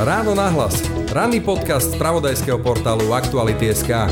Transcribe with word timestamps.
Ráno 0.00 0.36
nahlas. 0.36 0.84
Ranný 1.14 1.40
podcast 1.40 1.94
z 1.94 1.96
pravodajského 1.96 2.60
portálu 2.60 3.14
Aktuality.sk. 3.14 4.10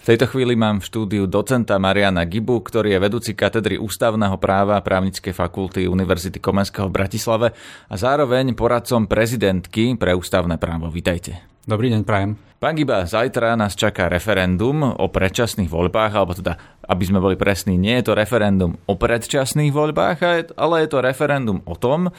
V 0.00 0.04
tejto 0.08 0.26
chvíli 0.32 0.56
mám 0.58 0.80
v 0.80 0.88
štúdiu 0.88 1.24
docenta 1.28 1.76
Mariana 1.76 2.24
Gibu, 2.26 2.60
ktorý 2.60 2.96
je 2.96 3.02
vedúci 3.02 3.32
katedry 3.36 3.76
ústavného 3.76 4.36
práva 4.40 4.80
právnickej 4.80 5.30
fakulty 5.30 5.86
Univerzity 5.86 6.40
Komenského 6.40 6.88
v 6.88 6.96
Bratislave 6.96 7.46
a 7.86 7.94
zároveň 7.94 8.52
poradcom 8.56 9.06
prezidentky 9.06 9.94
pre 9.98 10.16
ústavné 10.16 10.56
právo. 10.56 10.88
Vítajte. 10.88 11.50
Dobrý 11.68 11.92
deň, 11.92 12.02
prajem. 12.02 12.34
Pán 12.60 12.76
Giba, 12.76 13.08
zajtra 13.08 13.56
nás 13.56 13.72
čaká 13.72 14.12
referendum 14.12 14.84
o 14.84 15.06
predčasných 15.08 15.72
voľbách, 15.72 16.12
alebo 16.12 16.36
teda, 16.36 16.60
aby 16.84 17.04
sme 17.08 17.16
boli 17.16 17.36
presní, 17.36 17.80
nie 17.80 17.96
je 18.00 18.12
to 18.12 18.18
referendum 18.18 18.76
o 18.84 19.00
predčasných 19.00 19.72
voľbách, 19.72 20.18
ale 20.60 20.74
je 20.84 20.88
to 20.92 20.98
referendum 21.00 21.64
o 21.64 21.72
tom, 21.72 22.12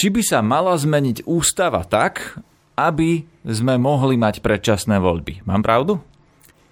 či 0.00 0.08
by 0.08 0.24
sa 0.24 0.40
mala 0.40 0.72
zmeniť 0.80 1.28
ústava 1.28 1.84
tak, 1.84 2.40
aby 2.72 3.28
sme 3.44 3.76
mohli 3.76 4.16
mať 4.16 4.40
predčasné 4.40 4.96
voľby. 4.96 5.44
Mám 5.44 5.60
pravdu? 5.60 6.00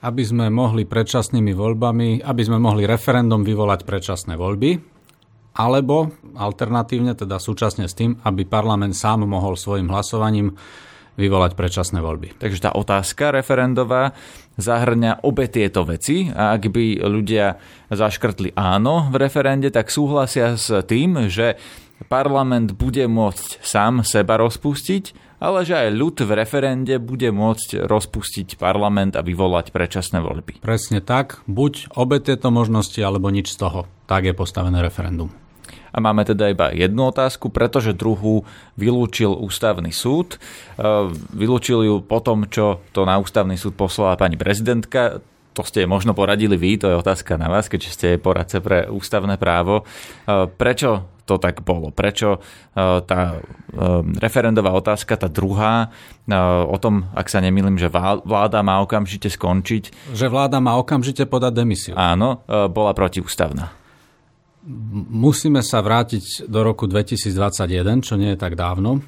Aby 0.00 0.24
sme 0.24 0.48
mohli 0.48 0.88
predčasnými 0.88 1.52
voľbami, 1.52 2.24
aby 2.24 2.42
sme 2.48 2.56
mohli 2.56 2.88
referendum 2.88 3.44
vyvolať 3.44 3.84
predčasné 3.84 4.32
voľby, 4.40 4.80
alebo 5.60 6.08
alternatívne, 6.40 7.12
teda 7.12 7.36
súčasne 7.36 7.84
s 7.84 7.92
tým, 7.92 8.16
aby 8.24 8.48
parlament 8.48 8.96
sám 8.96 9.28
mohol 9.28 9.60
svojim 9.60 9.92
hlasovaním 9.92 10.56
vyvolať 11.20 11.52
predčasné 11.52 12.00
voľby. 12.00 12.40
Takže 12.40 12.64
tá 12.64 12.70
otázka 12.72 13.34
referendová 13.34 14.16
zahrňa 14.56 15.26
obe 15.26 15.52
tieto 15.52 15.84
veci 15.84 16.32
a 16.32 16.56
ak 16.56 16.70
by 16.72 17.04
ľudia 17.04 17.60
zaškrtli 17.92 18.56
áno 18.56 19.12
v 19.12 19.20
referende, 19.20 19.68
tak 19.68 19.92
súhlasia 19.92 20.54
s 20.54 20.70
tým, 20.88 21.28
že 21.28 21.58
parlament 22.06 22.78
bude 22.78 23.02
môcť 23.10 23.58
sám 23.58 24.06
seba 24.06 24.38
rozpustiť, 24.38 25.26
ale 25.42 25.62
že 25.66 25.74
aj 25.74 25.88
ľud 25.94 26.16
v 26.22 26.30
referende 26.34 26.94
bude 27.02 27.30
môcť 27.30 27.86
rozpustiť 27.86 28.58
parlament 28.58 29.18
a 29.18 29.22
vyvolať 29.22 29.74
predčasné 29.74 30.22
voľby. 30.22 30.62
Presne 30.62 31.02
tak, 31.02 31.42
buď 31.50 31.94
obe 31.98 32.22
tieto 32.22 32.54
možnosti, 32.54 32.98
alebo 32.98 33.30
nič 33.30 33.54
z 33.54 33.66
toho. 33.66 33.80
Tak 34.10 34.26
je 34.26 34.34
postavené 34.34 34.82
referendum. 34.82 35.30
A 35.88 35.98
máme 36.04 36.22
teda 36.22 36.52
iba 36.52 36.68
jednu 36.70 37.08
otázku, 37.10 37.48
pretože 37.48 37.96
druhú 37.96 38.44
vylúčil 38.76 39.32
ústavný 39.32 39.88
súd. 39.90 40.36
E, 40.36 40.38
vylúčil 41.32 41.80
ju 41.88 41.94
po 42.04 42.20
tom, 42.20 42.44
čo 42.46 42.84
to 42.92 43.08
na 43.08 43.16
ústavný 43.16 43.56
súd 43.56 43.74
poslala 43.74 44.20
pani 44.20 44.36
prezidentka 44.36 45.24
to 45.58 45.66
ste 45.66 45.90
možno 45.90 46.14
poradili 46.14 46.54
vy, 46.54 46.78
to 46.78 46.86
je 46.86 46.94
otázka 46.94 47.34
na 47.34 47.50
vás, 47.50 47.66
keďže 47.66 47.90
ste 47.90 48.08
poradce 48.22 48.62
pre 48.62 48.86
ústavné 48.86 49.34
právo. 49.42 49.82
E, 49.82 50.46
prečo 50.46 51.18
to 51.26 51.34
tak 51.42 51.66
bolo? 51.66 51.90
Prečo 51.90 52.38
e, 52.38 52.40
tá 53.02 53.20
e, 53.34 53.38
referendová 54.22 54.70
otázka, 54.70 55.18
tá 55.18 55.26
druhá, 55.26 55.90
o 56.68 56.76
tom, 56.76 57.08
ak 57.16 57.26
sa 57.26 57.40
nemýlim, 57.40 57.80
že 57.80 57.88
vláda 57.88 58.60
má 58.60 58.84
okamžite 58.84 59.32
skončiť. 59.32 60.12
Že 60.12 60.26
vláda 60.28 60.60
má 60.60 60.76
okamžite 60.76 61.24
podať 61.24 61.64
demisiu. 61.64 61.94
Áno, 61.96 62.44
bola 62.46 62.92
protiústavná. 62.92 63.72
Musíme 65.08 65.64
sa 65.64 65.80
vrátiť 65.80 66.44
do 66.44 66.60
roku 66.60 66.84
2021, 66.84 68.04
čo 68.04 68.20
nie 68.20 68.36
je 68.36 68.38
tak 68.38 68.60
dávno 68.60 69.00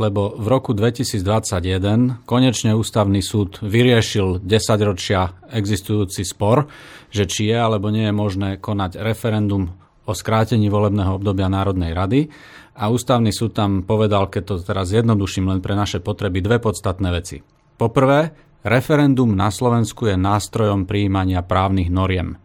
lebo 0.00 0.32
v 0.32 0.46
roku 0.48 0.72
2021 0.72 2.24
konečne 2.24 2.72
ústavný 2.72 3.20
súd 3.20 3.60
vyriešil 3.60 4.40
10 4.40 4.88
ročia 4.88 5.36
existujúci 5.52 6.24
spor, 6.24 6.72
že 7.12 7.28
či 7.28 7.52
je 7.52 7.58
alebo 7.60 7.92
nie 7.92 8.08
je 8.08 8.14
možné 8.16 8.56
konať 8.56 8.96
referendum 8.96 9.76
o 10.08 10.12
skrátení 10.16 10.72
volebného 10.72 11.20
obdobia 11.20 11.52
Národnej 11.52 11.92
rady. 11.92 12.32
A 12.80 12.88
ústavný 12.88 13.28
súd 13.28 13.52
tam 13.52 13.84
povedal, 13.84 14.32
keď 14.32 14.42
to 14.48 14.54
teraz 14.64 14.88
jednoduším 14.88 15.52
len 15.52 15.60
pre 15.60 15.76
naše 15.76 16.00
potreby, 16.00 16.40
dve 16.40 16.56
podstatné 16.64 17.12
veci. 17.12 17.44
Poprvé, 17.76 18.32
referendum 18.64 19.36
na 19.36 19.52
Slovensku 19.52 20.08
je 20.08 20.16
nástrojom 20.16 20.88
prijímania 20.88 21.44
právnych 21.44 21.92
noriem 21.92 22.40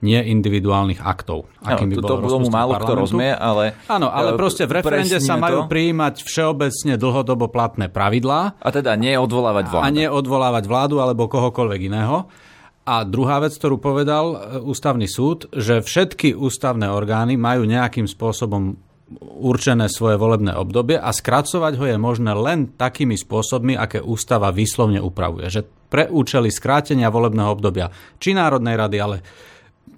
nie 0.00 0.20
individuálnych 0.32 1.04
aktov. 1.04 1.48
Akým 1.60 1.92
by 1.92 2.00
to, 2.00 2.08
to 2.08 2.28
tomu 2.28 2.48
málo 2.48 2.76
kto 2.80 2.92
rozumie, 2.96 3.32
ale... 3.36 3.76
Áno, 3.86 4.08
ale 4.08 4.32
e, 4.32 4.40
proste 4.40 4.64
v 4.64 4.80
referende 4.80 5.20
sa 5.20 5.36
majú 5.36 5.64
to. 5.64 5.72
prijímať 5.72 6.24
všeobecne 6.24 6.96
dlhodobo 6.96 7.52
platné 7.52 7.92
pravidlá. 7.92 8.60
A 8.60 8.68
teda 8.72 8.96
nie 8.96 9.12
odvolávať 9.20 9.64
vládu. 9.68 9.84
A 9.84 9.88
nie 9.92 10.08
odvolávať 10.08 10.64
vládu 10.64 11.04
alebo 11.04 11.28
kohokoľvek 11.28 11.80
iného. 11.92 12.28
A 12.88 13.04
druhá 13.04 13.38
vec, 13.44 13.52
ktorú 13.54 13.76
povedal 13.76 14.26
e, 14.32 14.36
ústavný 14.64 15.04
súd, 15.04 15.52
že 15.52 15.84
všetky 15.84 16.32
ústavné 16.32 16.88
orgány 16.88 17.36
majú 17.36 17.68
nejakým 17.68 18.08
spôsobom 18.08 18.80
určené 19.20 19.90
svoje 19.90 20.14
volebné 20.14 20.54
obdobie 20.54 20.94
a 20.94 21.10
skracovať 21.10 21.72
ho 21.76 21.84
je 21.90 21.98
možné 21.98 22.30
len 22.30 22.70
takými 22.78 23.18
spôsobmi, 23.18 23.74
aké 23.74 23.98
ústava 23.98 24.54
výslovne 24.54 25.02
upravuje. 25.02 25.50
Že 25.50 25.62
pre 25.90 26.06
účely 26.06 26.54
skrátenia 26.54 27.10
volebného 27.10 27.50
obdobia 27.50 27.90
či 28.22 28.30
Národnej 28.38 28.78
rady, 28.78 28.96
ale 29.02 29.16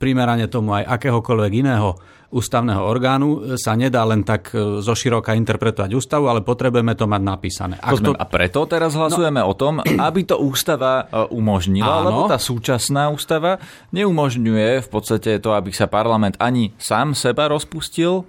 primerane 0.02 0.50
tomu 0.50 0.74
aj 0.74 0.90
akéhokoľvek 0.98 1.52
iného 1.62 1.94
ústavného 2.32 2.80
orgánu 2.80 3.54
sa 3.60 3.76
nedá 3.76 4.02
len 4.08 4.24
tak 4.24 4.56
e, 4.56 4.80
zo 4.80 4.96
široka 4.96 5.36
interpretovať 5.36 5.92
ústavu, 5.92 6.32
ale 6.32 6.40
potrebujeme 6.40 6.96
to 6.96 7.04
mať 7.04 7.22
napísané. 7.22 7.74
Ak 7.76 8.00
to... 8.00 8.16
A 8.16 8.24
preto 8.24 8.64
teraz 8.64 8.96
hlasujeme 8.96 9.44
no... 9.44 9.52
o 9.52 9.54
tom, 9.54 9.84
aby 9.84 10.24
to 10.24 10.40
ústava 10.40 11.06
e, 11.12 11.28
umožnila, 11.28 12.00
Áno. 12.00 12.04
lebo 12.08 12.20
tá 12.32 12.40
súčasná 12.40 13.12
ústava 13.12 13.60
neumožňuje 13.92 14.80
v 14.80 14.88
podstate 14.88 15.36
to, 15.44 15.52
aby 15.52 15.70
sa 15.76 15.84
parlament 15.86 16.40
ani 16.40 16.72
sám 16.80 17.12
seba 17.12 17.52
rozpustil, 17.52 18.24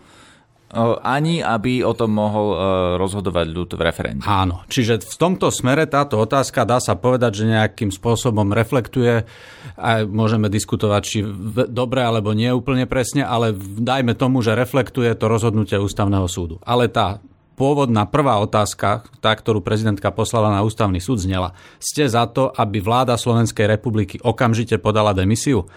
ani 1.06 1.45
aby 1.45 1.85
o 1.85 1.94
tom 1.94 2.17
mohol 2.17 2.57
rozhodovať 2.97 3.45
ľud 3.53 3.69
v 3.78 3.81
referende. 3.85 4.25
Áno, 4.25 4.66
čiže 4.66 5.06
v 5.06 5.16
tomto 5.22 5.53
smere 5.53 5.85
táto 5.85 6.17
otázka 6.17 6.66
dá 6.66 6.81
sa 6.81 6.97
povedať, 6.97 7.45
že 7.45 7.53
nejakým 7.53 7.94
spôsobom 7.94 8.50
reflektuje 8.50 9.29
a 9.78 9.89
môžeme 10.03 10.50
diskutovať, 10.50 11.01
či 11.06 11.22
dobre 11.69 12.01
alebo 12.01 12.34
nie 12.34 12.50
úplne 12.50 12.89
presne, 12.89 13.22
ale 13.22 13.53
dajme 13.57 14.17
tomu, 14.17 14.41
že 14.41 14.57
reflektuje 14.57 15.13
to 15.13 15.29
rozhodnutie 15.29 15.78
ústavného 15.78 16.25
súdu. 16.25 16.57
Ale 16.66 16.90
tá 16.90 17.22
pôvodná 17.53 18.09
prvá 18.09 18.41
otázka, 18.41 19.05
tá, 19.22 19.29
ktorú 19.29 19.61
prezidentka 19.61 20.09
poslala 20.09 20.50
na 20.50 20.66
ústavný 20.66 20.97
súd, 20.97 21.22
znela. 21.22 21.53
Ste 21.78 22.09
za 22.09 22.25
to, 22.25 22.50
aby 22.50 22.81
vláda 22.81 23.13
Slovenskej 23.13 23.69
republiky 23.69 24.17
okamžite 24.25 24.81
podala 24.81 25.13
demisiu? 25.13 25.69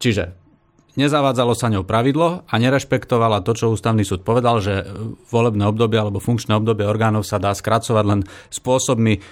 Čiže 0.00 0.47
nezavádzalo 0.98 1.54
sa 1.54 1.70
ňou 1.70 1.86
pravidlo 1.86 2.42
a 2.42 2.54
nerešpektovala 2.58 3.46
to, 3.46 3.54
čo 3.54 3.70
ústavný 3.70 4.02
súd 4.02 4.26
povedal, 4.26 4.58
že 4.58 4.82
volebné 5.30 5.64
obdobie 5.70 6.02
alebo 6.02 6.18
funkčné 6.18 6.58
obdobie 6.58 6.84
orgánov 6.84 7.22
sa 7.22 7.38
dá 7.38 7.54
skracovať 7.54 8.04
len 8.04 8.20
spôsobmi 8.50 9.22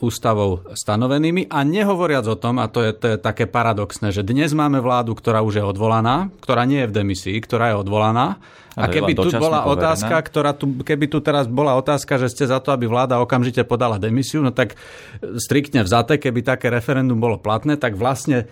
ústavou 0.00 0.64
stanovenými 0.72 1.52
a 1.52 1.60
nehovoriac 1.60 2.24
o 2.24 2.36
tom, 2.40 2.56
a 2.56 2.72
to 2.72 2.80
je, 2.80 2.96
to 2.96 3.06
je 3.14 3.16
také 3.20 3.44
paradoxné, 3.44 4.16
že 4.16 4.24
dnes 4.24 4.48
máme 4.56 4.80
vládu, 4.80 5.12
ktorá 5.12 5.44
už 5.44 5.60
je 5.60 5.64
odvolaná, 5.64 6.32
ktorá 6.40 6.64
nie 6.64 6.82
je 6.84 6.88
v 6.88 6.96
demisii, 7.04 7.36
ktorá 7.36 7.76
je 7.76 7.84
odvolaná. 7.84 8.40
A 8.80 8.88
keby 8.88 9.12
tu 9.12 9.28
bola 9.36 9.60
poverená. 9.60 9.92
otázka, 9.92 10.16
ktorá 10.24 10.56
tu, 10.56 10.72
keby 10.80 11.04
tu 11.12 11.20
teraz 11.20 11.44
bola 11.44 11.76
otázka, 11.76 12.16
že 12.16 12.32
ste 12.32 12.48
za 12.48 12.64
to, 12.64 12.72
aby 12.72 12.88
vláda 12.88 13.20
okamžite 13.20 13.60
podala 13.68 14.00
demisiu, 14.00 14.40
no 14.40 14.56
tak 14.56 14.80
striktne 15.20 15.84
vzaté, 15.84 16.16
keby 16.16 16.40
také 16.40 16.72
referendum 16.72 17.20
bolo 17.20 17.36
platné, 17.36 17.76
tak 17.76 18.00
vlastne 18.00 18.48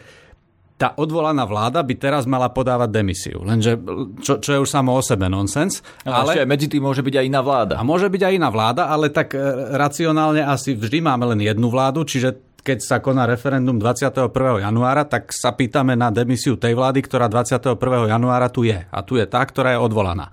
tá 0.78 0.94
odvolaná 0.94 1.43
vláda 1.43 1.83
by 1.83 1.94
teraz 1.99 2.22
mala 2.22 2.55
podávať 2.55 3.03
demisiu. 3.03 3.43
Lenže, 3.43 3.75
čo, 4.22 4.39
čo 4.39 4.50
je 4.55 4.62
už 4.62 4.71
samo 4.71 4.94
o 4.94 5.03
sebe 5.03 5.27
nonsens. 5.27 5.83
No, 6.06 6.15
ale 6.15 6.47
medzi 6.47 6.71
tým 6.71 6.87
môže 6.87 7.03
byť 7.03 7.19
aj 7.19 7.25
iná 7.27 7.43
vláda. 7.43 7.75
A 7.77 7.83
môže 7.83 8.06
byť 8.06 8.22
aj 8.22 8.33
iná 8.39 8.49
vláda, 8.49 8.87
ale 8.87 9.11
tak 9.11 9.34
e, 9.34 9.43
racionálne 9.75 10.47
asi 10.47 10.78
vždy 10.78 11.03
máme 11.03 11.34
len 11.34 11.43
jednu 11.43 11.67
vládu, 11.67 12.06
čiže 12.06 12.62
keď 12.62 12.78
sa 12.78 12.97
koná 13.03 13.27
referendum 13.27 13.75
21. 13.75 14.31
januára, 14.62 15.03
tak 15.03 15.34
sa 15.34 15.50
pýtame 15.50 15.99
na 15.99 16.15
demisiu 16.15 16.55
tej 16.55 16.78
vlády, 16.78 17.03
ktorá 17.03 17.27
21. 17.27 17.75
januára 18.06 18.47
tu 18.47 18.62
je. 18.62 18.78
A 18.78 18.99
tu 19.03 19.19
je 19.19 19.27
tá, 19.27 19.43
ktorá 19.43 19.75
je 19.75 19.83
odvolaná. 19.83 20.31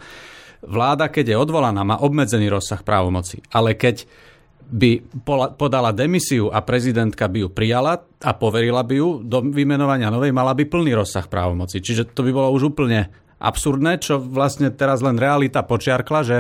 Vláda, 0.62 1.10
keď 1.10 1.34
je 1.34 1.38
odvolaná, 1.42 1.82
má 1.82 1.98
obmedzený 2.02 2.54
rozsah 2.54 2.82
právomoci. 2.86 3.42
Ale 3.50 3.74
keď 3.74 4.06
by 4.66 5.04
podala 5.58 5.94
demisiu 5.94 6.50
a 6.50 6.62
prezidentka 6.66 7.30
by 7.30 7.46
ju 7.46 7.50
prijala 7.54 8.02
a 8.02 8.32
poverila 8.34 8.82
by 8.82 8.96
ju 8.98 9.10
do 9.22 9.42
vymenovania 9.46 10.10
novej, 10.10 10.34
mala 10.34 10.58
by 10.58 10.66
plný 10.66 10.98
rozsah 10.98 11.30
právomoci. 11.30 11.82
Čiže 11.82 12.14
to 12.14 12.26
by 12.26 12.32
bolo 12.34 12.50
už 12.54 12.74
úplne 12.74 13.25
absurdné, 13.36 14.00
čo 14.00 14.18
vlastne 14.18 14.72
teraz 14.72 15.04
len 15.04 15.20
realita 15.20 15.60
počiarkla, 15.60 16.22
že, 16.24 16.40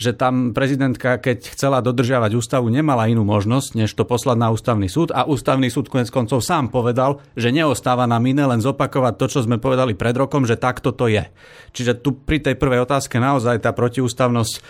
že 0.00 0.16
tam 0.16 0.56
prezidentka, 0.56 1.20
keď 1.20 1.52
chcela 1.52 1.84
dodržiavať 1.84 2.32
ústavu, 2.32 2.72
nemala 2.72 3.12
inú 3.12 3.28
možnosť, 3.28 3.76
než 3.76 3.92
to 3.92 4.08
poslať 4.08 4.40
na 4.40 4.48
ústavný 4.48 4.88
súd 4.88 5.12
a 5.12 5.28
ústavný 5.28 5.68
súd 5.68 5.92
konec 5.92 6.08
koncov 6.08 6.40
sám 6.40 6.72
povedal, 6.72 7.20
že 7.36 7.52
neostáva 7.52 8.08
nám 8.08 8.24
iné 8.24 8.48
len 8.48 8.64
zopakovať 8.64 9.14
to, 9.20 9.26
čo 9.28 9.40
sme 9.44 9.60
povedali 9.60 9.92
pred 9.92 10.16
rokom, 10.16 10.48
že 10.48 10.56
takto 10.56 10.96
to 10.96 11.12
je. 11.12 11.28
Čiže 11.76 12.00
tu 12.00 12.16
pri 12.16 12.40
tej 12.40 12.56
prvej 12.56 12.88
otázke 12.88 13.20
naozaj 13.20 13.60
tá 13.60 13.76
protiústavnosť 13.76 14.54
e, 14.56 14.60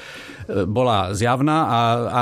bola 0.66 1.14
zjavná 1.14 1.58
a, 1.70 1.80
a 2.10 2.20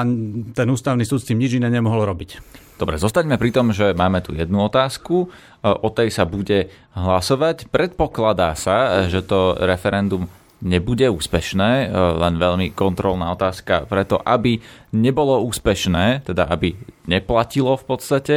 ten 0.52 0.68
ústavný 0.68 1.08
súd 1.08 1.24
s 1.24 1.28
tým 1.32 1.40
nič 1.40 1.56
iné 1.56 1.72
nemohol 1.72 2.04
robiť. 2.04 2.67
Dobre, 2.78 2.94
zostaňme 2.94 3.34
pri 3.36 3.50
tom, 3.50 3.74
že 3.74 3.90
máme 3.90 4.22
tu 4.22 4.38
jednu 4.38 4.62
otázku, 4.62 5.26
e, 5.26 5.28
o 5.66 5.90
tej 5.90 6.14
sa 6.14 6.22
bude 6.22 6.70
hlasovať. 6.94 7.66
Predpokladá 7.74 8.54
sa, 8.54 9.10
že 9.10 9.26
to 9.26 9.58
referendum 9.58 10.30
nebude 10.58 11.06
úspešné, 11.06 11.94
len 11.94 12.34
veľmi 12.34 12.74
kontrolná 12.74 13.30
otázka, 13.30 13.86
preto 13.86 14.18
aby 14.18 14.58
nebolo 14.90 15.38
úspešné, 15.46 16.26
teda 16.26 16.50
aby 16.50 16.74
neplatilo 17.06 17.78
v 17.78 17.84
podstate, 17.86 18.36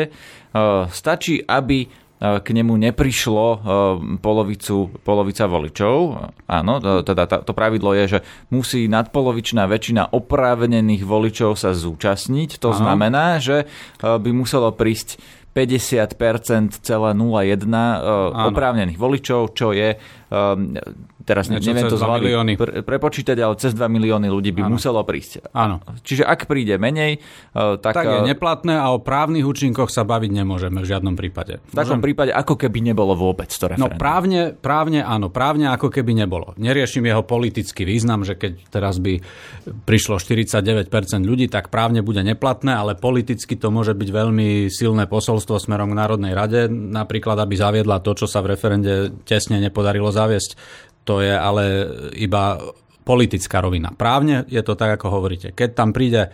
stačí, 0.94 1.42
aby 1.42 1.90
k 2.22 2.48
nemu 2.54 2.78
neprišlo 2.78 3.46
polovicu, 4.22 4.94
polovica 5.02 5.50
voličov. 5.50 5.96
Áno, 6.46 6.74
teda 7.02 7.26
to 7.26 7.50
pravidlo 7.58 7.98
je, 7.98 8.06
že 8.18 8.20
musí 8.54 8.86
nadpolovičná 8.86 9.66
väčšina 9.66 10.14
oprávnených 10.14 11.02
voličov 11.02 11.58
sa 11.58 11.74
zúčastniť. 11.74 12.62
To 12.62 12.70
Áno. 12.70 12.78
znamená, 12.78 13.42
že 13.42 13.66
by 14.00 14.30
muselo 14.30 14.70
prísť 14.70 15.18
50,01% 15.52 16.86
oprávnených 18.32 18.96
voličov, 19.02 19.52
čo 19.52 19.74
je 19.74 19.98
teraz 21.32 21.48
Niečo 21.48 21.72
neviem 21.72 21.88
to 21.88 21.96
pre, 22.60 22.84
prepočítať, 22.84 23.38
ale 23.40 23.56
cez 23.56 23.72
2 23.72 23.88
milióny 23.88 24.28
ľudí 24.28 24.52
by 24.52 24.68
ano. 24.68 24.76
muselo 24.76 25.00
prísť. 25.08 25.48
Áno. 25.56 25.80
Čiže 26.04 26.28
ak 26.28 26.52
príde 26.52 26.76
menej, 26.76 27.24
uh, 27.56 27.80
tak... 27.80 27.96
Tak 27.96 28.04
je 28.04 28.20
uh, 28.20 28.28
neplatné 28.28 28.76
a 28.76 28.92
o 28.92 29.00
právnych 29.00 29.48
účinkoch 29.48 29.88
sa 29.88 30.04
baviť 30.04 30.32
nemôžeme 30.44 30.84
v 30.84 30.88
žiadnom 30.92 31.16
prípade. 31.16 31.64
V 31.72 31.76
takom 31.80 32.04
Môžem... 32.04 32.12
prípade 32.12 32.32
ako 32.36 32.60
keby 32.60 32.84
nebolo 32.84 33.16
vôbec 33.16 33.48
to 33.48 33.72
referendum. 33.72 33.96
No 33.96 34.02
právne, 34.02 34.52
právne 34.52 35.00
áno, 35.08 35.32
právne 35.32 35.72
ako 35.72 35.88
keby 35.88 36.12
nebolo. 36.12 36.52
Neriešim 36.60 37.08
jeho 37.08 37.24
politický 37.24 37.88
význam, 37.88 38.28
že 38.28 38.36
keď 38.36 38.52
teraz 38.68 39.00
by 39.00 39.24
prišlo 39.88 40.20
49% 40.20 40.92
ľudí, 41.24 41.48
tak 41.48 41.72
právne 41.72 42.04
bude 42.04 42.20
neplatné, 42.20 42.76
ale 42.76 43.00
politicky 43.00 43.56
to 43.56 43.72
môže 43.72 43.96
byť 43.96 44.10
veľmi 44.12 44.68
silné 44.68 45.08
posolstvo 45.08 45.56
smerom 45.62 45.96
k 45.96 46.00
Národnej 46.02 46.34
rade, 46.36 46.68
napríklad 46.68 47.40
aby 47.40 47.56
zaviedla 47.56 48.04
to, 48.04 48.18
čo 48.18 48.28
sa 48.28 48.44
v 48.44 48.58
referende 48.58 49.16
tesne 49.24 49.62
nepodarilo 49.62 50.10
zaviesť 50.12 50.58
to 51.04 51.22
je 51.22 51.34
ale 51.34 51.64
iba 52.18 52.62
politická 53.02 53.60
rovina. 53.60 53.90
Právne 53.92 54.46
je 54.48 54.62
to 54.62 54.78
tak, 54.78 55.02
ako 55.02 55.22
hovoríte. 55.22 55.52
Keď 55.52 55.70
tam 55.74 55.90
príde 55.92 56.30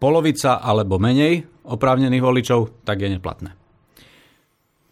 polovica 0.00 0.60
alebo 0.60 1.00
menej 1.00 1.48
oprávnených 1.64 2.24
voličov, 2.24 2.84
tak 2.84 3.04
je 3.04 3.08
neplatné. 3.16 3.50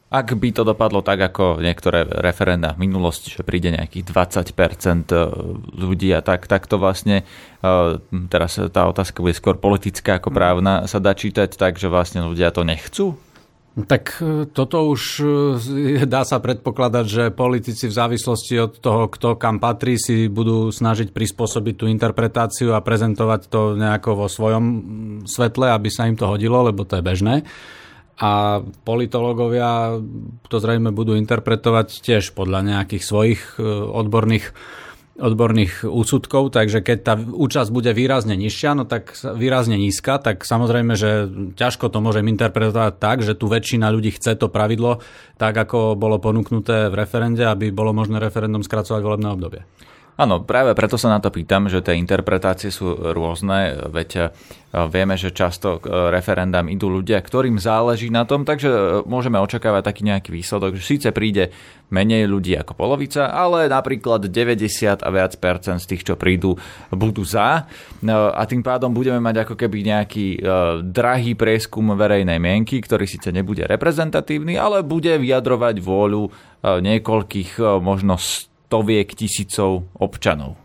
Ak 0.08 0.32
by 0.32 0.48
to 0.56 0.64
dopadlo 0.64 1.04
tak, 1.04 1.20
ako 1.20 1.60
niektoré 1.60 2.00
referenda 2.00 2.72
v 2.72 2.88
minulosti, 2.88 3.28
že 3.28 3.44
príde 3.44 3.69
nejakých 3.69 4.08
20% 4.08 5.12
ľudí 5.76 6.08
a 6.16 6.25
tak, 6.25 6.48
tak 6.48 6.64
to 6.64 6.80
vlastne, 6.80 7.28
e, 7.60 7.75
teraz 8.32 8.56
tá 8.56 8.88
otázka 8.88 9.20
bude 9.20 9.36
skôr 9.36 9.60
politická 9.60 10.16
ako 10.16 10.32
právna, 10.32 10.88
sa 10.88 10.96
dá 10.96 11.12
čítať 11.12 11.52
tak, 11.60 11.76
že 11.76 11.92
vlastne 11.92 12.25
ľudia 12.25 12.48
to 12.56 12.64
nechcú? 12.64 13.20
Tak 13.86 14.19
e, 14.19 14.50
toto 14.50 14.90
už 14.90 15.02
e, 15.22 16.02
dá 16.02 16.26
sa 16.26 16.42
predpokladať, 16.42 17.04
že 17.06 17.25
politici 17.30 17.86
v 17.86 17.94
závislosti 17.94 18.54
od 18.58 18.72
toho, 18.82 19.06
kto 19.06 19.38
kam 19.38 19.62
patrí, 19.62 19.94
si 19.94 20.26
budú 20.26 20.75
snažiť 20.75 21.14
prispôsobiť 21.14 21.75
tú 21.78 21.84
interpretáciu 21.86 22.75
a 22.75 22.82
prezentovať 22.82 23.46
to 23.46 23.78
nejako 23.78 24.25
vo 24.25 24.26
svojom 24.26 24.64
svetle, 25.28 25.70
aby 25.70 25.88
sa 25.92 26.10
im 26.10 26.19
to 26.19 26.26
hodilo, 26.26 26.66
lebo 26.66 26.82
to 26.82 26.98
je 26.98 27.06
bežné. 27.06 27.34
A 28.19 28.64
politológovia 28.82 30.02
to 30.50 30.56
zrejme 30.58 30.90
budú 30.90 31.14
interpretovať 31.14 32.02
tiež 32.02 32.34
podľa 32.34 32.66
nejakých 32.66 33.04
svojich 33.06 33.62
e, 33.62 33.69
odborných 33.94 34.50
odborných 35.19 35.82
úsudkov, 35.82 36.55
takže 36.55 36.79
keď 36.81 36.99
tá 37.03 37.15
účasť 37.19 37.75
bude 37.75 37.91
výrazne 37.91 38.38
nižšia, 38.38 38.70
no 38.79 38.87
tak 38.87 39.19
výrazne 39.19 39.75
nízka, 39.75 40.23
tak 40.23 40.47
samozrejme, 40.47 40.94
že 40.94 41.26
ťažko 41.59 41.91
to 41.91 41.99
môžem 41.99 42.31
interpretovať 42.31 43.03
tak, 43.03 43.26
že 43.26 43.35
tu 43.35 43.50
väčšina 43.50 43.91
ľudí 43.91 44.15
chce 44.15 44.38
to 44.38 44.47
pravidlo 44.47 45.03
tak, 45.35 45.59
ako 45.59 45.99
bolo 45.99 46.23
ponúknuté 46.23 46.87
v 46.87 46.94
referende, 46.94 47.43
aby 47.43 47.75
bolo 47.75 47.91
možné 47.91 48.23
referendum 48.23 48.62
skracovať 48.62 49.00
volebné 49.03 49.29
obdobie. 49.35 49.62
Áno, 50.19 50.43
práve 50.43 50.75
preto 50.75 50.99
sa 50.99 51.15
na 51.15 51.23
to 51.23 51.31
pýtam, 51.31 51.70
že 51.70 51.79
tie 51.79 51.94
interpretácie 51.94 52.75
sú 52.75 52.91
rôzne, 53.15 53.87
veď 53.87 54.11
e, 54.19 54.23
vieme, 54.91 55.15
že 55.15 55.31
často 55.31 55.79
k 55.79 56.11
referendám 56.11 56.67
idú 56.67 56.91
ľudia, 56.91 57.23
ktorým 57.23 57.55
záleží 57.62 58.11
na 58.11 58.26
tom, 58.26 58.43
takže 58.43 58.67
e, 58.67 58.81
môžeme 59.06 59.38
očakávať 59.38 59.87
taký 59.87 60.03
nejaký 60.11 60.35
výsledok, 60.35 60.75
že 60.75 60.82
síce 60.82 61.09
príde 61.15 61.55
menej 61.94 62.26
ľudí 62.26 62.59
ako 62.59 62.75
polovica, 62.75 63.31
ale 63.31 63.70
napríklad 63.70 64.26
90 64.26 65.06
a 65.06 65.11
viac 65.15 65.38
percent 65.38 65.79
z 65.79 65.87
tých, 65.87 66.03
čo 66.03 66.19
prídu, 66.19 66.59
budú 66.91 67.23
za. 67.23 67.71
E, 68.03 68.11
a 68.11 68.43
tým 68.43 68.67
pádom 68.67 68.91
budeme 68.91 69.23
mať 69.23 69.47
ako 69.47 69.55
keby 69.55 69.87
nejaký 69.87 70.43
drahý 70.82 71.38
prieskum 71.38 71.94
verejnej 71.94 72.43
mienky, 72.43 72.82
ktorý 72.82 73.06
síce 73.06 73.31
nebude 73.31 73.62
reprezentatívny, 73.71 74.59
ale 74.59 74.82
bude 74.82 75.14
vyjadrovať 75.14 75.79
vôľu 75.79 76.26
niekoľkých 76.59 77.62
možno 77.79 78.19
stoviek 78.69 79.09
tisícov 79.17 79.88
občanov. 79.97 80.61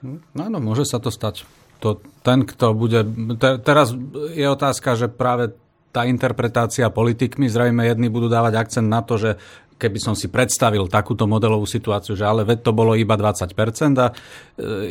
No 0.00 0.40
áno, 0.40 0.64
môže 0.64 0.88
sa 0.88 0.96
to 0.96 1.12
stať. 1.12 1.44
To, 1.84 2.00
ten, 2.24 2.48
kto 2.48 2.72
bude... 2.72 3.04
Te, 3.36 3.60
teraz 3.60 3.92
je 4.32 4.48
otázka, 4.48 4.96
že 4.96 5.12
práve 5.12 5.52
tá 5.92 6.08
interpretácia 6.08 6.88
politikmi, 6.88 7.46
zrejme 7.46 7.84
jedni 7.84 8.08
budú 8.08 8.32
dávať 8.32 8.56
akcent 8.56 8.88
na 8.88 9.04
to, 9.04 9.20
že 9.20 9.30
keby 9.74 9.98
som 10.00 10.14
si 10.14 10.30
predstavil 10.30 10.86
takúto 10.86 11.26
modelovú 11.28 11.66
situáciu, 11.66 12.16
že 12.16 12.24
ale 12.24 12.46
veď 12.46 12.64
to 12.64 12.72
bolo 12.72 12.96
iba 12.96 13.18
20% 13.18 13.52
a 14.00 14.08
e, 14.08 14.14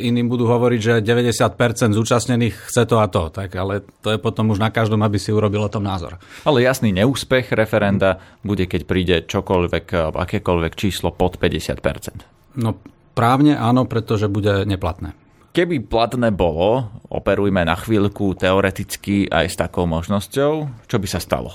iným 0.06 0.28
budú 0.28 0.46
hovoriť, 0.46 0.80
že 0.80 0.94
90% 1.02 1.96
zúčastnených 1.96 2.54
chce 2.70 2.84
to 2.86 2.96
a 3.00 3.08
to. 3.08 3.32
Tak 3.32 3.50
ale 3.56 3.82
to 4.04 4.14
je 4.14 4.18
potom 4.20 4.52
už 4.52 4.60
na 4.60 4.68
každom, 4.70 5.00
aby 5.02 5.16
si 5.16 5.32
urobil 5.32 5.66
o 5.66 5.72
tom 5.72 5.82
názor. 5.82 6.20
Ale 6.44 6.62
jasný 6.62 6.92
neúspech 6.92 7.52
referenda 7.56 8.20
bude, 8.44 8.68
keď 8.68 8.80
príde 8.84 9.16
čokoľvek, 9.24 10.14
akékoľvek 10.14 10.72
číslo 10.76 11.10
pod 11.10 11.40
50%. 11.40 12.43
No 12.54 12.78
právne 13.14 13.54
áno, 13.54 13.86
pretože 13.86 14.26
bude 14.26 14.66
neplatné. 14.66 15.14
Keby 15.54 15.86
platné 15.86 16.34
bolo, 16.34 16.90
operujme 17.06 17.62
na 17.62 17.78
chvíľku 17.78 18.34
teoreticky 18.34 19.30
aj 19.30 19.46
s 19.46 19.56
takou 19.58 19.86
možnosťou, 19.86 20.52
čo 20.90 20.96
by 20.98 21.06
sa 21.06 21.22
stalo? 21.22 21.54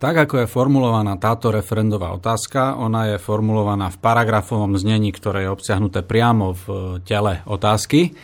Tak 0.00 0.24
ako 0.24 0.46
je 0.46 0.48
formulovaná 0.48 1.18
táto 1.20 1.52
referendová 1.52 2.14
otázka, 2.16 2.78
ona 2.78 3.12
je 3.12 3.16
formulovaná 3.20 3.92
v 3.92 4.00
paragrafovom 4.00 4.78
znení, 4.78 5.12
ktoré 5.12 5.44
je 5.44 5.52
obsiahnuté 5.52 6.06
priamo 6.06 6.56
v 6.56 6.64
tele 7.04 7.42
otázky 7.44 8.14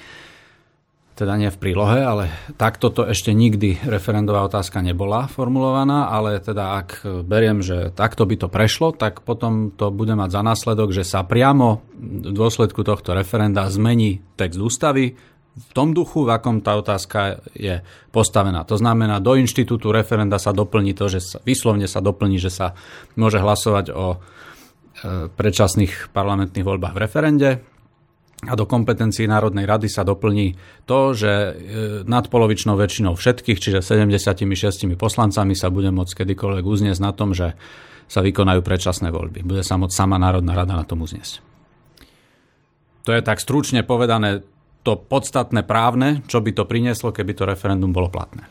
teda 1.16 1.40
nie 1.40 1.48
v 1.48 1.56
prílohe, 1.56 2.04
ale 2.04 2.28
takto 2.60 2.92
to 2.92 3.08
ešte 3.08 3.32
nikdy 3.32 3.80
referendová 3.88 4.44
otázka 4.44 4.84
nebola 4.84 5.24
formulovaná, 5.24 6.12
ale 6.12 6.44
teda 6.44 6.76
ak 6.84 7.08
beriem, 7.24 7.64
že 7.64 7.88
takto 7.96 8.28
by 8.28 8.36
to 8.36 8.52
prešlo, 8.52 8.92
tak 8.92 9.24
potom 9.24 9.72
to 9.72 9.88
bude 9.88 10.12
mať 10.12 10.28
za 10.28 10.42
následok, 10.44 10.92
že 10.92 11.08
sa 11.08 11.24
priamo 11.24 11.80
v 11.96 12.36
dôsledku 12.36 12.84
tohto 12.84 13.16
referenda 13.16 13.64
zmení 13.64 14.20
text 14.36 14.60
ústavy 14.60 15.16
v 15.56 15.70
tom 15.72 15.96
duchu, 15.96 16.28
v 16.28 16.36
akom 16.36 16.60
tá 16.60 16.76
otázka 16.76 17.40
je 17.56 17.80
postavená. 18.12 18.68
To 18.68 18.76
znamená, 18.76 19.16
do 19.24 19.40
inštitútu 19.40 19.88
referenda 19.88 20.36
sa 20.36 20.52
doplní 20.52 20.92
to, 20.92 21.08
že 21.08 21.24
sa, 21.24 21.38
vyslovne 21.40 21.88
sa 21.88 22.04
doplní, 22.04 22.36
že 22.36 22.52
sa 22.52 22.76
môže 23.16 23.40
hlasovať 23.40 23.88
o 23.88 24.06
e, 24.12 24.16
predčasných 25.32 26.12
parlamentných 26.12 26.60
voľbách 26.60 26.92
v 26.92 27.00
referende, 27.00 27.50
a 28.44 28.52
do 28.52 28.68
kompetencií 28.68 29.24
Národnej 29.24 29.64
rady 29.64 29.88
sa 29.88 30.04
doplní 30.04 30.60
to, 30.84 31.16
že 31.16 31.32
e, 31.32 31.52
nadpolovičnou 32.04 32.76
väčšinou 32.76 33.16
všetkých, 33.16 33.56
čiže 33.56 33.80
76 33.80 34.44
poslancami 35.00 35.56
sa 35.56 35.72
bude 35.72 35.88
môcť 35.88 36.12
kedykoľvek 36.20 36.64
uzniesť 36.68 37.00
na 37.00 37.16
tom, 37.16 37.32
že 37.32 37.56
sa 38.06 38.20
vykonajú 38.20 38.60
predčasné 38.60 39.08
voľby. 39.08 39.40
Bude 39.40 39.64
sa 39.64 39.80
môcť 39.80 39.94
sama 39.96 40.20
Národná 40.20 40.52
rada 40.52 40.76
na 40.76 40.84
tom 40.84 41.00
uzniesť. 41.00 41.40
To 43.08 43.10
je 43.16 43.24
tak 43.24 43.40
stručne 43.40 43.80
povedané 43.86 44.44
to 44.84 45.00
podstatné 45.00 45.64
právne, 45.64 46.22
čo 46.28 46.44
by 46.44 46.52
to 46.52 46.68
prinieslo, 46.68 47.10
keby 47.10 47.32
to 47.34 47.48
referendum 47.48 47.90
bolo 47.90 48.12
platné. 48.12 48.46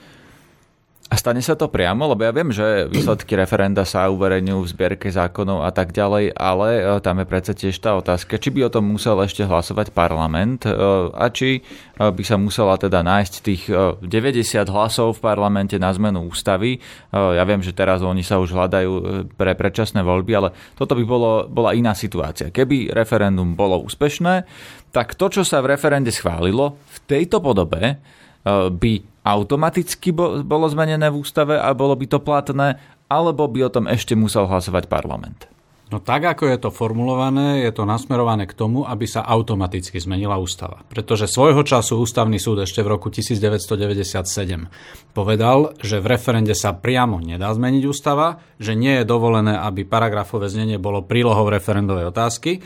A 1.05 1.21
stane 1.21 1.37
sa 1.45 1.53
to 1.53 1.69
priamo? 1.69 2.09
Lebo 2.09 2.25
ja 2.25 2.33
viem, 2.33 2.49
že 2.49 2.89
výsledky 2.89 3.37
referenda 3.37 3.85
sa 3.85 4.09
uverejňujú 4.09 4.59
v 4.65 4.71
zbierke 4.73 5.07
zákonov 5.13 5.61
a 5.61 5.69
tak 5.69 5.93
ďalej, 5.93 6.33
ale 6.33 6.69
e, 6.81 6.83
tam 6.97 7.21
je 7.21 7.29
predsa 7.29 7.53
tiež 7.53 7.77
tá 7.77 7.93
otázka, 7.93 8.41
či 8.41 8.49
by 8.49 8.65
o 8.65 8.73
tom 8.73 8.89
musel 8.89 9.13
ešte 9.21 9.45
hlasovať 9.45 9.93
parlament 9.93 10.65
e, 10.65 10.73
a 11.13 11.29
či 11.29 11.61
e, 11.61 12.09
by 12.09 12.23
sa 12.25 12.41
musela 12.41 12.73
teda 12.81 13.05
nájsť 13.05 13.33
tých 13.45 13.69
90 13.69 14.65
hlasov 14.65 15.21
v 15.21 15.23
parlamente 15.29 15.77
na 15.77 15.93
zmenu 15.93 16.25
ústavy. 16.25 16.81
Ja 17.13 17.45
viem, 17.45 17.61
že 17.61 17.77
teraz 17.77 18.01
oni 18.01 18.25
sa 18.25 18.41
už 18.41 18.57
hľadajú 18.57 18.91
pre 19.37 19.53
predčasné 19.53 20.01
voľby, 20.01 20.33
ale 20.33 20.49
toto 20.73 20.97
by 20.97 21.05
bolo, 21.05 21.45
bola 21.45 21.77
iná 21.77 21.93
situácia. 21.93 22.49
Keby 22.49 22.89
referendum 22.89 23.53
bolo 23.53 23.77
úspešné, 23.85 24.49
tak 24.89 25.13
to, 25.13 25.29
čo 25.29 25.45
sa 25.45 25.61
v 25.61 25.77
referende 25.77 26.09
schválilo, 26.09 26.81
v 26.81 26.97
tejto 27.05 27.45
podobe 27.45 28.01
by 28.45 29.14
automaticky 29.25 30.13
bolo 30.45 30.69
zmenené 30.69 31.09
v 31.09 31.25
ústave 31.25 31.57
a 31.57 31.73
bolo 31.73 31.97
by 31.97 32.05
to 32.05 32.21
platné, 32.21 32.77
alebo 33.09 33.49
by 33.49 33.65
o 33.65 33.73
tom 33.73 33.89
ešte 33.89 34.13
musel 34.13 34.45
hlasovať 34.45 34.85
parlament? 34.85 35.49
No 35.93 36.01
tak, 36.01 36.25
ako 36.25 36.49
je 36.49 36.57
to 36.57 36.73
formulované, 36.73 37.61
je 37.61 37.69
to 37.69 37.85
nasmerované 37.85 38.49
k 38.49 38.57
tomu, 38.57 38.89
aby 38.89 39.05
sa 39.05 39.21
automaticky 39.21 40.01
zmenila 40.01 40.33
ústava. 40.41 40.81
Pretože 40.89 41.29
svojho 41.29 41.61
času 41.61 42.01
ústavný 42.01 42.41
súd 42.41 42.65
ešte 42.65 42.81
v 42.81 42.97
roku 42.97 43.13
1997 43.13 44.65
povedal, 45.13 45.77
že 45.77 46.01
v 46.01 46.09
referende 46.09 46.57
sa 46.57 46.73
priamo 46.73 47.21
nedá 47.21 47.53
zmeniť 47.53 47.83
ústava, 47.85 48.41
že 48.57 48.73
nie 48.73 48.97
je 48.97 49.05
dovolené, 49.05 49.61
aby 49.61 49.85
paragrafové 49.85 50.49
znenie 50.49 50.81
bolo 50.81 51.05
prílohou 51.05 51.53
referendovej 51.53 52.09
otázky 52.09 52.65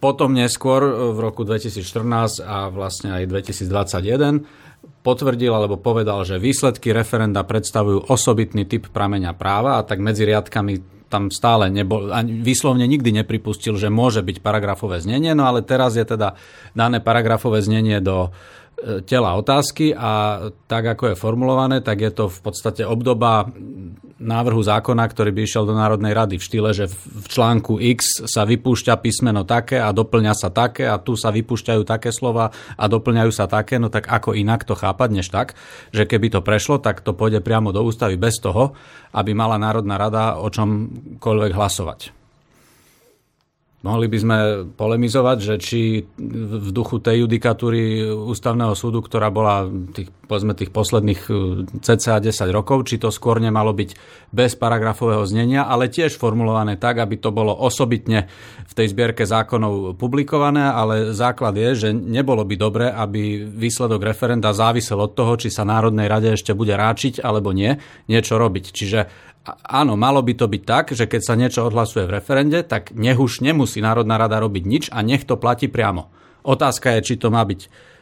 potom 0.00 0.32
neskôr 0.32 1.12
v 1.12 1.18
roku 1.20 1.44
2014 1.44 2.40
a 2.40 2.72
vlastne 2.72 3.12
aj 3.12 3.28
2021 3.28 4.48
potvrdil 5.06 5.54
alebo 5.54 5.78
povedal, 5.78 6.26
že 6.26 6.42
výsledky 6.42 6.90
referenda 6.90 7.46
predstavujú 7.46 8.10
osobitný 8.10 8.66
typ 8.66 8.90
prameňa 8.90 9.38
práva 9.38 9.78
a 9.78 9.86
tak 9.86 10.02
medzi 10.02 10.26
riadkami 10.26 10.96
tam 11.06 11.30
stále 11.30 11.70
nebol, 11.70 12.10
ani 12.10 12.42
výslovne 12.42 12.82
nikdy 12.82 13.22
nepripustil, 13.22 13.78
že 13.78 13.86
môže 13.86 14.26
byť 14.26 14.42
paragrafové 14.42 14.98
znenie, 14.98 15.38
no 15.38 15.46
ale 15.46 15.62
teraz 15.62 15.94
je 15.94 16.02
teda 16.02 16.34
dané 16.74 16.98
paragrafové 16.98 17.62
znenie 17.62 18.02
do 18.02 18.34
tela 19.08 19.40
otázky 19.40 19.96
a 19.96 20.46
tak, 20.68 20.84
ako 20.84 21.12
je 21.12 21.20
formulované, 21.20 21.80
tak 21.80 22.04
je 22.04 22.12
to 22.12 22.28
v 22.28 22.38
podstate 22.44 22.84
obdoba 22.84 23.48
návrhu 24.16 24.60
zákona, 24.60 25.04
ktorý 25.12 25.32
by 25.32 25.40
išiel 25.44 25.68
do 25.68 25.76
Národnej 25.76 26.16
rady 26.16 26.40
v 26.40 26.46
štýle, 26.46 26.70
že 26.72 26.88
v 26.88 27.26
článku 27.28 27.76
X 27.76 28.24
sa 28.24 28.48
vypúšťa 28.48 28.96
písmeno 29.00 29.44
také 29.44 29.76
a 29.76 29.92
doplňa 29.92 30.32
sa 30.32 30.48
také 30.48 30.88
a 30.88 30.96
tu 30.96 31.20
sa 31.20 31.28
vypúšťajú 31.28 31.82
také 31.84 32.12
slova 32.12 32.52
a 32.76 32.84
doplňajú 32.88 33.32
sa 33.32 33.44
také, 33.44 33.76
no 33.76 33.92
tak 33.92 34.08
ako 34.08 34.32
inak 34.32 34.64
to 34.64 34.72
chápať, 34.72 35.08
než 35.12 35.28
tak, 35.28 35.52
že 35.92 36.08
keby 36.08 36.32
to 36.32 36.40
prešlo, 36.40 36.80
tak 36.80 37.04
to 37.04 37.12
pôjde 37.12 37.44
priamo 37.44 37.76
do 37.76 37.84
ústavy 37.84 38.16
bez 38.16 38.40
toho, 38.40 38.72
aby 39.12 39.36
mala 39.36 39.60
Národná 39.60 40.00
rada 40.00 40.40
o 40.40 40.48
čomkoľvek 40.48 41.52
hlasovať. 41.52 42.15
Mohli 43.84 44.06
by 44.08 44.18
sme 44.18 44.38
polemizovať, 44.72 45.38
že 45.38 45.54
či 45.60 45.80
v 46.16 46.68
duchu 46.72 46.96
tej 46.98 47.28
judikatúry 47.28 48.08
ústavného 48.08 48.72
súdu, 48.72 49.04
ktorá 49.04 49.28
bola 49.28 49.68
tých, 49.92 50.08
povedzme, 50.26 50.52
tých 50.58 50.74
posledných 50.74 51.22
e, 51.26 51.32
cca 51.80 52.18
10 52.18 52.30
rokov, 52.50 52.90
či 52.90 52.98
to 52.98 53.14
skôr 53.14 53.38
nemalo 53.38 53.70
byť 53.72 53.90
bez 54.34 54.58
paragrafového 54.58 55.22
znenia, 55.24 55.64
ale 55.64 55.88
tiež 55.88 56.18
formulované 56.18 56.76
tak, 56.76 56.98
aby 56.98 57.16
to 57.16 57.30
bolo 57.30 57.54
osobitne 57.54 58.26
v 58.66 58.72
tej 58.74 58.92
zbierke 58.92 59.22
zákonov 59.24 59.94
publikované, 59.96 60.66
ale 60.66 61.14
základ 61.14 61.54
je, 61.56 61.86
že 61.86 61.88
nebolo 61.94 62.42
by 62.42 62.54
dobre, 62.58 62.86
aby 62.90 63.46
výsledok 63.46 64.02
referenda 64.02 64.50
závisel 64.50 64.98
od 64.98 65.14
toho, 65.14 65.38
či 65.38 65.48
sa 65.48 65.64
Národnej 65.64 66.10
rade 66.10 66.34
ešte 66.34 66.52
bude 66.52 66.74
ráčiť 66.74 67.22
alebo 67.22 67.54
nie, 67.54 67.78
niečo 68.10 68.36
robiť. 68.36 68.64
Čiže 68.74 69.00
áno, 69.70 69.94
malo 69.94 70.20
by 70.20 70.34
to 70.34 70.46
byť 70.50 70.62
tak, 70.66 70.84
že 70.92 71.06
keď 71.06 71.20
sa 71.22 71.38
niečo 71.38 71.62
odhlasuje 71.62 72.04
v 72.04 72.14
referende, 72.18 72.58
tak 72.66 72.90
nech 72.92 73.16
už 73.16 73.40
nemusí 73.46 73.78
Národná 73.78 74.18
rada 74.18 74.42
robiť 74.42 74.64
nič 74.66 74.84
a 74.90 75.00
nech 75.06 75.22
to 75.22 75.38
platí 75.38 75.70
priamo. 75.70 76.10
Otázka 76.46 76.98
je, 76.98 77.14
či 77.14 77.14
to 77.18 77.30
má 77.30 77.42
byť 77.42 77.94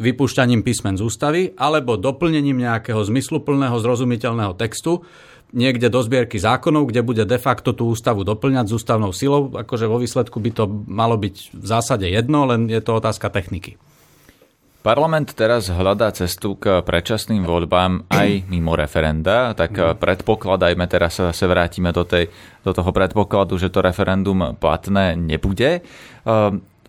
vypúšťaním 0.00 0.64
písmen 0.64 0.96
z 0.96 1.04
ústavy 1.04 1.42
alebo 1.54 2.00
doplnením 2.00 2.56
nejakého 2.64 3.04
zmysluplného, 3.04 3.76
zrozumiteľného 3.76 4.56
textu 4.56 5.04
niekde 5.52 5.90
do 5.90 6.00
zbierky 6.00 6.38
zákonov, 6.38 6.90
kde 6.90 7.02
bude 7.02 7.24
de 7.26 7.38
facto 7.38 7.74
tú 7.74 7.90
ústavu 7.90 8.22
doplňať 8.22 8.70
s 8.70 8.76
ústavnou 8.80 9.10
silou. 9.10 9.50
Akože 9.50 9.90
vo 9.90 9.98
výsledku 9.98 10.38
by 10.38 10.50
to 10.54 10.64
malo 10.86 11.18
byť 11.18 11.34
v 11.54 11.66
zásade 11.66 12.06
jedno, 12.06 12.46
len 12.46 12.70
je 12.70 12.80
to 12.80 12.96
otázka 12.96 13.28
techniky. 13.30 13.76
Parlament 14.80 15.36
teraz 15.36 15.68
hľadá 15.68 16.08
cestu 16.16 16.56
k 16.56 16.80
predčasným 16.80 17.44
voľbám 17.44 18.08
aj 18.08 18.48
mimo 18.48 18.72
referenda, 18.72 19.52
tak 19.52 19.76
mhm. 19.76 20.00
predpokladajme, 20.00 20.84
teraz 20.88 21.20
sa 21.20 21.46
vrátime 21.46 21.92
do, 21.92 22.08
tej, 22.08 22.32
do 22.64 22.72
toho 22.72 22.88
predpokladu, 22.88 23.60
že 23.60 23.68
to 23.68 23.84
referendum 23.84 24.56
platné 24.56 25.20
nebude. 25.20 25.84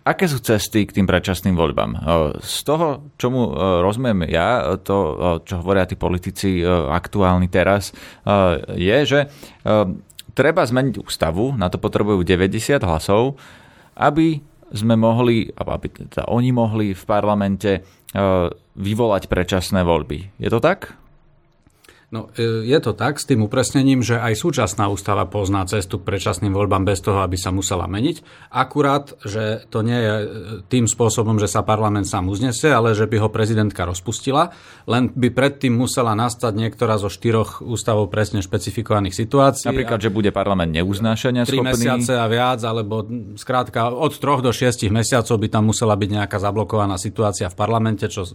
Aké 0.01 0.25
sú 0.25 0.41
cesty 0.41 0.89
k 0.89 0.98
tým 0.98 1.05
predčasným 1.05 1.53
voľbám? 1.53 1.91
Z 2.41 2.65
toho, 2.65 3.13
čomu 3.22 3.53
rozumiem 3.86 4.25
ja, 4.34 4.74
to, 4.81 4.98
čo 5.46 5.62
hovoria 5.62 5.86
tí 5.86 5.93
politici 5.93 6.65
aktuálni 6.65 7.46
teraz, 7.46 7.93
je, 8.74 8.98
že 9.05 9.29
treba 10.34 10.65
zmeniť 10.65 10.98
ústavu, 10.98 11.53
na 11.53 11.70
to 11.70 11.77
potrebujú 11.77 12.25
90 12.25 12.81
hlasov, 12.81 13.38
aby 13.93 14.41
sme 14.74 14.98
mohli, 14.98 15.51
aby 15.53 15.88
teda 15.91 16.31
oni 16.31 16.50
mohli 16.50 16.98
v 16.98 17.03
parlamente 17.05 17.86
vyvolať 18.74 19.29
predčasné 19.29 19.86
voľby. 19.86 20.41
Je 20.41 20.50
to 20.50 20.58
tak? 20.58 20.98
No, 22.12 22.27
e, 22.36 22.68
je 22.68 22.80
to 22.84 22.91
tak 22.91 23.24
s 23.24 23.25
tým 23.25 23.39
upresnením, 23.39 24.03
že 24.03 24.20
aj 24.20 24.36
súčasná 24.36 24.91
ústava 24.91 25.24
pozná 25.32 25.63
cestu 25.63 25.96
k 25.96 26.12
predčasným 26.12 26.51
voľbám 26.51 26.84
bez 26.84 27.00
toho, 27.00 27.24
aby 27.24 27.39
sa 27.39 27.56
musela 27.56 27.88
meniť. 27.88 28.20
Akurát, 28.51 29.15
že 29.24 29.63
to 29.72 29.80
nie 29.80 29.96
je 29.96 30.15
e, 30.20 30.25
tým 30.68 30.91
spôsobom, 30.91 31.39
že 31.39 31.48
sa 31.48 31.63
parlament 31.63 32.03
sám 32.03 32.27
uznesie, 32.27 32.68
ale 32.68 32.91
že 33.00 33.08
by 33.08 33.15
ho 33.15 33.32
prezidentka 33.32 33.88
rozpustila. 33.88 34.51
Len 34.91 35.08
by 35.08 35.32
predtým 35.32 35.72
musela 35.72 36.12
nastať 36.12 36.51
niektorá 36.51 37.00
zo 37.00 37.08
štyroch 37.08 37.63
ústavov 37.63 38.12
presne 38.12 38.44
špecifikovaných 38.44 39.15
situácií. 39.15 39.72
Napríklad, 39.72 40.03
že 40.03 40.12
bude 40.12 40.36
parlament 40.36 40.75
neuznášania 40.75 41.48
schopný. 41.48 41.80
mesiace 41.80 42.20
a 42.20 42.27
viac, 42.27 42.60
alebo 42.68 43.08
skrátka 43.39 43.88
od 43.88 44.12
troch 44.20 44.44
do 44.44 44.51
šiestich 44.51 44.91
mesiacov 44.91 45.39
by 45.39 45.48
tam 45.48 45.72
musela 45.72 45.96
byť 45.96 46.10
nejaká 46.12 46.44
zablokovaná 46.44 47.00
situácia 47.00 47.48
v 47.48 47.56
parlamente, 47.56 48.03
čo 48.12 48.27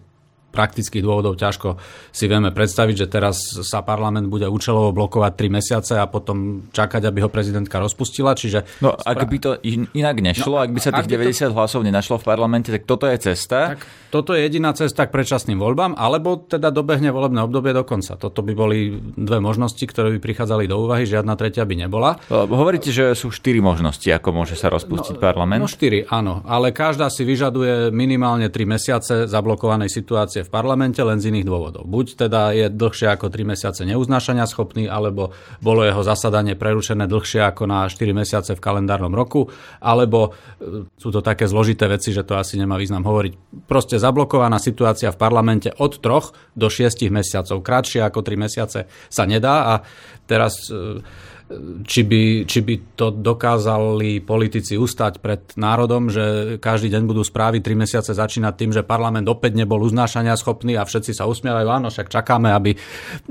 praktických 0.53 1.05
dôvodov 1.05 1.37
ťažko 1.37 1.77
si 2.11 2.25
vieme 2.27 2.49
predstaviť, 2.49 2.95
že 2.97 3.07
teraz 3.13 3.37
sa 3.61 3.85
parlament 3.85 4.33
bude 4.33 4.49
účelovo 4.49 4.97
blokovať 4.97 5.33
3 5.37 5.53
mesiace 5.53 5.93
a 6.01 6.09
potom 6.09 6.69
čakať, 6.73 7.05
aby 7.05 7.21
ho 7.21 7.31
prezidentka 7.31 7.77
rozpustila. 7.77 8.33
Čiže 8.33 8.81
no, 8.81 8.97
ak 8.97 9.29
by 9.29 9.39
to 9.39 9.51
inak 9.93 10.17
nešlo, 10.25 10.57
no, 10.57 10.65
ak 10.65 10.73
by 10.73 10.81
sa 10.81 10.91
tých 10.97 11.13
90 11.13 11.53
to... 11.53 11.55
hlasov 11.55 11.81
nenašlo 11.85 12.17
v 12.21 12.25
parlamente, 12.25 12.73
tak 12.73 12.89
toto 12.89 13.05
je 13.05 13.21
cesta. 13.21 13.77
Tak 13.77 13.85
toto 14.17 14.33
je 14.33 14.49
jediná 14.49 14.73
cesta 14.73 15.05
k 15.05 15.13
predčasným 15.13 15.61
voľbám, 15.61 15.93
alebo 16.01 16.41
teda 16.41 16.73
dobehne 16.73 17.13
volebné 17.13 17.45
obdobie 17.45 17.77
do 17.77 17.85
konca. 17.85 18.17
Toto 18.17 18.41
by 18.41 18.53
boli 18.57 18.97
dve 19.13 19.45
možnosti, 19.45 19.85
ktoré 19.85 20.17
by 20.17 20.19
prichádzali 20.25 20.65
do 20.65 20.81
úvahy, 20.81 21.05
žiadna 21.05 21.37
tretia 21.37 21.69
by 21.69 21.85
nebola. 21.85 22.17
Hovoríte, 22.33 22.89
že 22.89 23.13
sú 23.13 23.29
štyri 23.29 23.61
možnosti, 23.61 24.09
ako 24.09 24.33
môže 24.33 24.57
sa 24.57 24.73
rozpustiť 24.73 25.19
no, 25.19 25.23
parlament? 25.23 25.61
No 25.61 25.69
štyri, 25.69 26.09
áno, 26.09 26.41
ale 26.49 26.73
každá 26.73 27.13
si 27.13 27.29
vyžaduje 27.29 27.93
minimálne 27.93 28.49
3 28.49 28.65
mesiace 28.65 29.15
zablokovanej 29.29 29.93
situácie 29.93 30.36
v 30.43 30.51
parlamente 30.51 30.99
len 31.01 31.23
z 31.23 31.31
iných 31.31 31.47
dôvodov. 31.47 31.87
Buď 31.87 32.27
teda 32.27 32.53
je 32.53 32.67
dlhšie 32.69 33.09
ako 33.13 33.31
3 33.31 33.53
mesiace 33.55 33.81
neuznášania 33.87 34.45
schopný, 34.45 34.91
alebo 34.91 35.33
bolo 35.63 35.87
jeho 35.87 36.03
zasadanie 36.03 36.59
prerušené 36.59 37.07
dlhšie 37.07 37.47
ako 37.47 37.71
na 37.71 37.87
4 37.87 37.97
mesiace 38.11 38.53
v 38.53 38.61
kalendárnom 38.61 39.15
roku, 39.15 39.49
alebo 39.79 40.35
e, 40.59 40.91
sú 40.99 41.09
to 41.15 41.23
také 41.23 41.47
zložité 41.47 41.87
veci, 41.87 42.11
že 42.11 42.27
to 42.27 42.35
asi 42.35 42.59
nemá 42.59 42.75
význam 42.77 43.07
hovoriť. 43.07 43.65
Proste 43.71 43.97
zablokovaná 43.97 44.59
situácia 44.59 45.15
v 45.15 45.21
parlamente 45.21 45.71
od 45.79 46.03
3 46.03 46.59
do 46.59 46.67
6 46.67 47.07
mesiacov. 47.09 47.63
Kratšie 47.63 48.03
ako 48.03 48.21
3 48.27 48.35
mesiace 48.37 48.91
sa 48.91 49.25
nedá 49.25 49.55
a 49.71 49.75
teraz 50.27 50.69
e, 50.69 51.01
či 51.87 52.03
by, 52.03 52.43
či 52.43 52.59
by 52.59 52.75
to 52.99 53.15
dokázali 53.15 54.19
politici 54.19 54.75
ustať 54.75 55.23
pred 55.23 55.43
národom, 55.55 56.11
že 56.11 56.59
každý 56.59 56.91
deň 56.91 57.03
budú 57.07 57.23
správy 57.23 57.63
3 57.63 57.87
mesiace 57.87 58.11
začínať 58.11 58.55
tým, 58.59 58.71
že 58.75 58.83
parlament 58.83 59.31
opäť 59.31 59.55
nebol 59.55 59.79
uznášania 59.79 60.35
schopný 60.35 60.75
a 60.75 60.83
všetci 60.83 61.15
sa 61.15 61.31
usmievajú, 61.31 61.69
áno, 61.71 61.87
však 61.87 62.11
čakáme, 62.11 62.51
aby, 62.51 62.75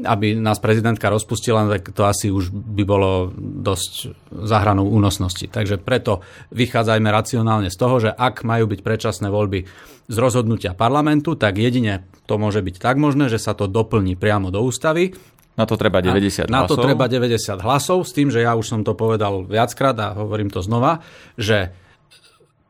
aby 0.07 0.39
nás 0.39 0.63
prezidentka 0.63 1.12
rozpustila, 1.12 1.67
tak 1.67 1.91
to 1.91 2.07
asi 2.07 2.31
už 2.31 2.55
by 2.55 2.88
bolo 2.88 3.36
dosť 3.36 4.15
zahranou 4.48 4.88
únosnosti. 4.88 5.51
Takže 5.51 5.84
preto 5.84 6.24
vychádzajme 6.55 7.12
racionálne 7.12 7.67
z 7.67 7.75
toho, 7.75 8.00
že 8.00 8.15
ak 8.15 8.48
majú 8.48 8.72
byť 8.72 8.79
predčasné 8.79 9.27
voľby 9.27 9.67
z 10.07 10.15
rozhodnutia 10.22 10.72
parlamentu, 10.77 11.36
tak 11.36 11.60
jedine 11.60 12.07
to 12.29 12.39
môže 12.39 12.62
byť 12.62 12.75
tak 12.79 12.95
možné, 12.95 13.27
že 13.27 13.41
sa 13.41 13.57
to 13.57 13.67
doplní 13.67 14.15
priamo 14.15 14.53
do 14.53 14.62
ústavy 14.63 15.17
na 15.55 15.63
to 15.63 15.79
treba 15.79 16.03
90 16.03 16.51
na, 16.51 16.67
hlasov. 16.67 16.67
Na 16.67 16.69
to 16.69 16.75
treba 16.83 17.05
90 17.07 17.63
hlasov, 17.63 17.97
s 18.03 18.12
tým, 18.12 18.27
že 18.27 18.43
ja 18.43 18.55
už 18.59 18.67
som 18.67 18.81
to 18.83 18.91
povedal 18.91 19.47
viackrát 19.47 19.95
a 20.00 20.12
hovorím 20.15 20.51
to 20.51 20.59
znova, 20.59 21.00
že 21.39 21.71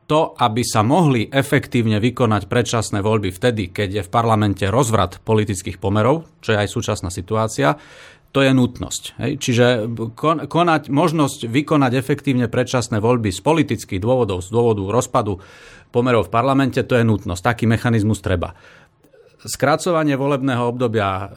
to, 0.05 0.37
aby 0.37 0.61
sa 0.61 0.85
mohli 0.85 1.25
efektívne 1.25 1.97
vykonať 1.97 2.45
predčasné 2.45 3.01
voľby 3.01 3.33
vtedy, 3.33 3.73
keď 3.73 3.89
je 3.89 4.03
v 4.05 4.13
parlamente 4.13 4.65
rozvrat 4.69 5.17
politických 5.25 5.81
pomerov, 5.81 6.29
čo 6.45 6.53
je 6.53 6.61
aj 6.61 6.69
súčasná 6.69 7.09
situácia, 7.09 7.73
to 8.29 8.45
je 8.45 8.51
nutnosť. 8.53 9.03
Hej? 9.17 9.31
Čiže 9.41 9.65
konať, 10.45 10.93
možnosť 10.93 11.49
vykonať 11.49 11.91
efektívne 11.97 12.51
predčasné 12.51 13.01
voľby 13.01 13.33
z 13.33 13.41
politických 13.41 14.03
dôvodov, 14.03 14.45
z 14.45 14.53
dôvodu 14.53 14.83
rozpadu 14.85 15.41
pomerov 15.89 16.27
v 16.27 16.33
parlamente, 16.35 16.83
to 16.83 16.99
je 16.99 17.07
nutnosť. 17.07 17.41
Taký 17.41 17.65
mechanizmus 17.65 18.19
treba 18.19 18.53
skracovanie 19.45 20.17
volebného 20.17 20.63
obdobia 20.65 21.09
e, 21.09 21.27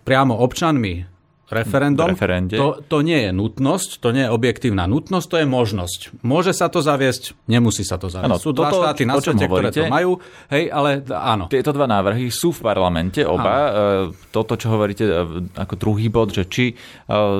priamo 0.00 0.40
občanmi 0.40 1.15
referendum, 1.46 2.10
to, 2.50 2.82
to 2.90 2.98
nie 3.06 3.22
je 3.22 3.30
nutnosť, 3.30 4.02
to 4.02 4.10
nie 4.10 4.26
je 4.26 4.30
objektívna 4.34 4.90
nutnosť, 4.90 5.26
to 5.30 5.36
je 5.38 5.46
možnosť. 5.46 6.00
Môže 6.26 6.50
sa 6.50 6.66
to 6.66 6.82
zaviesť, 6.82 7.38
nemusí 7.46 7.86
sa 7.86 8.02
to 8.02 8.10
zaviesť. 8.10 8.26
Ano, 8.26 8.42
sú 8.42 8.50
dva 8.50 8.74
toto, 8.74 8.82
štáty 8.82 9.02
na 9.06 9.14
svete, 9.22 9.46
ktoré 9.46 9.70
to 9.70 9.86
majú, 9.86 10.18
hej, 10.50 10.66
ale 10.74 11.06
áno. 11.06 11.46
Tieto 11.46 11.70
dva 11.70 11.86
návrhy 11.86 12.34
sú 12.34 12.50
v 12.50 12.66
parlamente, 12.66 13.22
oba. 13.22 13.46
Ano. 13.46 14.10
E, 14.10 14.34
toto, 14.34 14.58
čo 14.58 14.74
hovoríte 14.74 15.06
e, 15.06 15.14
ako 15.54 15.74
druhý 15.78 16.10
bod, 16.10 16.34
že 16.34 16.50
či 16.50 16.74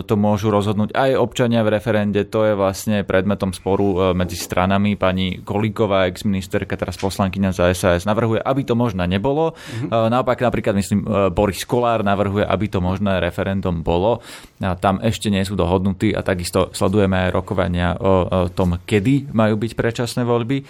to 0.07 0.15
môžu 0.15 0.55
rozhodnúť 0.55 0.95
aj 0.95 1.11
občania 1.19 1.67
v 1.67 1.75
referende, 1.75 2.23
to 2.31 2.47
je 2.47 2.55
vlastne 2.55 3.03
predmetom 3.03 3.51
sporu 3.51 4.15
medzi 4.15 4.39
stranami. 4.39 4.95
Pani 4.95 5.43
Kolíková, 5.43 6.07
ex-ministerka, 6.07 6.79
teraz 6.79 6.95
poslankyňa 6.95 7.51
za 7.51 7.67
SAS, 7.75 8.07
navrhuje, 8.07 8.39
aby 8.39 8.63
to 8.63 8.79
možno 8.79 9.03
nebolo. 9.03 9.59
Uh-huh. 9.59 10.07
Naopak 10.07 10.39
napríklad, 10.39 10.79
myslím, 10.79 11.03
Boris 11.35 11.67
Kolár 11.67 12.07
navrhuje, 12.07 12.47
aby 12.47 12.71
to 12.71 12.79
možné 12.79 13.19
referendum 13.19 13.83
bolo 13.83 13.96
bolo. 13.97 14.21
A 14.61 14.77
tam 14.77 15.01
ešte 15.01 15.33
nie 15.33 15.41
sú 15.41 15.57
dohodnutí 15.57 16.13
a 16.13 16.21
takisto 16.21 16.69
sledujeme 16.77 17.17
aj 17.17 17.31
rokovania 17.33 17.97
o 17.97 18.53
tom, 18.53 18.77
kedy 18.85 19.33
majú 19.33 19.57
byť 19.57 19.73
predčasné 19.73 20.29
voľby. 20.29 20.61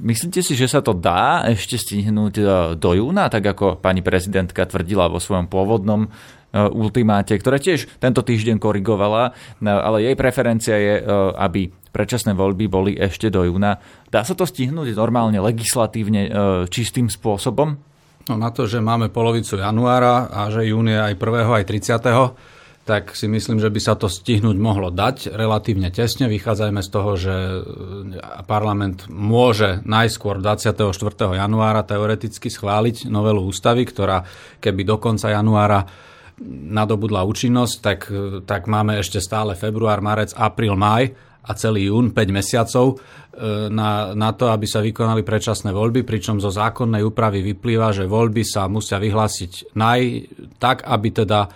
Myslíte 0.00 0.40
si, 0.40 0.56
že 0.56 0.64
sa 0.64 0.80
to 0.80 0.96
dá 0.96 1.44
ešte 1.44 1.76
stihnúť 1.76 2.34
do 2.80 2.90
júna, 2.96 3.28
tak 3.28 3.44
ako 3.52 3.76
pani 3.76 4.00
prezidentka 4.00 4.64
tvrdila 4.64 5.12
vo 5.12 5.20
svojom 5.20 5.44
pôvodnom 5.44 6.08
ultimáte, 6.56 7.36
ktoré 7.36 7.60
tiež 7.60 8.00
tento 8.00 8.24
týždeň 8.24 8.56
korigovala, 8.56 9.36
ale 9.60 10.08
jej 10.08 10.16
preferencia 10.16 10.80
je, 10.80 11.04
aby 11.36 11.68
predčasné 11.68 12.32
voľby 12.32 12.64
boli 12.64 12.92
ešte 12.96 13.28
do 13.28 13.44
júna. 13.44 13.76
Dá 14.08 14.24
sa 14.24 14.32
to 14.32 14.48
stihnúť 14.48 14.96
normálne 14.96 15.36
legislatívne 15.36 16.32
čistým 16.72 17.12
spôsobom? 17.12 17.76
No 18.26 18.34
na 18.34 18.50
to, 18.50 18.66
že 18.66 18.82
máme 18.82 19.06
polovicu 19.14 19.54
januára 19.54 20.26
a 20.26 20.50
že 20.50 20.66
jún 20.66 20.90
aj 20.90 21.14
1. 21.14 21.62
aj 21.62 21.64
30 21.64 22.56
tak 22.86 23.18
si 23.18 23.26
myslím, 23.26 23.58
že 23.58 23.66
by 23.66 23.80
sa 23.82 23.98
to 23.98 24.06
stihnúť 24.06 24.54
mohlo 24.62 24.94
dať 24.94 25.34
relatívne 25.34 25.90
tesne. 25.90 26.30
Vychádzajme 26.30 26.80
z 26.86 26.90
toho, 26.94 27.10
že 27.18 27.34
e, 27.34 27.58
parlament 28.46 29.10
môže 29.10 29.82
najskôr 29.82 30.38
24. 30.38 30.86
januára 31.34 31.82
teoreticky 31.82 32.46
schváliť 32.46 33.10
novelu 33.10 33.42
ústavy, 33.42 33.90
ktorá 33.90 34.22
keby 34.62 34.86
do 34.86 35.02
konca 35.02 35.34
januára 35.34 35.82
nadobudla 36.46 37.26
účinnosť, 37.26 37.74
tak, 37.82 38.00
e, 38.06 38.46
tak 38.46 38.70
máme 38.70 39.02
ešte 39.02 39.18
stále 39.18 39.58
február, 39.58 39.98
marec, 39.98 40.30
apríl, 40.38 40.78
maj 40.78 41.10
a 41.46 41.52
celý 41.54 41.86
jún, 41.88 42.10
5 42.10 42.18
mesiacov 42.34 42.86
e, 42.92 43.70
na, 43.70 44.12
na 44.18 44.30
to, 44.34 44.50
aby 44.50 44.66
sa 44.66 44.82
vykonali 44.82 45.22
predčasné 45.22 45.70
voľby, 45.70 46.02
pričom 46.02 46.42
zo 46.42 46.50
zákonnej 46.50 47.06
úpravy 47.06 47.46
vyplýva, 47.54 47.94
že 47.94 48.10
voľby 48.10 48.42
sa 48.42 48.66
musia 48.66 48.98
vyhlásiť 48.98 49.78
naj, 49.78 50.00
tak, 50.58 50.82
aby 50.82 51.08
teda 51.14 51.46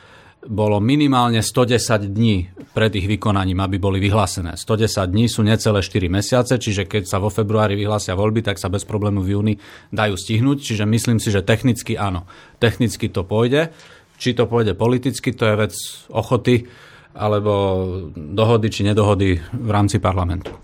bolo 0.41 0.81
minimálne 0.81 1.45
110 1.45 2.17
dní 2.17 2.49
pred 2.73 2.89
ich 2.97 3.05
vykonaním, 3.05 3.61
aby 3.61 3.77
boli 3.77 4.01
vyhlásené. 4.01 4.57
110 4.57 5.13
dní 5.13 5.29
sú 5.29 5.45
necelé 5.45 5.85
4 5.85 6.09
mesiace, 6.09 6.57
čiže 6.57 6.89
keď 6.89 7.05
sa 7.05 7.21
vo 7.21 7.29
februári 7.29 7.77
vyhlásia 7.77 8.17
voľby, 8.17 8.41
tak 8.41 8.57
sa 8.57 8.73
bez 8.73 8.89
problému 8.89 9.21
v 9.21 9.37
júni 9.37 9.55
dajú 9.93 10.17
stihnúť. 10.17 10.65
Čiže 10.65 10.89
myslím 10.89 11.21
si, 11.21 11.29
že 11.29 11.45
technicky 11.45 12.01
áno. 12.01 12.25
Technicky 12.57 13.13
to 13.13 13.29
pôjde. 13.29 13.69
Či 14.17 14.33
to 14.33 14.49
pôjde 14.49 14.73
politicky, 14.77 15.37
to 15.37 15.45
je 15.45 15.55
vec 15.61 15.73
ochoty 16.09 16.69
alebo 17.15 17.53
dohody 18.15 18.69
či 18.71 18.87
nedohody 18.87 19.39
v 19.41 19.71
rámci 19.71 19.99
parlamentu. 19.99 20.55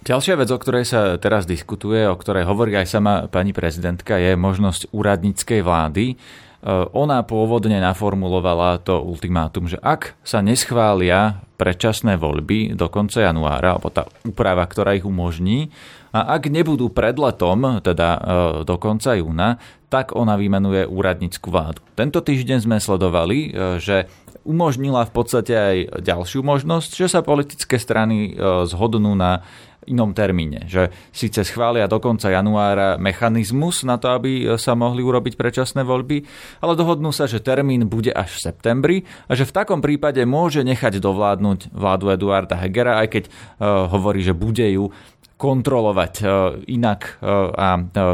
Ďalšia 0.00 0.40
vec, 0.40 0.48
o 0.48 0.56
ktorej 0.56 0.88
sa 0.88 1.20
teraz 1.20 1.44
diskutuje, 1.44 2.08
o 2.08 2.16
ktorej 2.16 2.48
hovorí 2.48 2.72
aj 2.72 2.88
sama 2.88 3.14
pani 3.28 3.52
prezidentka, 3.52 4.16
je 4.16 4.32
možnosť 4.32 4.88
úradníckej 4.96 5.60
vlády. 5.60 6.16
Eh, 6.60 6.68
ona 6.96 7.20
pôvodne 7.20 7.76
naformulovala 7.80 8.80
to 8.80 8.96
ultimátum, 9.00 9.68
že 9.68 9.76
ak 9.80 10.16
sa 10.24 10.40
neschvália 10.40 11.44
predčasné 11.60 12.16
voľby 12.16 12.76
do 12.76 12.88
konca 12.88 13.20
januára, 13.24 13.76
alebo 13.76 13.92
tá 13.92 14.08
úprava, 14.24 14.64
ktorá 14.64 14.96
ich 14.96 15.04
umožní, 15.04 15.68
a 16.16 16.36
ak 16.36 16.50
nebudú 16.50 16.90
pred 16.90 17.16
letom, 17.20 17.80
teda 17.84 18.08
eh, 18.12 18.20
do 18.64 18.76
konca 18.80 19.16
júna, 19.16 19.60
tak 19.88 20.16
ona 20.16 20.36
vymenuje 20.36 20.84
úradnícku 20.84 21.48
vládu. 21.48 21.84
Tento 21.92 22.24
týždeň 22.24 22.64
sme 22.64 22.76
sledovali, 22.76 23.38
eh, 23.48 23.80
že 23.80 24.08
umožnila 24.44 25.04
v 25.06 25.12
podstate 25.12 25.52
aj 25.52 25.76
ďalšiu 26.04 26.40
možnosť, 26.40 26.90
že 26.96 27.06
sa 27.12 27.20
politické 27.20 27.76
strany 27.80 28.34
zhodnú 28.68 29.12
na 29.16 29.44
inom 29.88 30.12
termíne. 30.12 30.68
Že 30.68 30.92
síce 31.08 31.40
schvália 31.42 31.88
do 31.88 31.96
konca 31.98 32.28
januára 32.28 33.00
mechanizmus 33.00 33.80
na 33.82 33.96
to, 33.96 34.12
aby 34.12 34.60
sa 34.60 34.76
mohli 34.76 35.00
urobiť 35.00 35.40
predčasné 35.40 35.82
voľby, 35.88 36.28
ale 36.60 36.76
dohodnú 36.76 37.10
sa, 37.16 37.24
že 37.24 37.40
termín 37.40 37.88
bude 37.88 38.12
až 38.12 38.36
v 38.36 38.42
septembri 38.44 38.96
a 39.26 39.32
že 39.32 39.48
v 39.48 39.56
takom 39.56 39.80
prípade 39.80 40.20
môže 40.28 40.60
nechať 40.62 41.00
dovládnuť 41.00 41.72
vládu 41.72 42.12
Eduarda 42.12 42.60
Hegera, 42.60 43.00
aj 43.00 43.08
keď 43.08 43.24
uh, 43.26 43.88
hovorí, 43.88 44.20
že 44.20 44.36
bude 44.36 44.68
ju 44.68 44.92
kontrolovať 45.40 46.14
uh, 46.20 46.28
inak 46.68 47.16
uh, 47.24 47.48
a 47.56 47.68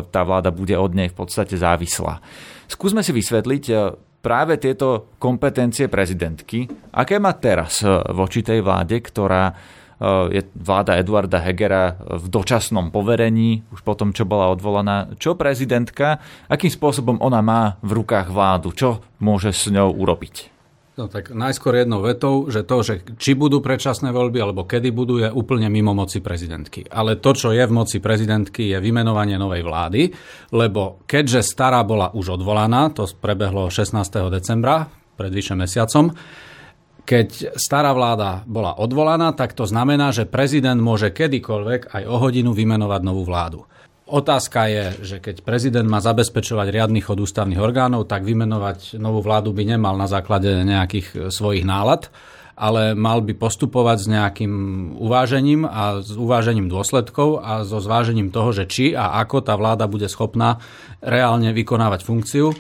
tá 0.07 0.23
vláda 0.23 0.55
bude 0.55 0.79
od 0.79 0.95
nej 0.95 1.11
v 1.11 1.19
podstate 1.19 1.59
závislá. 1.59 2.23
Skúsme 2.71 3.03
si 3.03 3.11
vysvetliť 3.11 3.65
práve 4.27 4.59
tieto 4.59 5.15
kompetencie 5.23 5.87
prezidentky, 5.87 6.67
aké 6.91 7.23
má 7.23 7.31
teraz 7.39 7.87
voči 8.11 8.43
tej 8.43 8.59
vláde, 8.67 8.99
ktorá 8.99 9.55
Eh, 9.97 10.29
je 10.29 10.43
vláda 10.53 11.01
Eduarda 11.01 11.41
Hegera 11.41 11.97
v 11.97 12.29
dočasnom 12.29 12.93
poverení, 12.93 13.65
už 13.73 13.81
po 13.81 13.97
tom, 13.97 14.13
čo 14.13 14.29
bola 14.29 14.53
odvolaná. 14.53 15.17
Čo 15.17 15.41
prezidentka, 15.41 16.21
akým 16.53 16.69
spôsobom 16.69 17.17
ona 17.17 17.41
má 17.41 17.81
v 17.81 18.05
rukách 18.05 18.29
vládu, 18.29 18.77
čo 18.77 19.01
môže 19.25 19.57
s 19.57 19.73
ňou 19.73 19.97
urobiť? 19.97 20.56
No 20.97 21.13
tak 21.13 21.29
najskôr 21.29 21.85
jednou 21.85 22.01
vetou, 22.01 22.49
že 22.49 22.65
to, 22.65 22.81
že 22.81 23.05
či 23.21 23.37
budú 23.37 23.61
predčasné 23.61 24.17
voľby 24.17 24.41
alebo 24.41 24.65
kedy 24.65 24.89
budú, 24.97 25.21
je 25.21 25.29
úplne 25.29 25.69
mimo 25.69 25.93
moci 25.93 26.25
prezidentky. 26.25 26.89
Ale 26.89 27.21
to, 27.21 27.37
čo 27.37 27.53
je 27.53 27.61
v 27.61 27.77
moci 27.77 28.01
prezidentky, 28.01 28.73
je 28.73 28.81
vymenovanie 28.81 29.37
novej 29.37 29.61
vlády, 29.61 30.09
lebo 30.57 31.05
keďže 31.05 31.45
stará 31.45 31.85
bola 31.85 32.17
už 32.17 32.41
odvolaná, 32.41 32.89
to 32.97 33.05
prebehlo 33.13 33.69
16. 33.69 33.93
decembra, 34.33 34.89
pred 35.21 35.29
vyše 35.29 35.53
mesiacom, 35.53 36.17
keď 37.05 37.61
stará 37.61 37.93
vláda 37.93 38.41
bola 38.49 38.81
odvolaná, 38.81 39.37
tak 39.37 39.53
to 39.53 39.69
znamená, 39.69 40.17
že 40.17 40.25
prezident 40.25 40.81
môže 40.81 41.13
kedykoľvek 41.13 41.93
aj 41.93 42.03
o 42.09 42.17
hodinu 42.17 42.57
vymenovať 42.57 43.01
novú 43.05 43.21
vládu. 43.29 43.69
Otázka 44.07 44.71
je, 44.71 44.85
že 45.03 45.17
keď 45.19 45.43
prezident 45.43 45.91
má 45.91 45.99
zabezpečovať 45.99 46.71
riadny 46.71 47.03
chod 47.03 47.19
ústavných 47.19 47.59
orgánov, 47.59 48.07
tak 48.07 48.23
vymenovať 48.23 49.03
novú 49.03 49.19
vládu 49.19 49.51
by 49.51 49.67
nemal 49.67 49.99
na 49.99 50.07
základe 50.07 50.63
nejakých 50.63 51.35
svojich 51.35 51.67
nálad, 51.67 52.07
ale 52.55 52.95
mal 52.95 53.19
by 53.19 53.35
postupovať 53.35 53.99
s 53.99 54.07
nejakým 54.07 54.53
uvážením 55.03 55.67
a 55.67 56.07
s 56.07 56.15
uvážením 56.15 56.71
dôsledkov 56.71 57.43
a 57.43 57.67
so 57.67 57.83
zvážením 57.83 58.31
toho, 58.31 58.55
že 58.55 58.71
či 58.71 58.95
a 58.95 59.19
ako 59.27 59.43
tá 59.43 59.59
vláda 59.59 59.91
bude 59.91 60.07
schopná 60.07 60.63
reálne 61.03 61.51
vykonávať 61.51 62.07
funkciu, 62.07 62.55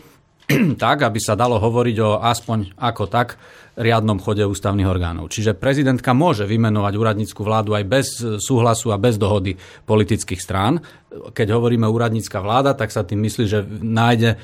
tak, 0.82 1.06
aby 1.06 1.22
sa 1.22 1.38
dalo 1.38 1.62
hovoriť 1.62 1.96
o 2.02 2.26
aspoň 2.26 2.74
ako 2.74 3.06
tak 3.06 3.38
riadnom 3.76 4.16
chode 4.16 4.40
ústavných 4.40 4.88
orgánov. 4.88 5.28
Čiže 5.28 5.52
prezidentka 5.52 6.16
môže 6.16 6.48
vymenovať 6.48 6.92
úradnícku 6.96 7.40
vládu 7.44 7.76
aj 7.76 7.84
bez 7.84 8.06
súhlasu 8.40 8.88
a 8.90 8.96
bez 8.96 9.20
dohody 9.20 9.60
politických 9.84 10.40
strán. 10.40 10.80
Keď 11.12 11.48
hovoríme 11.52 11.84
úradnícka 11.84 12.40
vláda, 12.40 12.72
tak 12.72 12.88
sa 12.88 13.04
tým 13.04 13.20
myslí, 13.24 13.44
že 13.44 13.60
nájde 13.80 14.30
e, 14.34 14.36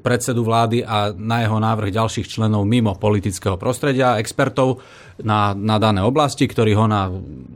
predsedu 0.00 0.44
vlády 0.44 0.84
a 0.84 1.12
na 1.12 1.44
jeho 1.44 1.56
návrh 1.60 1.92
ďalších 1.92 2.28
členov 2.28 2.68
mimo 2.68 2.96
politického 2.96 3.56
prostredia, 3.56 4.20
expertov 4.20 4.84
na, 5.22 5.54
na 5.54 5.78
dané 5.78 6.02
oblasti, 6.02 6.50
ktorých 6.50 6.78
ona 6.80 7.06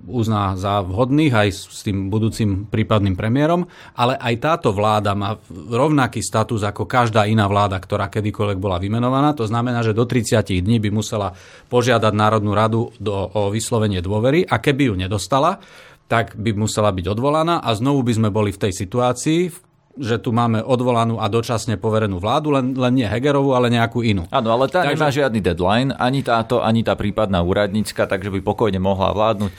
uzná 0.06 0.54
za 0.54 0.80
vhodných 0.86 1.34
aj 1.34 1.48
s 1.50 1.82
tým 1.82 2.06
budúcim 2.06 2.70
prípadným 2.70 3.18
premiérom. 3.18 3.66
Ale 3.98 4.14
aj 4.14 4.34
táto 4.38 4.68
vláda 4.70 5.18
má 5.18 5.36
rovnaký 5.50 6.22
status 6.22 6.62
ako 6.62 6.86
každá 6.86 7.26
iná 7.26 7.50
vláda, 7.50 7.76
ktorá 7.82 8.06
kedykoľvek 8.06 8.58
bola 8.62 8.78
vymenovaná. 8.78 9.34
To 9.34 9.44
znamená, 9.44 9.82
že 9.82 9.96
do 9.96 10.06
30 10.06 10.62
dní 10.62 10.78
by 10.78 10.88
musela 10.98 11.38
požiadať 11.70 12.10
Národnú 12.10 12.58
radu 12.58 12.90
do, 12.98 13.14
o 13.14 13.54
vyslovenie 13.54 14.02
dôvery 14.02 14.42
a 14.42 14.58
keby 14.58 14.90
ju 14.90 14.94
nedostala, 14.98 15.62
tak 16.10 16.34
by 16.34 16.56
musela 16.58 16.90
byť 16.90 17.06
odvolaná 17.14 17.62
a 17.62 17.70
znovu 17.78 18.02
by 18.02 18.12
sme 18.18 18.28
boli 18.34 18.50
v 18.50 18.66
tej 18.66 18.72
situácii, 18.74 19.67
že 19.98 20.22
tu 20.22 20.30
máme 20.30 20.62
odvolanú 20.62 21.18
a 21.18 21.26
dočasne 21.26 21.76
poverenú 21.76 22.22
vládu, 22.22 22.54
len, 22.54 22.72
len 22.72 22.94
nie 22.94 23.06
Hegerovú, 23.06 23.52
ale 23.52 23.68
nejakú 23.68 24.00
inú. 24.06 24.24
Áno, 24.30 24.48
ale 24.54 24.70
tá 24.70 24.86
takže... 24.86 24.94
nemá 24.94 25.08
žiadny 25.10 25.40
deadline, 25.42 25.90
ani 25.98 26.22
táto, 26.22 26.62
ani 26.62 26.86
tá 26.86 26.94
prípadná 26.94 27.42
úradnícka, 27.42 28.06
takže 28.06 28.30
by 28.30 28.40
pokojne 28.40 28.78
mohla 28.78 29.10
vládnuť 29.12 29.52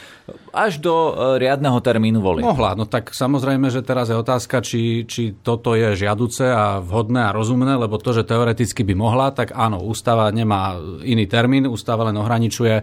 až 0.49 0.81
do 0.81 0.93
e, 0.93 1.11
riadneho 1.41 1.77
termínu 1.81 2.19
volieb. 2.21 2.45
Mohla, 2.45 2.73
no 2.73 2.85
tak 2.89 3.13
samozrejme, 3.13 3.69
že 3.69 3.85
teraz 3.85 4.09
je 4.09 4.17
otázka, 4.17 4.61
či, 4.65 5.05
či 5.05 5.37
toto 5.37 5.77
je 5.77 5.93
žiaduce 5.93 6.45
a 6.49 6.81
vhodné 6.81 7.29
a 7.29 7.35
rozumné, 7.35 7.77
lebo 7.77 8.01
to, 8.01 8.13
že 8.15 8.25
teoreticky 8.25 8.81
by 8.81 8.93
mohla, 8.97 9.29
tak 9.29 9.53
áno, 9.53 9.81
ústava 9.81 10.29
nemá 10.33 10.77
iný 11.05 11.29
termín, 11.29 11.69
ústava 11.69 12.09
len 12.09 12.17
ohraničuje 12.17 12.81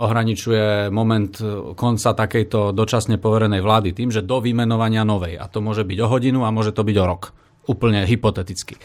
ohraničuje 0.00 0.88
moment 0.88 1.30
konca 1.76 2.16
takejto 2.16 2.72
dočasne 2.72 3.20
poverenej 3.20 3.60
vlády 3.60 3.92
tým, 3.92 4.08
že 4.08 4.24
do 4.24 4.40
vymenovania 4.40 5.04
novej. 5.04 5.36
A 5.36 5.44
to 5.46 5.60
môže 5.60 5.84
byť 5.84 5.98
o 6.00 6.10
hodinu 6.10 6.40
a 6.48 6.54
môže 6.54 6.72
to 6.72 6.80
byť 6.80 6.96
o 6.96 7.04
rok. 7.04 7.22
Úplne 7.68 8.08
hypoteticky. 8.08 8.80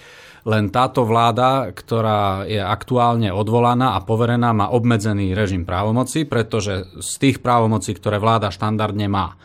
Len 0.45 0.69
táto 0.69 1.09
vláda, 1.09 1.73
ktorá 1.73 2.45
je 2.45 2.61
aktuálne 2.61 3.33
odvolaná 3.33 3.97
a 3.97 4.05
poverená, 4.05 4.53
má 4.53 4.69
obmedzený 4.69 5.33
režim 5.33 5.65
právomoci, 5.65 6.29
pretože 6.29 6.85
z 7.01 7.11
tých 7.17 7.41
právomocí, 7.41 7.97
ktoré 7.97 8.21
vláda 8.21 8.53
štandardne 8.53 9.09
má, 9.09 9.41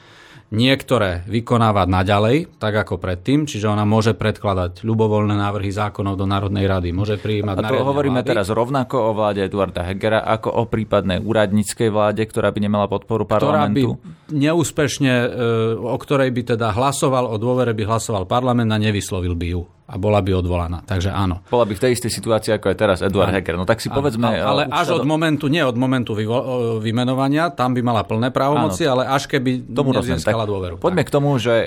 niektoré 0.50 1.22
vykonávať 1.30 1.86
naďalej, 1.86 2.36
tak 2.58 2.74
ako 2.82 2.98
predtým, 2.98 3.46
čiže 3.46 3.70
ona 3.70 3.86
môže 3.86 4.18
predkladať 4.18 4.82
ľubovoľné 4.82 5.38
návrhy 5.38 5.70
zákonov 5.70 6.18
do 6.18 6.26
Národnej 6.26 6.66
rady, 6.66 6.90
môže 6.90 7.16
prijímať 7.22 7.56
A 7.62 7.70
to 7.70 7.86
hovoríme 7.86 8.20
vlády. 8.20 8.30
teraz 8.34 8.50
rovnako 8.50 8.96
o 8.98 9.10
vláde 9.14 9.46
Eduarda 9.46 9.86
Hegera, 9.86 10.26
ako 10.26 10.50
o 10.50 10.62
prípadnej 10.66 11.22
úradníckej 11.22 11.88
vláde, 11.94 12.26
ktorá 12.26 12.50
by 12.50 12.60
nemala 12.66 12.90
podporu 12.90 13.24
parlamentu? 13.24 13.96
Ktorá 13.96 14.10
by 14.10 14.19
neúspešne, 14.32 15.12
e, 15.12 15.28
o 15.76 15.98
ktorej 15.98 16.30
by 16.30 16.56
teda 16.56 16.72
hlasoval, 16.72 17.30
o 17.30 17.36
dôvere 17.36 17.74
by 17.74 17.84
hlasoval 17.86 18.24
parlament 18.24 18.70
a 18.70 18.78
nevyslovil 18.78 19.34
by 19.34 19.46
ju 19.50 19.62
a 19.90 19.98
bola 19.98 20.22
by 20.22 20.30
odvolaná. 20.38 20.86
Takže 20.86 21.10
áno. 21.10 21.42
Bola 21.50 21.66
by 21.66 21.74
v 21.74 21.82
tej 21.82 21.98
istej 21.98 22.14
situácii, 22.14 22.54
ako 22.54 22.70
je 22.70 22.76
teraz 22.78 23.02
Eduard 23.02 23.34
Heger. 23.34 23.58
No 23.58 23.66
tak 23.66 23.82
si 23.82 23.90
povedzme... 23.90 24.22
Ale, 24.38 24.38
ale 24.38 24.62
až 24.70 25.02
od 25.02 25.02
momentu, 25.02 25.50
nie 25.50 25.66
od 25.66 25.74
momentu 25.74 26.14
vyvo, 26.14 26.78
vymenovania, 26.78 27.50
tam 27.50 27.74
by 27.74 27.82
mala 27.82 28.06
plné 28.06 28.30
právomoci, 28.30 28.86
áno, 28.86 29.02
ale 29.02 29.10
až 29.10 29.26
keby 29.26 29.66
tomu 29.74 29.90
nezískala 29.90 30.46
dôveru. 30.46 30.78
Poďme 30.78 31.02
tak. 31.02 31.10
k 31.10 31.14
tomu, 31.18 31.34
že 31.42 31.66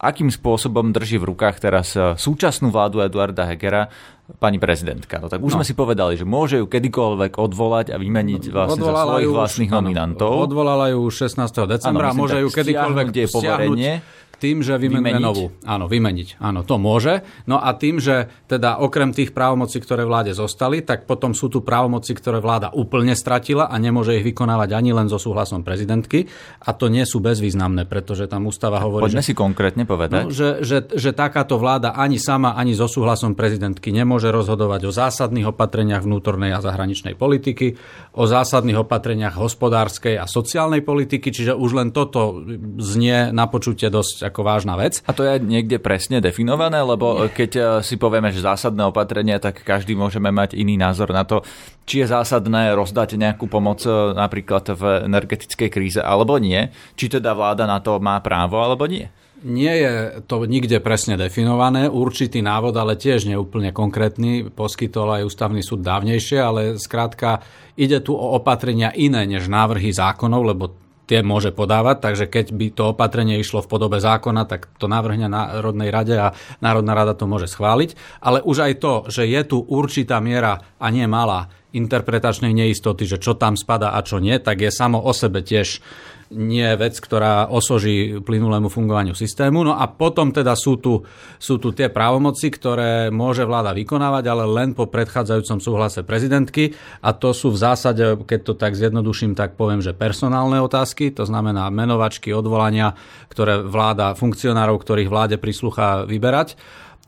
akým 0.00 0.32
spôsobom 0.32 0.96
drží 0.96 1.20
v 1.20 1.28
rukách 1.36 1.60
teraz 1.60 1.92
e, 1.92 2.16
súčasnú 2.16 2.72
vládu 2.72 3.04
Eduarda 3.04 3.44
Hegera 3.44 3.92
pani 4.38 4.62
prezidentka. 4.62 5.18
No 5.18 5.26
tak 5.26 5.42
už 5.42 5.52
no. 5.52 5.56
sme 5.60 5.64
si 5.66 5.74
povedali, 5.74 6.14
že 6.14 6.28
môže 6.28 6.60
ju 6.60 6.66
kedykoľvek 6.68 7.40
odvolať 7.40 7.86
a 7.90 7.96
vymeniť 7.98 8.42
vlastne 8.52 8.84
za 8.84 8.94
svojich 8.94 9.30
už, 9.30 9.36
vlastných 9.36 9.70
nominantov. 9.72 10.30
Odvolala 10.46 10.92
ju 10.92 11.02
16. 11.08 11.40
decembra, 11.66 12.14
ano, 12.14 12.22
môže 12.22 12.38
ju 12.38 12.48
kedykoľvek 12.52 13.06
stiahnuť, 13.10 13.34
poverenie 13.34 13.92
tým, 14.40 14.64
že 14.64 14.80
vymenuje 14.80 15.20
novú. 15.20 15.52
Áno, 15.68 15.84
vymeniť. 15.84 16.40
Áno, 16.40 16.64
to 16.64 16.80
môže. 16.80 17.20
No 17.44 17.60
a 17.60 17.76
tým, 17.76 18.00
že 18.00 18.32
teda 18.48 18.80
okrem 18.80 19.12
tých 19.12 19.36
právomocí, 19.36 19.76
ktoré 19.84 20.08
vláde 20.08 20.32
zostali, 20.32 20.80
tak 20.80 21.04
potom 21.04 21.36
sú 21.36 21.52
tu 21.52 21.60
právomoci, 21.60 22.16
ktoré 22.16 22.40
vláda 22.40 22.72
úplne 22.72 23.12
stratila 23.12 23.68
a 23.68 23.76
nemôže 23.76 24.16
ich 24.16 24.24
vykonávať 24.24 24.72
ani 24.72 24.96
len 24.96 25.12
so 25.12 25.20
súhlasom 25.20 25.60
prezidentky. 25.60 26.24
A 26.64 26.72
to 26.72 26.88
nie 26.88 27.04
sú 27.04 27.20
bezvýznamné, 27.20 27.84
pretože 27.84 28.24
tam 28.24 28.48
ústava 28.48 28.80
hovorí... 28.80 29.12
Poďme 29.12 29.20
že, 29.20 29.28
si 29.28 29.34
konkrétne 29.36 29.84
povedať. 29.84 30.24
No, 30.24 30.32
že, 30.32 30.64
že, 30.64 30.88
že 30.88 31.12
takáto 31.12 31.60
vláda 31.60 31.92
ani 31.92 32.16
sama, 32.16 32.56
ani 32.56 32.72
so 32.72 32.88
súhlasom 32.88 33.36
prezidentky 33.36 33.92
nemôže 33.92 34.32
rozhodovať 34.32 34.88
o 34.88 34.92
zásadných 34.94 35.52
opatreniach 35.52 36.00
vnútornej 36.00 36.56
a 36.56 36.64
zahraničnej 36.64 37.12
politiky, 37.18 37.76
o 38.16 38.24
zásadných 38.24 38.88
opatreniach 38.88 39.36
hospodárskej 39.36 40.16
a 40.16 40.24
sociálnej 40.24 40.80
politiky, 40.80 41.28
čiže 41.28 41.52
už 41.52 41.70
len 41.76 41.88
toto 41.92 42.40
znie 42.80 43.34
na 43.34 43.50
počutie 43.50 43.90
dosť 43.90 44.29
ako 44.30 44.46
vážna 44.46 44.78
vec. 44.78 45.02
A 45.04 45.12
to 45.12 45.26
je 45.26 45.42
niekde 45.42 45.82
presne 45.82 46.22
definované, 46.22 46.78
lebo 46.78 47.26
keď 47.26 47.50
eh, 47.58 47.64
si 47.82 47.98
povieme, 47.98 48.30
že 48.30 48.46
zásadné 48.46 48.86
opatrenia, 48.86 49.42
tak 49.42 49.66
každý 49.66 49.98
môžeme 49.98 50.30
mať 50.30 50.54
iný 50.54 50.78
názor 50.78 51.10
na 51.10 51.26
to, 51.26 51.42
či 51.84 52.06
je 52.06 52.14
zásadné 52.14 52.70
rozdať 52.78 53.18
nejakú 53.18 53.50
pomoc 53.50 53.82
eh, 53.82 53.92
napríklad 54.14 54.78
v 54.78 54.82
energetickej 55.10 55.68
kríze 55.68 56.00
alebo 56.00 56.38
nie, 56.38 56.70
či 56.94 57.10
teda 57.10 57.34
vláda 57.34 57.66
na 57.66 57.82
to 57.82 57.98
má 57.98 58.22
právo 58.22 58.62
alebo 58.62 58.86
nie. 58.86 59.10
Nie 59.40 59.72
je 59.80 59.92
to 60.28 60.44
nikde 60.44 60.84
presne 60.84 61.16
definované. 61.16 61.88
Určitý 61.88 62.44
návod, 62.44 62.76
ale 62.76 63.00
tiež 63.00 63.24
neúplne 63.24 63.72
konkrétny, 63.72 64.52
poskytol 64.52 65.16
aj 65.16 65.32
ústavný 65.32 65.64
súd 65.64 65.80
dávnejšie, 65.80 66.36
ale 66.36 66.60
skrátka 66.76 67.40
ide 67.72 68.04
tu 68.04 68.12
o 68.12 68.36
opatrenia 68.36 68.92
iné 68.92 69.24
než 69.24 69.48
návrhy 69.48 69.96
zákonov, 69.96 70.44
lebo 70.44 70.64
tie 71.10 71.26
môže 71.26 71.50
podávať, 71.50 72.06
takže 72.06 72.30
keď 72.30 72.46
by 72.54 72.66
to 72.70 72.82
opatrenie 72.94 73.42
išlo 73.42 73.66
v 73.66 73.70
podobe 73.74 73.98
zákona, 73.98 74.46
tak 74.46 74.70
to 74.78 74.86
navrhne 74.86 75.26
Národnej 75.26 75.90
rade 75.90 76.14
a 76.14 76.30
Národná 76.62 76.94
rada 76.94 77.18
to 77.18 77.26
môže 77.26 77.50
schváliť. 77.50 78.22
Ale 78.22 78.38
už 78.46 78.70
aj 78.70 78.72
to, 78.78 78.92
že 79.10 79.26
je 79.26 79.42
tu 79.42 79.58
určitá 79.58 80.22
miera 80.22 80.62
a 80.78 80.86
nie 80.94 81.10
malá 81.10 81.50
interpretačnej 81.74 82.54
neistoty, 82.54 83.10
že 83.10 83.18
čo 83.18 83.34
tam 83.34 83.58
spada 83.58 83.98
a 83.98 84.06
čo 84.06 84.22
nie, 84.22 84.38
tak 84.38 84.62
je 84.62 84.70
samo 84.70 85.02
o 85.02 85.10
sebe 85.10 85.42
tiež 85.42 85.82
nie 86.30 86.62
je 86.62 86.78
vec, 86.78 86.94
ktorá 86.94 87.50
osoží 87.50 88.22
plynulému 88.22 88.70
fungovaniu 88.70 89.18
systému. 89.18 89.66
No 89.66 89.74
a 89.74 89.90
potom 89.90 90.30
teda 90.30 90.54
sú 90.54 90.78
tu, 90.78 91.02
sú 91.42 91.58
tu 91.58 91.74
tie 91.74 91.90
právomoci, 91.90 92.54
ktoré 92.54 93.10
môže 93.10 93.42
vláda 93.42 93.74
vykonávať, 93.74 94.24
ale 94.30 94.44
len 94.46 94.70
po 94.72 94.86
predchádzajúcom 94.86 95.58
súhlase 95.58 96.06
prezidentky. 96.06 96.70
A 97.02 97.10
to 97.18 97.34
sú 97.34 97.50
v 97.50 97.58
zásade, 97.58 98.14
keď 98.22 98.40
to 98.46 98.54
tak 98.54 98.78
zjednoduším, 98.78 99.34
tak 99.34 99.58
poviem, 99.58 99.82
že 99.82 99.90
personálne 99.90 100.62
otázky, 100.62 101.10
to 101.10 101.26
znamená 101.26 101.66
menovačky, 101.74 102.30
odvolania, 102.30 102.94
ktoré 103.26 103.58
vláda, 103.66 104.14
funkcionárov, 104.14 104.78
ktorých 104.78 105.10
vláde 105.10 105.36
prislúcha 105.36 106.06
vyberať 106.06 106.54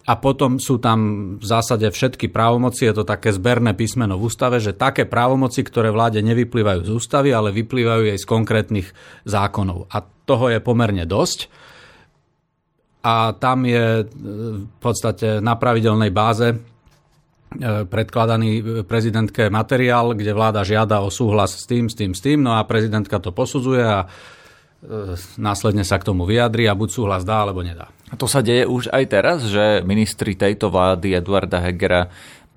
a 0.02 0.18
potom 0.18 0.58
sú 0.58 0.82
tam 0.82 0.98
v 1.38 1.44
zásade 1.46 1.86
všetky 1.86 2.26
právomoci, 2.26 2.90
je 2.90 2.94
to 2.98 3.04
také 3.06 3.30
zberné 3.30 3.70
písmeno 3.70 4.18
v 4.18 4.26
ústave, 4.26 4.58
že 4.58 4.74
také 4.74 5.06
právomoci, 5.06 5.62
ktoré 5.62 5.94
vláde 5.94 6.18
nevyplývajú 6.26 6.82
z 6.82 6.90
ústavy, 6.90 7.30
ale 7.30 7.54
vyplývajú 7.54 8.10
aj 8.10 8.18
z 8.18 8.26
konkrétnych 8.26 8.88
zákonov. 9.22 9.86
A 9.94 10.02
toho 10.02 10.50
je 10.50 10.58
pomerne 10.58 11.06
dosť. 11.06 11.46
A 13.02 13.34
tam 13.34 13.66
je 13.66 14.02
e, 14.02 14.04
v 14.62 14.78
podstate 14.78 15.42
na 15.42 15.58
pravidelnej 15.58 16.10
báze 16.14 16.54
e, 16.54 16.56
predkladaný 17.86 18.82
prezidentke 18.86 19.50
materiál, 19.50 20.14
kde 20.18 20.34
vláda 20.34 20.66
žiada 20.66 21.02
o 21.02 21.10
súhlas 21.10 21.62
s 21.62 21.66
tým, 21.66 21.90
s 21.90 21.94
tým, 21.94 22.14
s 22.14 22.22
tým, 22.22 22.42
no 22.42 22.54
a 22.54 22.62
prezidentka 22.66 23.18
to 23.18 23.34
posudzuje 23.34 23.82
a 23.82 24.06
E, 24.06 24.41
následne 25.38 25.86
sa 25.86 25.98
k 26.02 26.06
tomu 26.10 26.26
vyjadri 26.26 26.66
a 26.66 26.74
buď 26.74 26.88
súhlas 26.90 27.22
dá, 27.22 27.46
alebo 27.46 27.62
nedá. 27.62 27.90
A 28.10 28.14
to 28.18 28.26
sa 28.26 28.42
deje 28.44 28.66
už 28.68 28.90
aj 28.90 29.04
teraz, 29.08 29.38
že 29.46 29.80
ministri 29.86 30.34
tejto 30.36 30.68
vlády 30.68 31.16
Eduarda 31.16 31.62
Hegera, 31.62 32.06
e, 32.06 32.08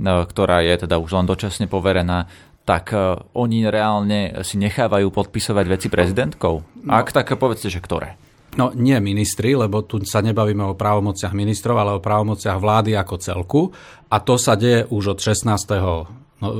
ktorá 0.03 0.65
je 0.65 0.83
teda 0.83 0.99
už 0.99 1.09
len 1.15 1.25
dočasne 1.29 1.69
poverená, 1.69 2.27
tak 2.65 2.91
e, 2.91 3.21
oni 3.37 3.69
reálne 3.69 4.41
si 4.41 4.57
nechávajú 4.57 5.07
podpisovať 5.13 5.65
veci 5.69 5.87
prezidentkou? 5.87 6.55
No, 6.83 6.91
Ak 6.91 7.13
tak 7.13 7.29
povedzte, 7.37 7.69
že 7.69 7.79
ktoré? 7.79 8.17
No 8.55 8.71
nie 8.71 8.95
ministri, 9.03 9.51
lebo 9.51 9.83
tu 9.83 9.99
sa 10.07 10.23
nebavíme 10.23 10.63
o 10.63 10.79
právomociach 10.79 11.35
ministrov, 11.35 11.75
ale 11.75 11.91
o 11.99 12.03
právomociach 12.03 12.55
vlády 12.55 12.95
ako 12.95 13.15
celku. 13.19 13.61
A 14.07 14.23
to 14.23 14.39
sa 14.39 14.55
deje 14.55 14.87
už 14.87 15.15
od 15.15 15.19
16 15.19 15.51
No, 15.75 16.07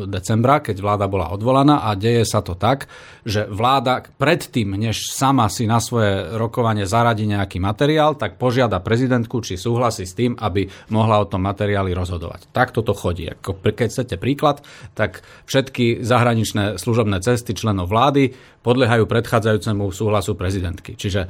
decembra, 0.08 0.64
keď 0.64 0.78
vláda 0.82 1.06
bola 1.06 1.30
odvolaná 1.34 1.86
a 1.86 1.94
deje 1.94 2.26
sa 2.26 2.42
to 2.42 2.58
tak, 2.58 2.88
že 3.26 3.46
vláda 3.50 4.06
predtým, 4.16 4.78
než 4.78 5.14
sama 5.14 5.50
si 5.50 5.66
na 5.66 5.82
svoje 5.82 6.38
rokovanie 6.38 6.86
zaradí 6.86 7.26
nejaký 7.26 7.58
materiál, 7.62 8.18
tak 8.18 8.38
požiada 8.42 8.82
prezidentku, 8.82 9.42
či 9.42 9.58
súhlasí 9.58 10.06
s 10.06 10.18
tým, 10.18 10.38
aby 10.38 10.70
mohla 10.94 11.22
o 11.22 11.30
tom 11.30 11.46
materiáli 11.46 11.94
rozhodovať. 11.94 12.50
Tak 12.54 12.74
toto 12.74 12.94
chodí. 12.96 13.28
Keď 13.42 13.88
chcete 13.90 14.16
príklad, 14.22 14.62
tak 14.98 15.26
všetky 15.50 16.06
zahraničné 16.06 16.78
služobné 16.78 17.22
cesty 17.22 17.58
členov 17.58 17.90
vlády 17.90 18.34
podliehajú 18.62 19.06
predchádzajúcemu 19.10 19.84
súhlasu 19.94 20.34
prezidentky. 20.38 20.98
Čiže 20.98 21.28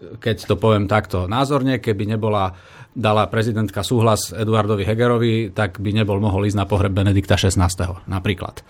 keď 0.00 0.48
to 0.48 0.56
poviem 0.56 0.88
takto 0.88 1.28
názorne, 1.28 1.76
keby 1.76 2.08
nebola 2.08 2.56
dala 2.94 3.26
prezidentka 3.30 3.86
súhlas 3.86 4.34
Eduardovi 4.34 4.82
Hegerovi, 4.82 5.54
tak 5.54 5.78
by 5.78 5.90
nebol 5.94 6.18
mohol 6.18 6.46
ísť 6.50 6.58
na 6.58 6.66
pohreb 6.66 6.90
Benedikta 6.90 7.38
XVI. 7.38 7.70
napríklad. 8.10 8.62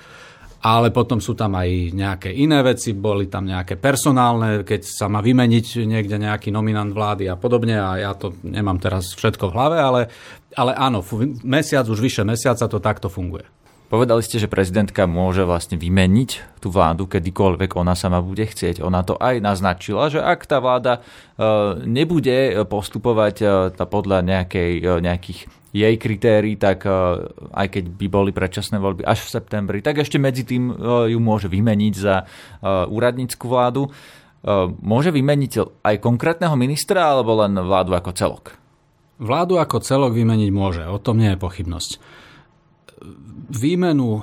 Ale 0.61 0.92
potom 0.92 1.24
sú 1.24 1.33
tam 1.33 1.56
aj 1.56 1.96
nejaké 1.96 2.37
iné 2.37 2.61
veci, 2.61 2.92
boli 2.92 3.33
tam 3.33 3.48
nejaké 3.48 3.80
personálne, 3.80 4.61
keď 4.61 4.85
sa 4.85 5.09
má 5.09 5.24
vymeniť 5.24 5.88
niekde 5.88 6.20
nejaký 6.20 6.52
nominant 6.52 6.92
vlády 6.92 7.33
a 7.33 7.40
podobne 7.40 7.80
a 7.80 7.96
ja 7.96 8.12
to 8.12 8.37
nemám 8.44 8.76
teraz 8.76 9.16
všetko 9.16 9.48
v 9.48 9.54
hlave, 9.56 9.76
ale, 9.80 10.00
ale 10.52 10.76
áno, 10.76 11.00
mesiac, 11.40 11.88
už 11.88 12.04
vyše 12.04 12.28
mesiaca 12.28 12.68
to 12.68 12.76
takto 12.76 13.09
funguje. 13.09 13.48
Povedali 13.90 14.22
ste, 14.22 14.38
že 14.38 14.46
prezidentka 14.46 15.11
môže 15.11 15.42
vlastne 15.42 15.74
vymeniť 15.74 16.62
tú 16.62 16.70
vládu, 16.70 17.11
kedykoľvek 17.11 17.74
ona 17.74 17.98
sama 17.98 18.22
bude 18.22 18.46
chcieť. 18.46 18.79
Ona 18.79 19.03
to 19.03 19.18
aj 19.18 19.42
naznačila, 19.42 20.07
že 20.07 20.22
ak 20.22 20.46
tá 20.46 20.62
vláda 20.62 21.03
e, 21.03 21.90
nebude 21.90 22.55
postupovať 22.70 23.37
e, 23.42 23.46
podľa 23.74 24.22
nejakej, 24.22 24.72
e, 24.79 24.90
nejakých 25.03 25.38
jej 25.74 25.94
kritérií, 25.98 26.55
tak 26.59 26.83
aj 27.55 27.66
keď 27.70 27.85
by 27.94 28.07
boli 28.11 28.35
predčasné 28.35 28.83
voľby 28.83 29.07
až 29.07 29.22
v 29.22 29.38
septembri, 29.38 29.79
tak 29.79 30.03
ešte 30.03 30.18
medzi 30.18 30.42
tým 30.42 30.66
ju 31.07 31.18
môže 31.22 31.46
vymeniť 31.46 31.94
za 31.94 32.26
úradnícku 32.90 33.46
vládu. 33.46 33.87
Môže 34.83 35.14
vymeniť 35.14 35.79
aj 35.87 36.03
konkrétneho 36.03 36.59
ministra 36.59 37.14
alebo 37.14 37.38
len 37.38 37.55
vládu 37.55 37.94
ako 37.94 38.11
celok? 38.11 38.59
Vládu 39.22 39.62
ako 39.62 39.79
celok 39.79 40.11
vymeniť 40.11 40.50
môže, 40.50 40.83
o 40.90 40.98
tom 40.98 41.22
nie 41.22 41.31
je 41.31 41.38
pochybnosť 41.38 42.03
výmenu 43.50 44.22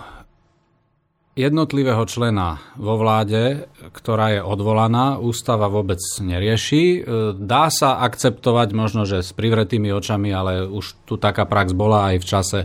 jednotlivého 1.37 2.01
člena 2.09 2.57
vo 2.81 2.97
vláde, 2.97 3.69
ktorá 3.93 4.33
je 4.33 4.41
odvolaná, 4.41 5.21
ústava 5.21 5.69
vôbec 5.69 6.01
nerieši. 6.17 7.05
Dá 7.37 7.69
sa 7.69 8.01
akceptovať 8.01 8.73
možno, 8.73 9.05
že 9.05 9.21
s 9.21 9.37
privretými 9.37 9.93
očami, 9.93 10.33
ale 10.33 10.65
už 10.65 11.05
tu 11.05 11.21
taká 11.21 11.45
prax 11.45 11.77
bola 11.77 12.09
aj 12.09 12.15
v 12.17 12.25
čase, 12.25 12.59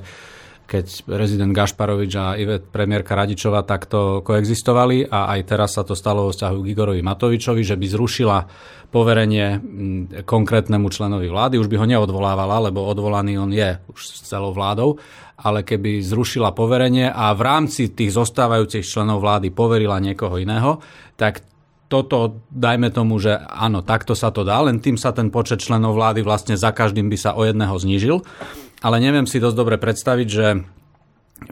keď 0.65 1.05
prezident 1.05 1.53
Gašparovič 1.53 2.13
a 2.17 2.33
Ivet 2.41 2.65
premiérka 2.73 3.13
Radičova 3.13 3.61
takto 3.61 4.25
koexistovali 4.25 5.05
a 5.05 5.37
aj 5.37 5.41
teraz 5.45 5.77
sa 5.77 5.85
to 5.85 5.93
stalo 5.93 6.25
vo 6.25 6.33
vzťahu 6.33 6.57
k 6.65 6.71
Igorovi 6.73 7.05
Matovičovi, 7.05 7.61
že 7.61 7.77
by 7.77 7.87
zrušila 7.93 8.39
poverenie 8.89 9.61
konkrétnemu 10.25 10.89
členovi 10.89 11.29
vlády. 11.29 11.61
Už 11.61 11.69
by 11.69 11.77
ho 11.77 11.85
neodvolávala, 11.85 12.73
lebo 12.73 12.89
odvolaný 12.89 13.37
on 13.37 13.53
je 13.53 13.69
už 13.93 14.01
s 14.01 14.25
celou 14.25 14.57
vládou 14.57 14.97
ale 15.43 15.67
keby 15.67 16.01
zrušila 16.03 16.55
poverenie 16.55 17.11
a 17.11 17.35
v 17.35 17.43
rámci 17.43 17.91
tých 17.91 18.15
zostávajúcich 18.15 18.87
členov 18.87 19.23
vlády 19.23 19.51
poverila 19.51 19.99
niekoho 19.99 20.39
iného, 20.39 20.79
tak 21.19 21.43
toto, 21.91 22.41
dajme 22.49 22.89
tomu, 22.89 23.21
že 23.21 23.37
áno, 23.37 23.85
takto 23.85 24.17
sa 24.17 24.33
to 24.33 24.49
dá, 24.49 24.65
len 24.65 24.81
tým 24.81 24.97
sa 24.97 25.13
ten 25.13 25.29
počet 25.29 25.61
členov 25.61 25.93
vlády 25.93 26.25
vlastne 26.25 26.57
za 26.57 26.73
každým 26.73 27.13
by 27.13 27.19
sa 27.21 27.37
o 27.37 27.45
jedného 27.45 27.77
znížil. 27.77 28.25
Ale 28.81 28.97
neviem 28.97 29.29
si 29.29 29.37
dosť 29.37 29.57
dobre 29.59 29.77
predstaviť, 29.77 30.29
že 30.31 30.47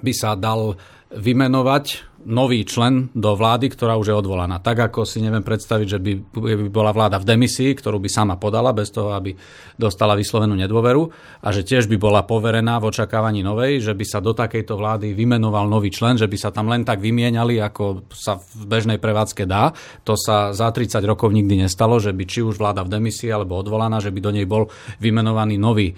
by 0.01 0.13
sa 0.17 0.39
dal 0.41 0.81
vymenovať 1.13 2.10
nový 2.29 2.69
člen 2.69 3.09
do 3.17 3.33
vlády, 3.33 3.73
ktorá 3.73 3.97
už 3.97 4.13
je 4.13 4.17
odvolaná. 4.17 4.61
Tak 4.61 4.93
ako 4.93 5.09
si 5.09 5.25
neviem 5.25 5.41
predstaviť, 5.41 5.87
že 5.89 5.99
by, 5.99 6.13
by 6.37 6.69
bola 6.69 6.93
vláda 6.93 7.17
v 7.17 7.29
demisii, 7.29 7.73
ktorú 7.73 7.97
by 7.97 8.11
sama 8.13 8.37
podala 8.37 8.77
bez 8.77 8.93
toho, 8.93 9.17
aby 9.17 9.33
dostala 9.81 10.13
vyslovenú 10.13 10.53
nedôveru 10.53 11.03
a 11.41 11.49
že 11.49 11.65
tiež 11.65 11.89
by 11.89 11.97
bola 11.97 12.25
poverená 12.29 12.77
v 12.77 12.93
očakávaní 12.93 13.41
novej, 13.41 13.81
že 13.81 13.97
by 13.97 14.05
sa 14.05 14.21
do 14.21 14.37
takejto 14.37 14.77
vlády 14.77 15.17
vymenoval 15.17 15.65
nový 15.65 15.89
člen, 15.89 16.21
že 16.21 16.29
by 16.29 16.37
sa 16.37 16.53
tam 16.53 16.69
len 16.69 16.85
tak 16.85 17.01
vymieniali, 17.01 17.57
ako 17.57 18.11
sa 18.13 18.37
v 18.37 18.69
bežnej 18.69 19.01
prevádzke 19.01 19.49
dá. 19.49 19.73
To 20.05 20.13
sa 20.15 20.53
za 20.53 20.69
30 20.69 21.01
rokov 21.09 21.33
nikdy 21.33 21.65
nestalo, 21.65 21.97
že 21.97 22.13
by 22.13 22.25
či 22.29 22.45
už 22.45 22.61
vláda 22.61 22.85
v 22.85 22.93
demisii 23.01 23.33
alebo 23.33 23.57
odvolaná, 23.57 23.99
že 24.05 24.13
by 24.13 24.21
do 24.21 24.31
nej 24.37 24.45
bol 24.45 24.69
vymenovaný 25.01 25.57
nový 25.57 25.97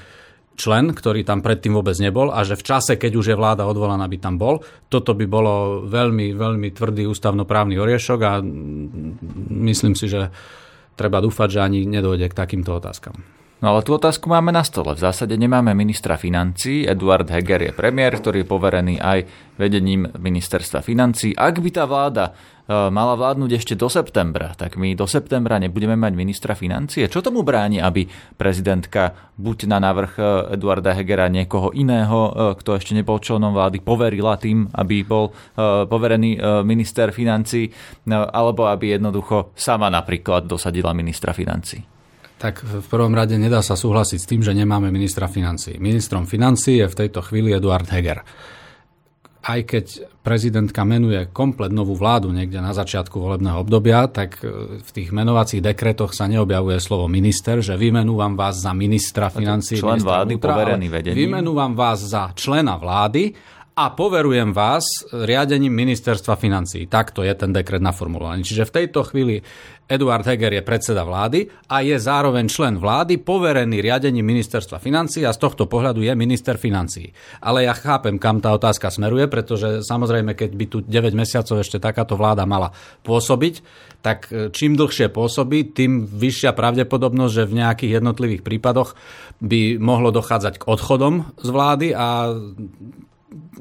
člen, 0.55 0.93
ktorý 0.93 1.25
tam 1.25 1.41
predtým 1.41 1.73
vôbec 1.73 1.97
nebol 1.99 2.29
a 2.31 2.45
že 2.45 2.59
v 2.59 2.67
čase, 2.67 3.01
keď 3.01 3.12
už 3.17 3.27
je 3.33 3.37
vláda 3.38 3.65
odvolaná, 3.65 4.05
by 4.07 4.19
tam 4.21 4.37
bol. 4.37 4.61
Toto 4.93 5.17
by 5.17 5.25
bolo 5.25 5.85
veľmi, 5.88 6.37
veľmi 6.37 6.69
tvrdý 6.73 7.09
ústavnoprávny 7.09 7.81
oriešok 7.81 8.21
a 8.23 8.33
myslím 9.65 9.97
si, 9.97 10.07
že 10.12 10.29
treba 10.95 11.25
dúfať, 11.25 11.49
že 11.49 11.61
ani 11.65 11.88
nedojde 11.88 12.29
k 12.29 12.38
takýmto 12.38 12.77
otázkam. 12.77 13.17
No 13.62 13.79
ale 13.79 13.87
tú 13.87 13.95
otázku 13.95 14.27
máme 14.27 14.51
na 14.51 14.67
stole. 14.67 14.91
V 14.99 15.07
zásade 15.07 15.38
nemáme 15.38 15.71
ministra 15.71 16.19
financí. 16.19 16.83
Eduard 16.83 17.31
Heger 17.31 17.71
je 17.71 17.73
premiér, 17.73 18.19
ktorý 18.19 18.43
je 18.43 18.51
poverený 18.51 18.99
aj 18.99 19.19
vedením 19.55 20.11
ministerstva 20.19 20.83
financí. 20.83 21.31
Ak 21.31 21.62
by 21.62 21.71
tá 21.71 21.87
vláda 21.87 22.35
mala 22.91 23.15
vládnuť 23.19 23.51
ešte 23.59 23.75
do 23.77 23.91
septembra, 23.91 24.57
tak 24.57 24.81
my 24.81 24.97
do 24.97 25.05
septembra 25.05 25.59
nebudeme 25.59 25.99
mať 25.99 26.13
ministra 26.15 26.53
financie. 26.57 27.07
Čo 27.07 27.21
tomu 27.21 27.45
bráni, 27.45 27.83
aby 27.83 28.07
prezidentka 28.37 29.33
buď 29.37 29.59
na 29.69 29.79
návrh 29.83 30.13
e, 30.17 30.23
Eduarda 30.57 30.95
Hegera 30.97 31.27
niekoho 31.29 31.71
iného, 31.75 32.21
e, 32.29 32.33
kto 32.59 32.79
ešte 32.79 32.93
nebol 32.97 33.21
členom 33.21 33.53
vlády, 33.53 33.83
poverila 33.83 34.39
tým, 34.39 34.69
aby 34.73 35.05
bol 35.05 35.35
poverený 35.89 36.39
minister 36.63 37.11
financí, 37.13 37.69
alebo 38.09 38.67
aby 38.67 38.97
jednoducho 38.97 39.53
sama 39.57 39.91
napríklad 39.93 40.47
dosadila 40.47 40.95
ministra 40.97 41.35
financí? 41.35 41.83
tak 42.43 42.67
v 42.67 42.83
prvom 42.91 43.15
rade 43.15 43.39
nedá 43.39 43.63
sa 43.63 43.79
súhlasiť 43.79 44.19
s 44.19 44.27
tým, 44.27 44.43
že 44.43 44.51
nemáme 44.51 44.91
ministra 44.91 45.31
financí. 45.31 45.79
Ministrom 45.79 46.27
financí 46.27 46.83
je 46.83 46.91
v 46.91 46.99
tejto 47.07 47.23
chvíli 47.23 47.55
Eduard 47.55 47.87
Heger. 47.87 48.27
Aj 49.43 49.59
keď 49.67 50.07
prezidentka 50.23 50.87
menuje 50.87 51.27
komplet 51.35 51.75
novú 51.75 51.99
vládu 51.99 52.31
niekde 52.31 52.63
na 52.63 52.71
začiatku 52.71 53.19
volebného 53.19 53.59
obdobia, 53.59 54.07
tak 54.07 54.39
e, 54.39 54.79
v 54.79 54.91
tých 54.95 55.11
menovacích 55.11 55.59
dekretoch 55.59 56.15
sa 56.15 56.31
neobjavuje 56.31 56.79
slovo 56.79 57.11
minister, 57.11 57.59
že 57.59 57.75
vymenúvam 57.75 58.39
vás 58.39 58.63
za 58.63 58.71
ministra 58.71 59.35
financí. 59.35 59.83
Člen 59.83 59.99
vlády 59.99 60.39
vnútra, 60.39 60.55
poverený 60.55 60.87
vedením. 60.87 61.19
Vymenúvam 61.27 61.75
vás 61.75 62.07
za 62.07 62.31
člena 62.39 62.79
vlády 62.79 63.35
a 63.73 63.89
poverujem 63.97 64.53
vás 64.53 64.85
riadením 65.09 65.73
ministerstva 65.73 66.37
financí. 66.37 66.85
Takto 66.93 67.25
je 67.25 67.33
ten 67.33 67.57
dekret 67.57 67.81
naformulovaný. 67.81 68.45
Čiže 68.45 68.69
v 68.69 68.75
tejto 68.85 69.01
chvíli 69.09 69.41
Eduard 69.89 70.29
Heger 70.29 70.53
je 70.53 70.61
predseda 70.61 71.09
vlády 71.09 71.49
a 71.73 71.81
je 71.81 71.97
zároveň 71.97 72.53
člen 72.53 72.77
vlády, 72.77 73.17
poverený 73.25 73.81
riadením 73.81 74.29
ministerstva 74.29 74.77
financí 74.77 75.25
a 75.25 75.33
z 75.33 75.41
tohto 75.41 75.65
pohľadu 75.73 76.05
je 76.05 76.13
minister 76.13 76.61
financí. 76.61 77.17
Ale 77.41 77.65
ja 77.65 77.73
chápem, 77.73 78.21
kam 78.21 78.45
tá 78.45 78.53
otázka 78.53 78.93
smeruje, 78.93 79.25
pretože 79.33 79.81
samozrejme, 79.89 80.37
keď 80.37 80.51
by 80.53 80.65
tu 80.69 80.79
9 80.85 81.17
mesiacov 81.17 81.65
ešte 81.65 81.81
takáto 81.81 82.13
vláda 82.13 82.45
mala 82.45 82.77
pôsobiť, 83.09 83.55
tak 84.05 84.29
e, 84.29 84.53
čím 84.53 84.77
dlhšie 84.77 85.09
pôsobí, 85.09 85.73
tým 85.73 86.05
vyššia 86.05 86.53
pravdepodobnosť, 86.53 87.33
že 87.33 87.49
v 87.49 87.57
nejakých 87.65 87.93
jednotlivých 88.05 88.43
prípadoch 88.45 88.93
by 89.41 89.81
mohlo 89.81 90.13
dochádzať 90.13 90.61
k 90.61 90.69
odchodom 90.69 91.33
z 91.41 91.49
vlády 91.49 91.89
a 91.97 92.37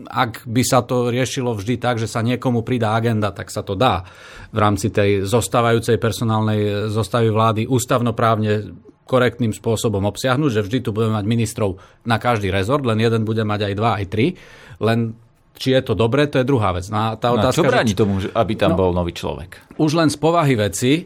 ak 0.08 0.46
by 0.48 0.64
sa 0.64 0.84
to 0.84 1.10
riešilo 1.12 1.56
vždy 1.56 1.80
tak, 1.80 1.98
že 1.98 2.08
sa 2.08 2.24
niekomu 2.24 2.62
pridá 2.62 2.96
agenda, 2.96 3.32
tak 3.32 3.50
sa 3.50 3.64
to 3.64 3.76
dá 3.76 4.04
v 4.52 4.58
rámci 4.60 4.92
tej 4.92 5.24
zostávajúcej 5.24 5.96
personálnej 5.98 6.92
zostavy 6.92 7.32
vlády 7.32 7.62
ústavnoprávne 7.68 8.76
korektným 9.08 9.52
spôsobom 9.52 10.08
obsiahnuť, 10.08 10.52
že 10.56 10.62
vždy 10.64 10.78
tu 10.88 10.90
budeme 10.96 11.20
mať 11.20 11.26
ministrov 11.28 11.76
na 12.08 12.16
každý 12.16 12.48
rezort, 12.48 12.88
len 12.88 13.00
jeden 13.04 13.28
bude 13.28 13.44
mať 13.44 13.72
aj 13.72 13.74
dva, 13.76 13.92
aj 14.00 14.06
tri. 14.08 14.40
Len 14.80 15.12
či 15.52 15.76
je 15.76 15.82
to 15.84 15.94
dobré, 15.94 16.32
to 16.32 16.40
je 16.40 16.48
druhá 16.48 16.72
vec. 16.72 16.88
No, 16.88 17.20
tá 17.20 17.36
otázka, 17.36 17.60
no, 17.60 17.68
čo 17.68 17.68
bráni 17.68 17.94
tomu, 17.94 18.24
aby 18.24 18.54
tam 18.56 18.74
no, 18.74 18.80
bol 18.80 18.92
nový 18.96 19.12
človek? 19.12 19.78
Už 19.78 20.00
len 20.00 20.08
z 20.08 20.18
povahy 20.18 20.56
veci, 20.56 21.06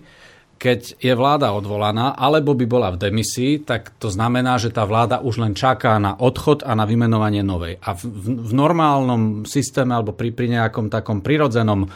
keď 0.56 1.04
je 1.04 1.14
vláda 1.14 1.52
odvolaná, 1.52 2.16
alebo 2.16 2.56
by 2.56 2.66
bola 2.66 2.90
v 2.96 3.02
demisii, 3.02 3.68
tak 3.68 3.92
to 4.00 4.08
znamená, 4.08 4.56
že 4.56 4.72
tá 4.72 4.88
vláda 4.88 5.20
už 5.20 5.44
len 5.44 5.52
čaká 5.52 6.00
na 6.00 6.16
odchod 6.16 6.64
a 6.64 6.72
na 6.74 6.88
vymenovanie 6.88 7.44
novej. 7.44 7.76
A 7.84 7.92
v, 7.92 8.08
v, 8.40 8.52
normálnom 8.56 9.44
systéme 9.44 9.92
alebo 9.92 10.16
pri, 10.16 10.32
pri 10.32 10.48
nejakom 10.56 10.88
takom 10.88 11.20
prirodzenom 11.20 11.86
e, 11.86 11.88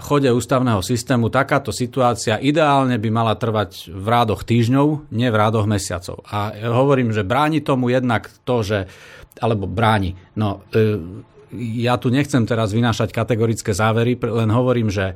chode 0.00 0.32
ústavného 0.32 0.80
systému 0.80 1.28
takáto 1.28 1.68
situácia 1.68 2.40
ideálne 2.40 2.96
by 2.96 3.08
mala 3.12 3.36
trvať 3.36 3.92
v 3.92 4.06
rádoch 4.08 4.48
týždňov, 4.48 5.12
nie 5.12 5.28
v 5.28 5.36
rádoch 5.36 5.68
mesiacov. 5.68 6.24
A 6.32 6.56
hovorím, 6.56 7.12
že 7.12 7.28
bráni 7.28 7.60
tomu 7.60 7.92
jednak 7.92 8.32
to, 8.48 8.64
že 8.64 8.78
alebo 9.36 9.68
bráni. 9.68 10.16
No, 10.32 10.64
e, 10.72 10.96
ja 11.76 12.00
tu 12.00 12.08
nechcem 12.08 12.48
teraz 12.48 12.72
vynášať 12.72 13.12
kategorické 13.12 13.76
závery, 13.76 14.16
len 14.16 14.48
hovorím, 14.48 14.88
že 14.88 15.12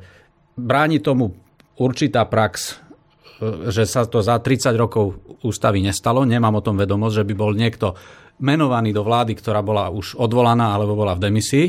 bráni 0.53 1.01
tomu 1.01 1.33
určitá 1.77 2.27
prax, 2.27 2.81
e, 3.39 3.71
že 3.71 3.87
sa 3.87 4.07
to 4.07 4.19
za 4.19 4.39
30 4.39 4.73
rokov 4.75 5.19
ústavy 5.45 5.83
nestalo. 5.83 6.27
Nemám 6.27 6.59
o 6.59 6.65
tom 6.65 6.75
vedomosť, 6.75 7.23
že 7.23 7.27
by 7.27 7.33
bol 7.37 7.51
niekto 7.55 7.95
menovaný 8.41 8.91
do 8.91 9.05
vlády, 9.05 9.37
ktorá 9.37 9.61
bola 9.61 9.93
už 9.93 10.17
odvolaná 10.17 10.73
alebo 10.73 10.97
bola 10.97 11.13
v 11.15 11.23
demisii. 11.29 11.67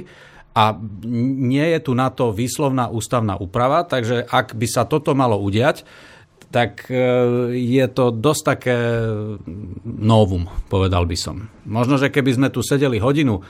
A 0.52 0.76
nie 1.08 1.64
je 1.64 1.80
tu 1.80 1.96
na 1.96 2.12
to 2.12 2.28
výslovná 2.28 2.92
ústavná 2.92 3.40
úprava, 3.40 3.88
takže 3.88 4.28
ak 4.28 4.52
by 4.52 4.66
sa 4.68 4.84
toto 4.84 5.16
malo 5.16 5.40
udiať, 5.40 5.84
tak 6.52 6.92
e, 6.92 7.00
je 7.56 7.86
to 7.88 8.12
dosť 8.12 8.42
také 8.44 8.76
novum, 9.88 10.44
povedal 10.68 11.08
by 11.08 11.16
som. 11.16 11.48
Možno, 11.64 11.96
že 11.96 12.12
keby 12.12 12.36
sme 12.36 12.48
tu 12.52 12.60
sedeli 12.60 13.00
hodinu 13.00 13.40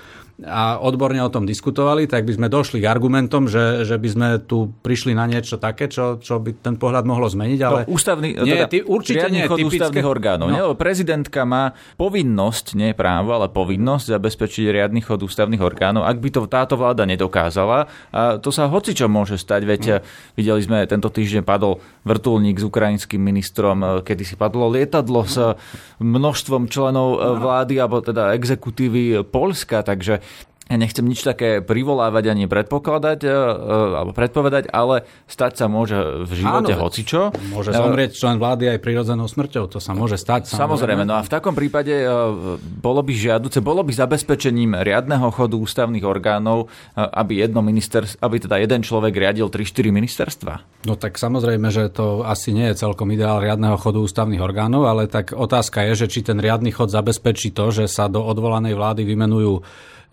a 0.42 0.82
odborne 0.82 1.22
o 1.22 1.30
tom 1.30 1.46
diskutovali, 1.46 2.10
tak 2.10 2.26
by 2.26 2.34
sme 2.34 2.46
došli 2.50 2.82
k 2.82 2.90
argumentom, 2.90 3.46
že, 3.46 3.86
že 3.86 3.94
by 3.94 4.08
sme 4.10 4.28
tu 4.42 4.74
prišli 4.82 5.14
na 5.14 5.30
niečo 5.30 5.58
také, 5.58 5.86
čo, 5.86 6.18
čo 6.18 6.42
by 6.42 6.58
ten 6.58 6.74
pohľad 6.74 7.06
mohlo 7.06 7.30
zmeniť. 7.30 7.60
Ale 7.62 7.80
no, 7.86 7.94
ústavný, 7.94 8.34
nie, 8.42 8.58
teda, 8.58 8.66
ty, 8.66 8.82
určite 8.82 9.26
nie 9.30 9.46
chod 9.46 9.62
typické... 9.62 9.86
ústavných 9.86 10.06
orgánov. 10.06 10.46
No. 10.50 10.54
Nie, 10.54 10.62
prezidentka 10.74 11.46
má 11.46 11.78
povinnosť, 11.94 12.74
nie 12.74 12.90
právo, 12.90 13.38
ale 13.38 13.46
povinnosť 13.54 14.18
zabezpečiť 14.18 14.64
riadny 14.74 15.00
chod 15.06 15.22
ústavných 15.22 15.62
orgánov. 15.62 16.02
Ak 16.06 16.18
by 16.18 16.28
to 16.34 16.40
táto 16.50 16.74
vláda 16.74 17.06
nedokázala, 17.06 17.86
a 18.10 18.42
to 18.42 18.50
sa 18.50 18.66
hoci 18.66 18.98
čo 18.98 19.06
môže 19.06 19.38
stať, 19.38 19.62
veď 19.62 19.82
no. 19.82 19.94
videli 20.34 20.60
sme, 20.62 20.82
tento 20.90 21.06
týždeň 21.06 21.46
padol 21.46 21.78
vrtulník 22.02 22.58
s 22.58 22.66
ukrajinským 22.66 23.22
ministrom, 23.22 24.02
kedy 24.02 24.22
si 24.26 24.34
padlo 24.34 24.66
lietadlo 24.66 25.22
s 25.22 25.38
množstvom 26.02 26.66
členov 26.66 27.08
no. 27.20 27.38
vlády, 27.38 27.78
alebo 27.78 28.02
teda 28.02 28.34
exekutívy 28.34 29.22
Polska, 29.22 29.86
takže 29.86 30.18
ja 30.72 30.80
nechcem 30.80 31.04
nič 31.04 31.20
také 31.20 31.60
privolávať 31.60 32.32
ani 32.32 32.48
predpokladať 32.48 33.20
e, 33.20 33.28
e, 33.28 33.34
alebo 33.92 34.16
predpovedať, 34.16 34.72
ale 34.72 35.04
stať 35.28 35.60
sa 35.60 35.66
môže 35.68 36.24
v 36.24 36.32
živote 36.40 36.72
Áno, 36.72 36.88
hocičo. 36.88 37.36
Môže 37.52 37.76
zomrieť 37.76 38.16
člen 38.16 38.40
vlády 38.40 38.72
aj 38.72 38.78
prirodzenou 38.80 39.28
smrťou, 39.28 39.68
to 39.68 39.78
sa 39.84 39.92
môže 39.92 40.16
stať. 40.16 40.48
Samozrejme, 40.48 41.04
no 41.04 41.20
a 41.20 41.22
v 41.22 41.28
takom 41.28 41.52
prípade 41.52 41.92
e, 41.92 42.08
bolo 42.58 43.04
by 43.04 43.12
žiaduce, 43.12 43.60
bolo 43.60 43.84
by 43.84 43.92
zabezpečením 43.92 44.80
riadneho 44.80 45.28
chodu 45.28 45.60
ústavných 45.60 46.08
orgánov, 46.08 46.72
aby, 46.96 47.44
jedno 47.44 47.60
minister, 47.60 48.08
aby 48.24 48.40
teda 48.40 48.56
jeden 48.56 48.80
človek 48.80 49.12
riadil 49.12 49.52
3-4 49.52 49.92
ministerstva? 49.92 50.54
No 50.88 50.96
tak 50.96 51.20
samozrejme, 51.20 51.68
že 51.68 51.92
to 51.92 52.24
asi 52.24 52.56
nie 52.56 52.72
je 52.72 52.80
celkom 52.80 53.12
ideál 53.12 53.44
riadneho 53.44 53.76
chodu 53.76 54.00
ústavných 54.00 54.40
orgánov, 54.40 54.88
ale 54.88 55.04
tak 55.10 55.36
otázka 55.36 55.84
je, 55.92 56.06
že 56.06 56.06
či 56.08 56.20
ten 56.24 56.40
riadny 56.40 56.72
chod 56.72 56.88
zabezpečí 56.88 57.52
to, 57.52 57.68
že 57.68 57.84
sa 57.90 58.08
do 58.08 58.24
odvolanej 58.24 58.72
vlády 58.72 59.04
vymenujú 59.04 59.60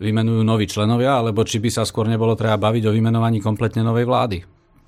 vymenujú 0.00 0.40
noví 0.40 0.64
členovia, 0.64 1.20
alebo 1.20 1.44
či 1.44 1.60
by 1.60 1.68
sa 1.68 1.84
skôr 1.84 2.08
nebolo 2.08 2.32
treba 2.32 2.56
baviť 2.56 2.88
o 2.88 2.94
vymenovaní 2.96 3.38
kompletne 3.44 3.84
novej 3.84 4.08
vlády. 4.08 4.38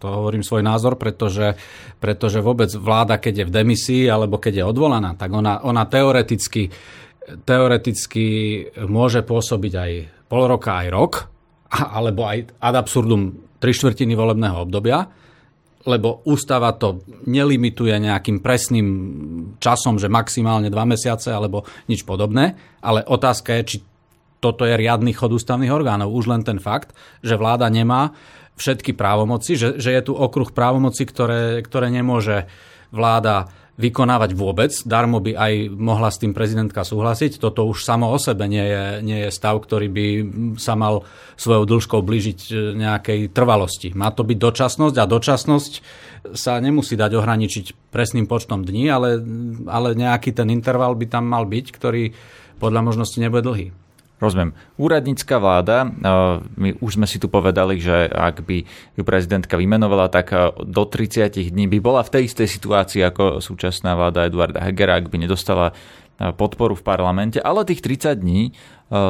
To 0.00 0.10
hovorím 0.10 0.42
svoj 0.42 0.66
názor, 0.66 0.98
pretože, 0.98 1.54
pretože 2.02 2.42
vôbec 2.42 2.72
vláda, 2.74 3.22
keď 3.22 3.44
je 3.44 3.48
v 3.48 3.54
demisii 3.54 4.04
alebo 4.10 4.42
keď 4.42 4.64
je 4.64 4.64
odvolaná, 4.66 5.14
tak 5.14 5.30
ona, 5.30 5.62
ona 5.62 5.86
teoreticky, 5.86 6.74
teoreticky 7.46 8.26
môže 8.90 9.22
pôsobiť 9.22 9.72
aj 9.78 9.90
pol 10.26 10.42
roka, 10.50 10.74
aj 10.82 10.88
rok, 10.90 11.12
alebo 11.70 12.26
aj 12.26 12.58
ad 12.58 12.74
absurdum 12.74 13.54
tri 13.62 13.70
štvrtiny 13.70 14.18
volebného 14.18 14.58
obdobia, 14.66 15.06
lebo 15.86 16.26
ústava 16.26 16.74
to 16.74 17.06
nelimituje 17.30 17.94
nejakým 17.94 18.42
presným 18.42 18.88
časom, 19.62 20.02
že 20.02 20.10
maximálne 20.10 20.66
dva 20.66 20.82
mesiace 20.82 21.30
alebo 21.30 21.62
nič 21.86 22.02
podobné, 22.02 22.58
ale 22.82 23.06
otázka 23.06 23.54
je, 23.60 23.62
či 23.62 23.76
toto 24.42 24.66
je 24.66 24.74
riadny 24.74 25.14
chod 25.14 25.30
ústavných 25.38 25.70
orgánov. 25.70 26.10
Už 26.10 26.26
len 26.26 26.42
ten 26.42 26.58
fakt, 26.58 26.90
že 27.22 27.38
vláda 27.38 27.70
nemá 27.70 28.10
všetky 28.58 28.92
právomoci, 28.98 29.54
že, 29.54 29.78
že 29.78 29.94
je 29.94 30.02
tu 30.02 30.12
okruh 30.18 30.50
právomoci, 30.50 31.06
ktoré, 31.06 31.62
ktoré 31.62 31.88
nemôže 31.94 32.50
vláda 32.90 33.48
vykonávať 33.80 34.36
vôbec. 34.36 34.68
Darmo 34.84 35.16
by 35.24 35.32
aj 35.32 35.52
mohla 35.72 36.12
s 36.12 36.20
tým 36.20 36.36
prezidentka 36.36 36.84
súhlasiť. 36.84 37.40
Toto 37.40 37.64
už 37.64 37.88
samo 37.88 38.12
o 38.12 38.18
sebe 38.20 38.44
nie 38.44 38.60
je, 38.60 38.84
nie 39.00 39.18
je 39.24 39.30
stav, 39.32 39.56
ktorý 39.56 39.88
by 39.88 40.06
sa 40.60 40.76
mal 40.76 41.08
svojou 41.40 41.64
dĺžkou 41.64 42.04
blížiť 42.04 42.40
e, 42.52 42.54
nejakej 42.76 43.32
trvalosti. 43.32 43.96
Má 43.96 44.12
to 44.12 44.28
byť 44.28 44.38
dočasnosť 44.38 44.96
a 45.00 45.08
dočasnosť 45.08 45.72
sa 46.36 46.60
nemusí 46.60 47.00
dať 47.00 47.16
ohraničiť 47.16 47.88
presným 47.88 48.28
počtom 48.28 48.60
dní, 48.60 48.92
ale, 48.92 49.18
ale 49.66 49.96
nejaký 49.96 50.36
ten 50.36 50.52
interval 50.52 50.92
by 50.92 51.08
tam 51.08 51.24
mal 51.32 51.48
byť, 51.48 51.66
ktorý 51.72 52.12
podľa 52.60 52.80
možnosti 52.84 53.18
nebude 53.18 53.42
dlhý. 53.42 53.66
Rozumiem. 54.22 54.54
Úradnícka 54.78 55.42
vláda, 55.42 55.82
my 56.54 56.78
už 56.78 56.94
sme 56.94 57.10
si 57.10 57.18
tu 57.18 57.26
povedali, 57.26 57.82
že 57.82 58.06
ak 58.06 58.46
by 58.46 58.62
ju 58.94 59.02
prezidentka 59.02 59.58
vymenovala, 59.58 60.06
tak 60.06 60.30
do 60.62 60.86
30 60.86 61.50
dní 61.50 61.66
by 61.66 61.82
bola 61.82 62.06
v 62.06 62.14
tej 62.14 62.30
istej 62.30 62.46
situácii 62.46 63.02
ako 63.02 63.42
súčasná 63.42 63.98
vláda 63.98 64.30
Eduarda 64.30 64.62
Hegera, 64.62 65.02
ak 65.02 65.10
by 65.10 65.26
nedostala 65.26 65.74
podporu 66.38 66.78
v 66.78 66.86
parlamente, 66.86 67.42
ale 67.42 67.66
tých 67.66 67.82
30 67.82 68.22
dní 68.22 68.54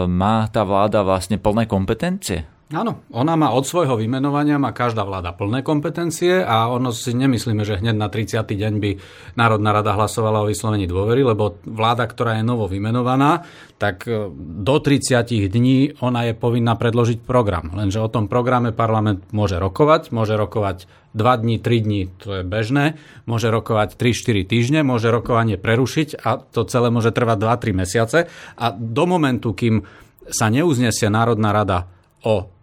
má 0.08 0.48
tá 0.48 0.64
vláda 0.64 1.04
vlastne 1.04 1.36
plné 1.36 1.68
kompetencie. 1.68 2.48
Áno, 2.72 3.04
ona 3.12 3.36
má 3.36 3.52
od 3.52 3.68
svojho 3.68 4.00
vymenovania, 4.00 4.56
má 4.56 4.72
každá 4.72 5.04
vláda 5.04 5.36
plné 5.36 5.60
kompetencie 5.60 6.40
a 6.40 6.72
ono 6.72 6.88
si 6.88 7.12
nemyslíme, 7.12 7.68
že 7.68 7.76
hneď 7.76 7.96
na 8.00 8.08
30. 8.08 8.48
deň 8.48 8.72
by 8.80 8.90
Národná 9.36 9.76
rada 9.76 9.92
hlasovala 9.92 10.40
o 10.40 10.48
vyslovení 10.48 10.88
dôvery, 10.88 11.20
lebo 11.20 11.60
vláda, 11.68 12.08
ktorá 12.08 12.40
je 12.40 12.48
novo 12.48 12.64
vymenovaná, 12.72 13.44
tak 13.76 14.08
e, 14.08 14.32
do 14.40 14.80
30 14.80 15.52
dní 15.52 16.00
ona 16.00 16.24
je 16.24 16.32
povinná 16.32 16.72
predložiť 16.72 17.20
program. 17.20 17.76
Lenže 17.76 18.00
o 18.00 18.08
tom 18.08 18.24
programe 18.24 18.72
parlament 18.72 19.28
môže 19.36 19.60
rokovať, 19.60 20.08
môže 20.08 20.32
rokovať 20.32 20.88
2 21.12 21.42
dní, 21.44 21.60
3 21.60 21.84
dní, 21.84 22.00
to 22.24 22.40
je 22.40 22.42
bežné, 22.48 22.96
môže 23.28 23.52
rokovať 23.52 24.00
3-4 24.00 24.48
týždne, 24.48 24.80
môže 24.80 25.12
rokovanie 25.12 25.60
prerušiť 25.60 26.24
a 26.24 26.40
to 26.40 26.64
celé 26.64 26.88
môže 26.88 27.12
trvať 27.12 27.36
2-3 27.36 27.80
mesiace 27.84 28.18
a 28.56 28.66
do 28.72 29.04
momentu, 29.04 29.52
kým 29.52 29.84
sa 30.24 30.48
neuznesie 30.48 31.12
Národná 31.12 31.52
rada 31.52 31.92
o 32.24 32.61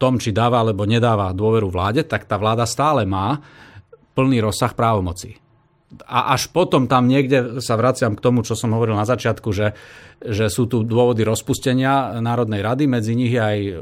tom, 0.00 0.16
či 0.16 0.32
dáva 0.32 0.64
alebo 0.64 0.88
nedáva 0.88 1.36
dôveru 1.36 1.68
vláde, 1.68 2.08
tak 2.08 2.24
tá 2.24 2.40
vláda 2.40 2.64
stále 2.64 3.04
má 3.04 3.44
plný 4.16 4.40
rozsah 4.40 4.72
právomocí. 4.72 5.36
A 6.06 6.32
až 6.38 6.48
potom 6.54 6.86
tam 6.86 7.10
niekde 7.10 7.58
sa 7.58 7.74
vraciam 7.74 8.14
k 8.14 8.22
tomu, 8.22 8.46
čo 8.46 8.54
som 8.54 8.72
hovoril 8.72 8.94
na 8.94 9.04
začiatku, 9.04 9.50
že, 9.50 9.74
že 10.22 10.46
sú 10.46 10.70
tu 10.70 10.86
dôvody 10.86 11.26
rozpustenia 11.26 12.22
Národnej 12.22 12.62
rady, 12.62 12.86
medzi 12.86 13.18
nich 13.18 13.34
je 13.34 13.42
aj 13.42 13.58
e, 13.58 13.72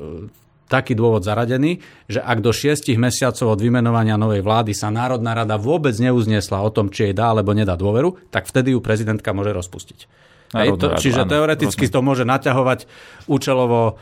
taký 0.73 0.97
dôvod 0.97 1.21
zaradený, 1.21 1.85
že 2.09 2.25
ak 2.25 2.41
do 2.41 2.49
šiestich 2.49 2.97
mesiacov 2.97 3.57
od 3.57 3.61
vymenovania 3.61 4.17
novej 4.17 4.41
vlády 4.41 4.73
sa 4.73 4.89
Národná 4.89 5.37
rada 5.37 5.61
vôbec 5.61 5.93
neuzniesla 6.01 6.65
o 6.65 6.73
tom, 6.73 6.89
či 6.89 7.13
jej 7.13 7.15
dá 7.15 7.37
alebo 7.37 7.53
nedá 7.53 7.77
dôveru, 7.77 8.33
tak 8.33 8.49
vtedy 8.49 8.73
ju 8.73 8.81
prezidentka 8.81 9.37
môže 9.37 9.53
rozpustiť. 9.53 10.01
Hej, 10.57 10.81
to, 10.81 10.97
čiže 10.97 11.29
teoreticky 11.29 11.93
to 11.93 12.01
môže 12.01 12.25
naťahovať 12.25 12.89
účelovo 13.29 14.01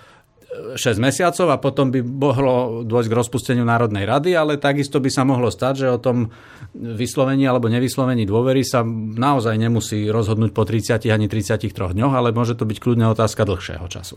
6 0.76 0.96
mesiacov 0.98 1.46
a 1.52 1.56
potom 1.60 1.92
by 1.92 2.00
mohlo 2.02 2.82
dôjsť 2.82 3.08
k 3.08 3.18
rozpusteniu 3.18 3.64
Národnej 3.64 4.04
rady, 4.08 4.34
ale 4.34 4.56
takisto 4.56 4.98
by 4.98 5.10
sa 5.12 5.22
mohlo 5.22 5.52
stať, 5.52 5.86
že 5.86 5.88
o 5.92 5.98
tom 6.00 6.32
vyslovení 6.74 7.44
alebo 7.48 7.68
nevyslovení 7.70 8.24
dôvery 8.24 8.64
sa 8.64 8.84
naozaj 8.86 9.56
nemusí 9.56 10.08
rozhodnúť 10.08 10.50
po 10.56 10.64
30 10.64 11.06
ani 11.08 11.26
33 11.28 11.72
dňoch, 11.72 12.12
ale 12.12 12.34
môže 12.34 12.56
to 12.56 12.68
byť 12.68 12.78
kľudne 12.80 13.06
otázka 13.12 13.44
dlhšieho 13.44 13.86
času. 13.88 14.16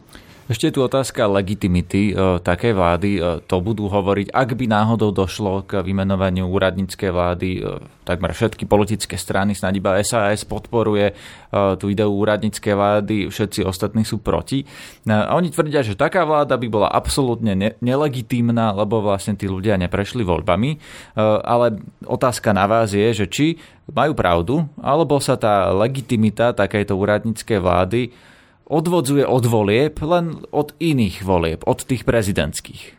Ešte 0.49 0.73
je 0.73 0.73
tu 0.73 0.81
otázka 0.81 1.29
legitimity 1.29 2.09
e, 2.09 2.41
takej 2.41 2.73
vlády. 2.73 3.09
E, 3.21 3.45
to 3.45 3.61
budú 3.61 3.85
hovoriť, 3.85 4.33
ak 4.33 4.57
by 4.57 4.65
náhodou 4.65 5.13
došlo 5.13 5.61
k 5.61 5.85
vymenovaniu 5.85 6.49
úradníckej 6.49 7.13
vlády, 7.13 7.61
e, 7.61 7.77
takmer 8.01 8.33
všetky 8.33 8.65
politické 8.65 9.13
strany, 9.13 9.53
snad 9.53 9.77
iba 9.77 9.93
SAS 10.01 10.49
podporuje 10.49 11.13
tú 11.49 11.89
ideu 11.89 12.09
úradníckej 12.09 12.73
vlády, 12.73 13.15
všetci 13.29 13.65
ostatní 13.65 14.01
sú 14.01 14.21
proti. 14.21 14.65
A 15.05 15.33
oni 15.33 15.53
tvrdia, 15.53 15.85
že 15.85 15.97
taká 15.97 16.25
vláda 16.25 16.57
by 16.57 16.65
bola 16.69 16.89
absolútne 16.89 17.53
ne- 17.53 17.73
nelegitímna, 17.81 18.73
lebo 18.73 19.01
vlastne 19.01 19.37
tí 19.37 19.49
ľudia 19.49 19.77
neprešli 19.77 20.21
voľbami. 20.25 20.77
Ale 21.45 21.81
otázka 22.05 22.53
na 22.53 22.69
vás 22.69 22.93
je, 22.93 23.05
že 23.13 23.25
či 23.25 23.47
majú 23.89 24.13
pravdu, 24.13 24.65
alebo 24.77 25.17
sa 25.17 25.41
tá 25.41 25.73
legitimita 25.73 26.53
takejto 26.53 26.93
úradníckej 26.93 27.57
vlády 27.57 28.01
odvodzuje 28.69 29.25
od 29.25 29.43
volieb, 29.49 29.97
len 30.05 30.45
od 30.53 30.77
iných 30.77 31.25
volieb, 31.25 31.65
od 31.65 31.81
tých 31.83 32.05
prezidentských. 32.05 32.95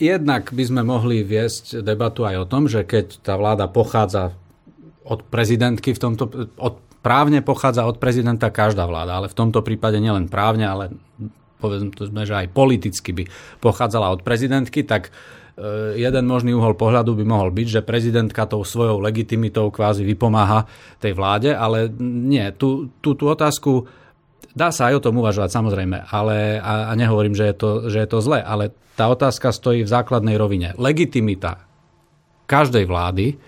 Jednak 0.00 0.52
by 0.52 0.64
sme 0.64 0.80
mohli 0.84 1.24
viesť 1.24 1.80
debatu 1.80 2.24
aj 2.24 2.36
o 2.44 2.48
tom, 2.48 2.68
že 2.68 2.84
keď 2.84 3.20
tá 3.20 3.36
vláda 3.36 3.68
pochádza 3.68 4.36
od 5.04 5.24
prezidentky, 5.28 5.96
v 5.96 6.00
tomto, 6.00 6.24
od, 6.56 6.80
právne 7.00 7.40
pochádza 7.40 7.88
od 7.88 8.00
prezidenta 8.00 8.52
každá 8.52 8.84
vláda, 8.84 9.20
ale 9.20 9.32
v 9.32 9.36
tomto 9.36 9.64
prípade 9.64 9.96
nielen 10.00 10.28
právne, 10.28 10.68
ale 10.68 10.84
povedzme, 11.60 12.24
že 12.24 12.44
aj 12.44 12.52
politicky 12.52 13.12
by 13.12 13.24
pochádzala 13.60 14.08
od 14.12 14.24
prezidentky, 14.24 14.84
tak 14.84 15.12
e, 15.56 16.00
jeden 16.00 16.24
možný 16.24 16.56
uhol 16.56 16.72
pohľadu 16.76 17.12
by 17.20 17.24
mohol 17.24 17.52
byť, 17.52 17.66
že 17.68 17.80
prezidentka 17.84 18.48
tou 18.48 18.64
svojou 18.64 19.00
legitimitou 19.04 19.68
kvázi 19.68 20.00
vypomáha 20.04 20.64
tej 20.96 21.12
vláde, 21.12 21.52
ale 21.52 21.92
nie, 22.00 22.48
tú, 22.56 22.88
tú, 23.04 23.12
tú 23.12 23.28
otázku 23.28 23.84
Dá 24.50 24.74
sa 24.74 24.90
aj 24.90 24.98
o 24.98 25.04
tom 25.04 25.22
uvažovať, 25.22 25.50
samozrejme, 25.54 26.10
ale, 26.10 26.58
a, 26.58 26.90
a 26.90 26.92
nehovorím, 26.98 27.38
že 27.38 27.50
je, 27.50 27.54
to, 27.54 27.70
že 27.86 27.98
je 28.02 28.08
to 28.10 28.18
zle, 28.18 28.42
ale 28.42 28.74
tá 28.98 29.06
otázka 29.06 29.54
stojí 29.54 29.86
v 29.86 29.92
základnej 29.92 30.34
rovine. 30.34 30.74
Legitimita 30.74 31.70
každej 32.50 32.84
vlády, 32.90 33.38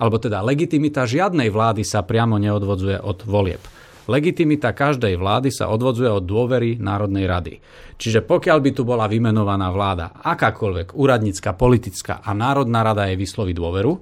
alebo 0.00 0.16
teda 0.16 0.40
legitimita 0.40 1.04
žiadnej 1.04 1.52
vlády 1.52 1.84
sa 1.84 2.00
priamo 2.04 2.40
neodvodzuje 2.40 2.96
od 3.04 3.28
volieb. 3.28 3.60
Legitimita 4.06 4.70
každej 4.70 5.18
vlády 5.18 5.50
sa 5.50 5.66
odvodzuje 5.68 6.06
od 6.06 6.24
dôvery 6.24 6.78
Národnej 6.78 7.26
rady. 7.26 7.58
Čiže 7.98 8.22
pokiaľ 8.22 8.58
by 8.62 8.70
tu 8.70 8.86
bola 8.86 9.10
vymenovaná 9.10 9.66
vláda, 9.74 10.14
akákoľvek, 10.22 10.94
úradnícka, 10.94 11.58
politická 11.58 12.22
a 12.22 12.30
Národná 12.30 12.86
rada 12.86 13.10
jej 13.10 13.18
vysloví 13.18 13.50
dôveru, 13.50 13.98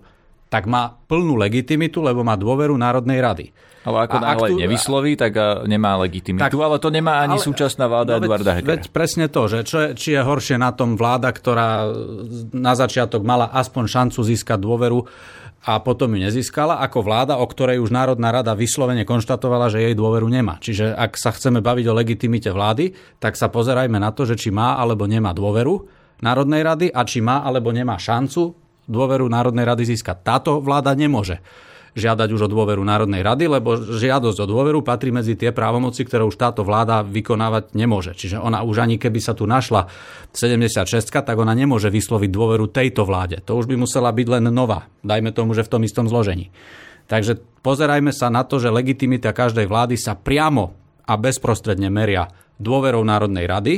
tak 0.53 0.69
má 0.69 0.93
plnú 1.09 1.40
legitimitu, 1.40 2.05
lebo 2.05 2.21
má 2.21 2.37
dôveru 2.37 2.77
Národnej 2.77 3.19
rady. 3.19 3.47
Ale 3.85 4.09
ako 4.09 4.16
náhle 4.16 4.49
tu, 4.49 4.57
nevysloví, 4.64 5.12
tak 5.20 5.37
nemá 5.68 6.01
legitimitu. 6.01 6.40
Tak, 6.40 6.57
ale 6.57 6.81
to 6.81 6.88
nemá 6.88 7.20
ani 7.20 7.37
ale, 7.37 7.44
súčasná 7.44 7.85
vláda 7.85 8.16
no, 8.16 8.25
Eduarda 8.25 8.57
Hegera. 8.57 8.81
Veď 8.81 8.88
presne 8.88 9.29
to, 9.29 9.44
že 9.44 9.61
čo 9.68 9.77
je, 9.85 9.88
či 9.92 10.16
je 10.16 10.20
horšie 10.25 10.57
na 10.57 10.73
tom 10.73 10.97
vláda, 10.97 11.29
ktorá 11.29 11.92
na 12.57 12.73
začiatok 12.73 13.20
mala 13.20 13.53
aspoň 13.53 13.85
šancu 13.85 14.20
získať 14.25 14.57
dôveru 14.57 15.05
a 15.64 15.81
potom 15.81 16.12
ju 16.12 16.20
nezískala, 16.20 16.81
ako 16.81 17.01
vláda, 17.01 17.40
o 17.40 17.47
ktorej 17.49 17.81
už 17.81 17.88
Národná 17.88 18.29
rada 18.29 18.53
vyslovene 18.53 19.09
konštatovala, 19.09 19.73
že 19.73 19.81
jej 19.81 19.97
dôveru 19.97 20.29
nemá. 20.29 20.61
Čiže 20.61 20.92
ak 20.92 21.16
sa 21.16 21.33
chceme 21.33 21.64
baviť 21.64 21.85
o 21.88 21.97
legitimite 21.97 22.53
vlády, 22.53 22.92
tak 23.16 23.37
sa 23.37 23.49
pozerajme 23.49 23.97
na 23.97 24.12
to, 24.12 24.29
že 24.29 24.37
či 24.37 24.53
má 24.53 24.77
alebo 24.77 25.09
nemá 25.09 25.33
dôveru 25.33 25.88
Národnej 26.20 26.64
rady 26.64 26.87
a 26.92 27.05
či 27.05 27.25
má 27.25 27.40
alebo 27.44 27.73
nemá 27.73 27.97
šancu 27.97 28.53
dôveru 28.85 29.25
Národnej 29.29 29.64
rady 29.64 29.97
získať. 29.97 30.20
Táto 30.20 30.61
vláda 30.61 30.92
nemôže 30.92 31.40
žiadať 31.95 32.29
už 32.35 32.47
o 32.47 32.49
dôveru 32.51 32.83
Národnej 32.83 33.23
rady, 33.23 33.47
lebo 33.47 33.79
žiadosť 33.79 34.39
o 34.43 34.47
dôveru 34.51 34.83
patrí 34.83 35.15
medzi 35.15 35.39
tie 35.39 35.55
právomoci, 35.55 36.03
ktoré 36.03 36.27
už 36.27 36.35
táto 36.35 36.67
vláda 36.67 37.07
vykonávať 37.07 37.75
nemôže. 37.79 38.19
Čiže 38.19 38.43
ona 38.43 38.67
už 38.67 38.83
ani 38.83 38.99
keby 38.99 39.23
sa 39.23 39.33
tu 39.33 39.47
našla 39.47 39.87
76, 40.35 40.91
tak 41.11 41.37
ona 41.39 41.55
nemôže 41.55 41.89
vysloviť 41.89 42.31
dôveru 42.35 42.67
tejto 42.71 43.07
vláde. 43.07 43.39
To 43.47 43.55
už 43.55 43.71
by 43.71 43.79
musela 43.79 44.11
byť 44.11 44.27
len 44.27 44.45
nová, 44.51 44.91
dajme 45.07 45.31
tomu, 45.31 45.55
že 45.55 45.63
v 45.63 45.71
tom 45.71 45.83
istom 45.87 46.11
zložení. 46.11 46.51
Takže 47.07 47.39
pozerajme 47.63 48.11
sa 48.11 48.33
na 48.33 48.43
to, 48.43 48.59
že 48.59 48.75
legitimita 48.75 49.31
každej 49.31 49.71
vlády 49.71 49.95
sa 49.95 50.19
priamo 50.19 50.75
a 51.05 51.15
bezprostredne 51.15 51.93
meria 51.93 52.27
dôverou 52.59 53.05
Národnej 53.05 53.45
rady 53.45 53.75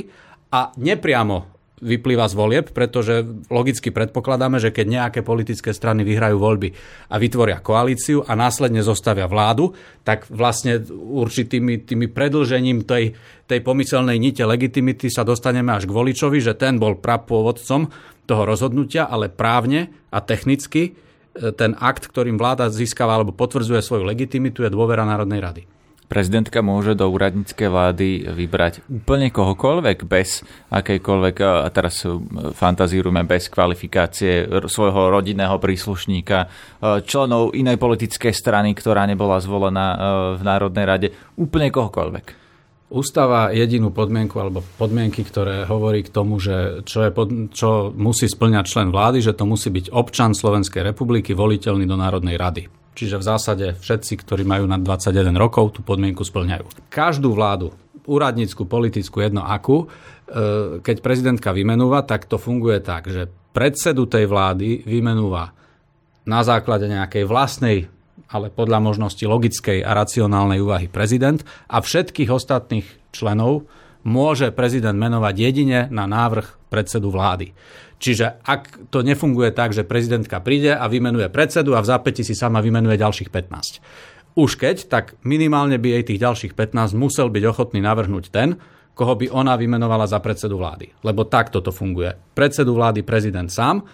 a 0.55 0.71
nepriamo 0.79 1.56
vyplýva 1.77 2.25
z 2.25 2.35
volieb, 2.35 2.67
pretože 2.73 3.21
logicky 3.53 3.93
predpokladáme, 3.93 4.57
že 4.57 4.73
keď 4.73 4.87
nejaké 4.89 5.21
politické 5.21 5.77
strany 5.77 6.09
vyhrajú 6.09 6.41
voľby 6.41 6.73
a 7.12 7.21
vytvoria 7.21 7.61
koalíciu 7.61 8.25
a 8.25 8.33
následne 8.33 8.81
zostavia 8.81 9.29
vládu, 9.29 9.77
tak 10.01 10.25
vlastne 10.33 10.81
určitými 10.89 11.85
tými 11.85 12.09
predlžením 12.09 12.89
tej, 12.89 13.12
tej 13.45 13.61
pomyselnej 13.61 14.17
nite 14.17 14.41
legitimity 14.41 15.12
sa 15.12 15.21
dostaneme 15.21 15.77
až 15.77 15.85
k 15.85 15.93
voličovi, 15.93 16.41
že 16.41 16.57
ten 16.57 16.81
bol 16.81 16.97
prapôvodcom 16.97 17.93
toho 18.25 18.43
rozhodnutia, 18.49 19.05
ale 19.05 19.29
právne 19.29 19.93
a 20.09 20.25
technicky 20.25 20.97
e, 20.97 21.53
ten 21.53 21.77
akt, 21.77 22.09
ktorým 22.09 22.41
vláda 22.41 22.73
získava 22.73 23.21
alebo 23.21 23.37
potvrdzuje 23.37 23.85
svoju 23.85 24.03
legitimitu, 24.09 24.65
je 24.65 24.73
dôvera 24.73 25.05
Národnej 25.05 25.45
rady 25.45 25.76
prezidentka 26.07 26.62
môže 26.62 26.95
do 26.95 27.11
úradníckej 27.11 27.69
vlády 27.69 28.09
vybrať 28.31 28.87
úplne 28.87 29.31
kohokoľvek 29.35 29.99
bez 30.07 30.47
akejkoľvek, 30.71 31.37
a 31.42 31.69
teraz 31.75 32.07
fantazírujeme 32.57 33.27
bez 33.27 33.51
kvalifikácie 33.51 34.47
svojho 34.71 35.11
rodinného 35.11 35.59
príslušníka, 35.59 36.47
členov 37.05 37.53
inej 37.53 37.76
politickej 37.76 38.33
strany, 38.33 38.72
ktorá 38.72 39.05
nebola 39.05 39.43
zvolená 39.43 39.87
v 40.39 40.43
Národnej 40.47 40.85
rade, 40.87 41.09
úplne 41.35 41.68
kohokoľvek. 41.74 42.49
Ústava 42.87 43.51
jedinú 43.51 43.91
podmienku 43.91 44.39
alebo 44.39 44.62
podmienky, 44.78 45.26
ktoré 45.26 45.66
hovorí 45.66 46.07
k 46.07 46.14
tomu, 46.14 46.39
že 46.39 46.87
čo, 46.87 47.03
je 47.03 47.11
pod, 47.11 47.51
čo 47.51 47.91
musí 47.91 48.31
splňať 48.31 48.64
člen 48.70 48.89
vlády, 48.95 49.18
že 49.26 49.35
to 49.35 49.43
musí 49.43 49.74
byť 49.74 49.91
občan 49.91 50.39
Slovenskej 50.39 50.87
republiky 50.87 51.35
voliteľný 51.35 51.83
do 51.83 51.99
Národnej 51.99 52.39
rady. 52.39 52.70
Čiže 52.97 53.20
v 53.20 53.24
zásade 53.28 53.66
všetci, 53.76 54.24
ktorí 54.24 54.49
majú 54.49 54.64
nad 54.64 54.80
21 54.80 55.36
rokov, 55.36 55.76
tú 55.76 55.84
podmienku 55.84 56.24
splňajú. 56.24 56.88
Každú 56.88 57.36
vládu, 57.36 57.76
úradnícku, 58.09 58.64
politickú, 58.64 59.20
jedno 59.20 59.44
akú, 59.44 59.84
e, 59.84 59.86
keď 60.80 60.97
prezidentka 61.05 61.53
vymenúva, 61.53 62.09
tak 62.09 62.24
to 62.24 62.40
funguje 62.40 62.80
tak, 62.80 63.12
že 63.12 63.28
predsedu 63.53 64.09
tej 64.09 64.24
vlády 64.24 64.88
vymenúva 64.88 65.53
na 66.24 66.40
základe 66.40 66.88
nejakej 66.88 67.28
vlastnej 67.28 67.92
ale 68.26 68.51
podľa 68.51 68.82
možnosti 68.82 69.22
logickej 69.22 69.86
a 69.86 69.94
racionálnej 69.94 70.59
úvahy 70.59 70.90
prezident 70.90 71.47
a 71.70 71.78
všetkých 71.78 72.30
ostatných 72.30 72.86
členov 73.14 73.70
môže 74.07 74.51
prezident 74.55 74.99
menovať 74.99 75.34
jedine 75.34 75.78
na 75.90 76.07
návrh 76.07 76.70
predsedu 76.70 77.11
vlády. 77.11 77.55
Čiže 77.97 78.44
ak 78.44 78.92
to 78.92 79.01
nefunguje 79.01 79.57
tak, 79.57 79.72
že 79.72 79.88
prezidentka 79.88 80.44
príde 80.44 80.76
a 80.76 80.84
vymenuje 80.84 81.32
predsedu 81.32 81.72
a 81.72 81.80
v 81.80 81.88
zápäti 81.88 82.20
si 82.20 82.36
sama 82.36 82.61
vymenuje 82.61 83.01
ďalších 83.01 83.32
15. 83.32 84.36
Už 84.36 84.61
keď, 84.61 84.92
tak 84.92 85.16
minimálne 85.24 85.80
by 85.80 85.97
jej 85.97 86.05
tých 86.12 86.20
ďalších 86.20 86.53
15 86.53 86.92
musel 86.92 87.32
byť 87.32 87.44
ochotný 87.49 87.80
navrhnúť 87.80 88.28
ten, 88.28 88.61
koho 88.92 89.16
by 89.16 89.32
ona 89.32 89.57
vymenovala 89.57 90.05
za 90.05 90.20
predsedu 90.20 90.61
vlády. 90.61 90.92
Lebo 91.05 91.24
takto 91.24 91.64
to 91.64 91.72
funguje. 91.72 92.12
Predsedu 92.36 92.76
vlády 92.76 93.01
prezident 93.01 93.49
sám 93.49 93.84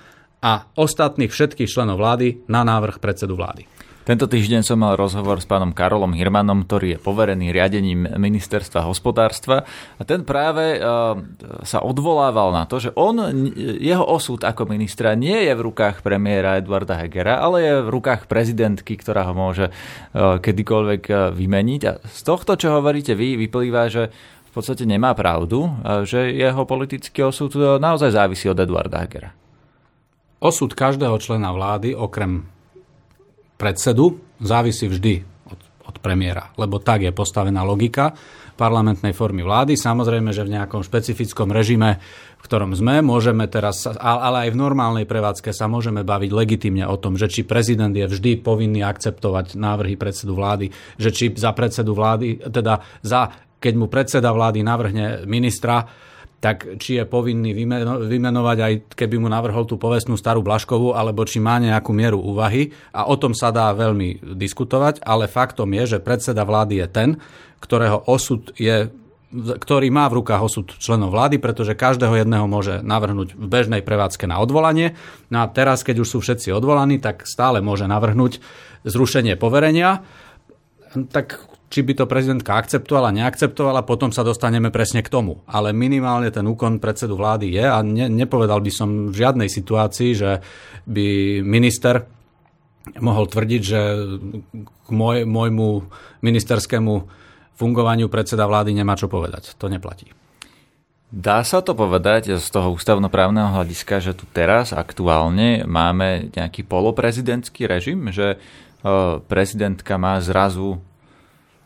a 0.42 0.66
ostatných 0.74 1.30
všetkých 1.30 1.70
členov 1.70 2.02
vlády 2.02 2.46
na 2.50 2.66
návrh 2.66 2.98
predsedu 2.98 3.38
vlády. 3.38 3.66
Tento 4.02 4.26
týždeň 4.26 4.66
som 4.66 4.82
mal 4.82 4.98
rozhovor 4.98 5.38
s 5.38 5.46
pánom 5.46 5.70
Karolom 5.70 6.10
Hirmanom, 6.10 6.66
ktorý 6.66 6.98
je 6.98 6.98
poverený 6.98 7.54
riadením 7.54 8.10
ministerstva 8.18 8.82
hospodárstva 8.82 9.62
a 9.94 10.02
ten 10.02 10.26
práve 10.26 10.74
eh, 10.74 10.82
sa 11.62 11.78
odvolával 11.86 12.50
na 12.50 12.66
to, 12.66 12.82
že 12.82 12.90
on, 12.98 13.22
jeho 13.78 14.02
osud 14.02 14.42
ako 14.42 14.66
ministra 14.66 15.14
nie 15.14 15.46
je 15.46 15.54
v 15.54 15.64
rukách 15.70 16.02
premiéra 16.02 16.58
Eduarda 16.58 16.98
Hegera, 16.98 17.38
ale 17.38 17.62
je 17.62 17.74
v 17.78 17.92
rukách 17.94 18.26
prezidentky, 18.26 18.98
ktorá 18.98 19.22
ho 19.30 19.38
môže 19.38 19.70
eh, 19.70 19.74
kedykoľvek 20.18 21.02
eh, 21.06 21.16
vymeniť. 21.38 21.82
A 21.86 21.92
z 22.02 22.20
tohto, 22.26 22.58
čo 22.58 22.82
hovoríte 22.82 23.14
vy, 23.14 23.38
vyplýva, 23.38 23.86
že 23.86 24.10
v 24.50 24.50
podstate 24.50 24.82
nemá 24.82 25.16
pravdu, 25.16 25.64
že 26.04 26.28
jeho 26.28 26.68
politický 26.68 27.24
osud 27.24 27.56
naozaj 27.56 28.12
závisí 28.12 28.52
od 28.52 28.60
Eduarda 28.60 29.00
Hegera. 29.00 29.32
Osud 30.44 30.76
každého 30.76 31.16
člena 31.16 31.56
vlády, 31.56 31.96
okrem 31.96 32.44
predsedu 33.62 34.18
závisí 34.42 34.90
vždy 34.90 35.22
od, 35.46 35.60
od 35.86 35.96
premiéra, 36.02 36.50
lebo 36.58 36.82
tak 36.82 37.06
je 37.06 37.14
postavená 37.14 37.62
logika 37.62 38.10
parlamentnej 38.58 39.16
formy 39.16 39.42
vlády. 39.42 39.78
Samozrejme, 39.78 40.34
že 40.34 40.44
v 40.44 40.54
nejakom 40.58 40.84
špecifickom 40.84 41.50
režime, 41.50 42.02
v 42.38 42.42
ktorom 42.44 42.76
sme, 42.76 43.00
môžeme 43.00 43.48
teraz, 43.48 43.86
ale 43.86 44.48
aj 44.48 44.50
v 44.52 44.60
normálnej 44.60 45.06
prevádzke 45.08 45.54
sa 45.54 45.70
môžeme 45.70 46.04
baviť 46.04 46.30
legitimne 46.30 46.84
o 46.86 46.98
tom, 47.00 47.16
že 47.16 47.32
či 47.32 47.48
prezident 47.48 47.94
je 47.94 48.04
vždy 48.04 48.42
povinný 48.44 48.84
akceptovať 48.84 49.56
návrhy 49.56 49.96
predsedu 49.96 50.36
vlády, 50.36 50.68
že 51.00 51.10
či 51.14 51.24
za 51.32 51.54
predsedu 51.56 51.96
vlády, 51.96 52.44
teda 52.50 52.82
za, 53.00 53.32
keď 53.56 53.72
mu 53.78 53.86
predseda 53.88 54.30
vlády 54.34 54.60
navrhne 54.60 55.24
ministra, 55.24 55.88
tak 56.42 56.82
či 56.82 56.98
je 56.98 57.06
povinný 57.06 57.54
vymenovať 58.10 58.58
aj 58.58 58.72
keby 58.98 59.22
mu 59.22 59.30
navrhol 59.30 59.62
tú 59.62 59.78
povestnú 59.78 60.18
starú 60.18 60.42
Blaškovú, 60.42 60.90
alebo 60.90 61.22
či 61.22 61.38
má 61.38 61.62
nejakú 61.62 61.94
mieru 61.94 62.18
úvahy. 62.18 62.74
A 62.90 63.06
o 63.06 63.14
tom 63.14 63.30
sa 63.30 63.54
dá 63.54 63.70
veľmi 63.70 64.34
diskutovať, 64.34 65.06
ale 65.06 65.30
faktom 65.30 65.70
je, 65.70 65.96
že 65.96 66.02
predseda 66.02 66.42
vlády 66.42 66.82
je 66.82 66.86
ten, 66.90 67.10
ktorého 67.62 68.02
osud 68.10 68.50
je 68.58 68.90
ktorý 69.32 69.88
má 69.88 70.12
v 70.12 70.20
rukách 70.20 70.44
osud 70.44 70.66
členov 70.76 71.16
vlády, 71.16 71.40
pretože 71.40 71.72
každého 71.72 72.20
jedného 72.20 72.44
môže 72.44 72.84
navrhnúť 72.84 73.32
v 73.32 73.46
bežnej 73.48 73.80
prevádzke 73.80 74.28
na 74.28 74.36
odvolanie. 74.36 74.92
No 75.32 75.40
a 75.40 75.48
teraz, 75.48 75.80
keď 75.80 76.04
už 76.04 76.08
sú 76.12 76.18
všetci 76.20 76.52
odvolaní, 76.52 77.00
tak 77.00 77.24
stále 77.24 77.64
môže 77.64 77.88
navrhnúť 77.88 78.44
zrušenie 78.84 79.40
poverenia. 79.40 80.04
Tak 80.92 81.51
či 81.72 81.80
by 81.80 81.96
to 81.96 82.04
prezidentka 82.04 82.60
akceptovala, 82.60 83.16
neakceptovala, 83.16 83.88
potom 83.88 84.12
sa 84.12 84.20
dostaneme 84.20 84.68
presne 84.68 85.00
k 85.00 85.08
tomu. 85.08 85.40
Ale 85.48 85.72
minimálne 85.72 86.28
ten 86.28 86.44
úkon 86.44 86.76
predsedu 86.76 87.16
vlády 87.16 87.56
je 87.56 87.64
a 87.64 87.80
ne, 87.80 88.12
nepovedal 88.12 88.60
by 88.60 88.68
som 88.68 89.08
v 89.08 89.16
žiadnej 89.16 89.48
situácii, 89.48 90.10
že 90.12 90.44
by 90.84 91.40
minister 91.40 92.04
mohol 93.00 93.24
tvrdiť, 93.24 93.62
že 93.64 93.80
k 94.60 94.88
môj, 94.92 95.24
môjmu 95.24 95.68
ministerskému 96.20 96.92
fungovaniu 97.56 98.12
predseda 98.12 98.44
vlády 98.44 98.76
nemá 98.76 98.92
čo 98.92 99.08
povedať. 99.08 99.56
To 99.56 99.72
neplatí. 99.72 100.12
Dá 101.12 101.44
sa 101.44 101.64
to 101.64 101.72
povedať 101.72 102.36
z 102.36 102.46
toho 102.52 102.72
ústavnoprávneho 102.72 103.52
hľadiska, 103.52 104.00
že 104.00 104.12
tu 104.12 104.28
teraz 104.28 104.76
aktuálne 104.76 105.64
máme 105.64 106.32
nejaký 106.32 106.64
poloprezidentský 106.64 107.68
režim, 107.68 108.08
že 108.08 108.36
e, 108.36 108.36
prezidentka 109.20 110.00
má 110.00 110.16
zrazu 110.24 110.80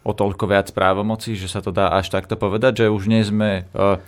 o 0.06 0.14
toľko 0.14 0.44
viac 0.46 0.70
právomocí, 0.70 1.34
že 1.34 1.50
sa 1.50 1.58
to 1.58 1.74
dá 1.74 1.90
až 1.90 2.14
takto 2.14 2.38
povedať, 2.38 2.86
že 2.86 2.94
už 2.94 3.10
nie 3.10 3.26
sme 3.26 3.66
e, 3.66 3.98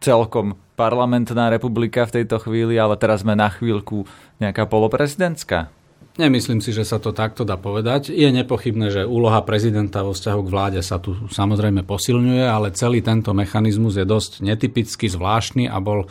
celkom 0.00 0.56
parlamentná 0.74 1.52
republika 1.52 2.08
v 2.08 2.20
tejto 2.20 2.40
chvíli, 2.40 2.80
ale 2.80 2.96
teraz 2.96 3.20
sme 3.20 3.36
na 3.36 3.52
chvíľku 3.52 4.08
nejaká 4.40 4.64
poloprezidentská? 4.64 5.68
Nemyslím 6.14 6.62
si, 6.62 6.70
že 6.70 6.86
sa 6.86 7.02
to 7.02 7.10
takto 7.10 7.42
dá 7.42 7.58
povedať. 7.58 8.14
Je 8.14 8.30
nepochybné, 8.30 8.86
že 8.86 9.02
úloha 9.02 9.42
prezidenta 9.42 10.06
vo 10.06 10.14
vzťahu 10.14 10.40
k 10.46 10.52
vláde 10.52 10.80
sa 10.80 11.02
tu 11.02 11.26
samozrejme 11.26 11.82
posilňuje, 11.82 12.44
ale 12.46 12.70
celý 12.70 13.02
tento 13.02 13.34
mechanizmus 13.34 13.98
je 13.98 14.06
dosť 14.06 14.46
netypický, 14.46 15.10
zvláštny 15.10 15.66
a 15.66 15.76
bol 15.82 16.06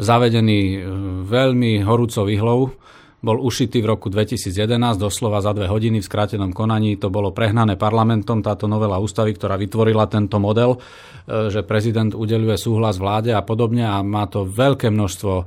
zavedený 0.00 0.60
e, 0.60 0.78
veľmi 1.28 1.84
horúcou 1.84 2.32
ihlou 2.32 2.72
bol 3.22 3.38
ušitý 3.38 3.78
v 3.80 3.94
roku 3.94 4.10
2011, 4.10 4.98
doslova 4.98 5.38
za 5.38 5.54
dve 5.54 5.70
hodiny 5.70 6.02
v 6.02 6.08
skrátenom 6.10 6.50
konaní. 6.50 6.98
To 6.98 7.06
bolo 7.06 7.30
prehnané 7.30 7.78
parlamentom, 7.78 8.42
táto 8.42 8.66
novela 8.66 8.98
ústavy, 8.98 9.38
ktorá 9.38 9.54
vytvorila 9.54 10.10
tento 10.10 10.42
model, 10.42 10.74
e, 10.74 10.78
že 11.46 11.62
prezident 11.62 12.10
udeluje 12.18 12.58
súhlas 12.58 12.98
vláde 12.98 13.30
a 13.30 13.46
podobne 13.46 13.86
a 13.86 14.02
má 14.02 14.26
to 14.26 14.42
veľké 14.42 14.90
množstvo 14.90 15.46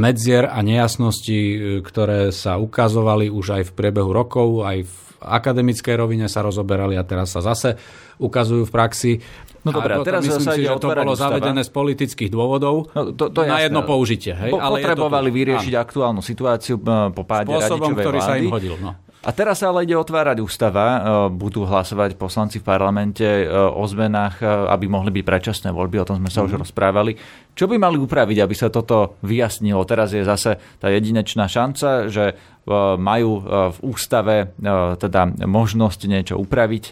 medzier 0.00 0.48
a 0.48 0.64
nejasností, 0.64 1.38
e, 1.38 1.56
ktoré 1.84 2.32
sa 2.32 2.56
ukazovali 2.56 3.28
už 3.28 3.60
aj 3.60 3.62
v 3.68 3.74
priebehu 3.76 4.16
rokov, 4.16 4.64
aj 4.64 4.88
v 4.88 4.94
akademickej 5.20 5.94
rovine 6.00 6.26
sa 6.32 6.40
rozoberali 6.40 6.96
a 6.96 7.04
teraz 7.04 7.36
sa 7.36 7.44
zase 7.44 7.76
ukazujú 8.16 8.64
v 8.64 8.72
praxi. 8.72 9.12
No 9.60 9.76
dobré, 9.76 9.92
a 9.92 10.00
teraz 10.00 10.24
myslím 10.24 10.48
si, 10.56 10.62
že 10.64 10.72
to 10.80 10.88
bolo 10.88 11.12
ústava. 11.12 11.36
zavedené 11.36 11.60
z 11.60 11.70
politických 11.72 12.30
dôvodov 12.32 12.88
no, 12.96 13.12
to, 13.12 13.28
to 13.28 13.44
na 13.44 13.60
jasné. 13.60 13.64
jedno 13.68 13.80
použitie. 13.84 14.32
Hej? 14.32 14.56
Po, 14.56 14.58
ale 14.60 14.80
potrebovali 14.80 15.28
to, 15.28 15.36
vyriešiť 15.36 15.74
áno. 15.76 15.84
aktuálnu 15.84 16.22
situáciu 16.24 16.80
e, 16.80 17.12
po 17.12 17.22
páde 17.28 17.52
Spôsobom, 17.52 17.92
ktorý 17.92 18.18
vlády. 18.24 18.40
sa 18.40 18.40
im 18.40 18.48
hodil. 18.48 18.74
No. 18.80 18.96
A 19.20 19.36
teraz 19.36 19.60
sa 19.60 19.68
ale 19.68 19.84
ide 19.84 19.92
otvárať 19.92 20.40
ústava. 20.40 20.84
E, 20.96 20.98
budú 21.28 21.68
hlasovať 21.68 22.16
poslanci 22.16 22.56
v 22.56 22.64
parlamente 22.64 23.20
e, 23.20 23.44
o 23.52 23.84
zmenách, 23.84 24.40
aby 24.72 24.88
mohli 24.88 25.12
byť 25.12 25.24
predčasné 25.28 25.68
voľby, 25.76 26.00
o 26.00 26.08
tom 26.08 26.24
sme 26.24 26.32
sa 26.32 26.40
mm. 26.40 26.46
už 26.48 26.52
mhm. 26.56 26.60
rozprávali. 26.64 27.12
Čo 27.52 27.68
by 27.68 27.76
mali 27.76 28.00
upraviť, 28.00 28.38
aby 28.40 28.54
sa 28.56 28.72
toto 28.72 29.20
vyjasnilo? 29.20 29.84
Teraz 29.84 30.16
je 30.16 30.24
zase 30.24 30.56
tá 30.80 30.88
jedinečná 30.88 31.44
šanca, 31.44 32.08
že 32.08 32.32
majú 32.96 33.42
v 33.74 33.78
ústave 33.82 34.54
teda 35.00 35.32
možnosť 35.48 36.00
niečo 36.06 36.34
upraviť 36.38 36.84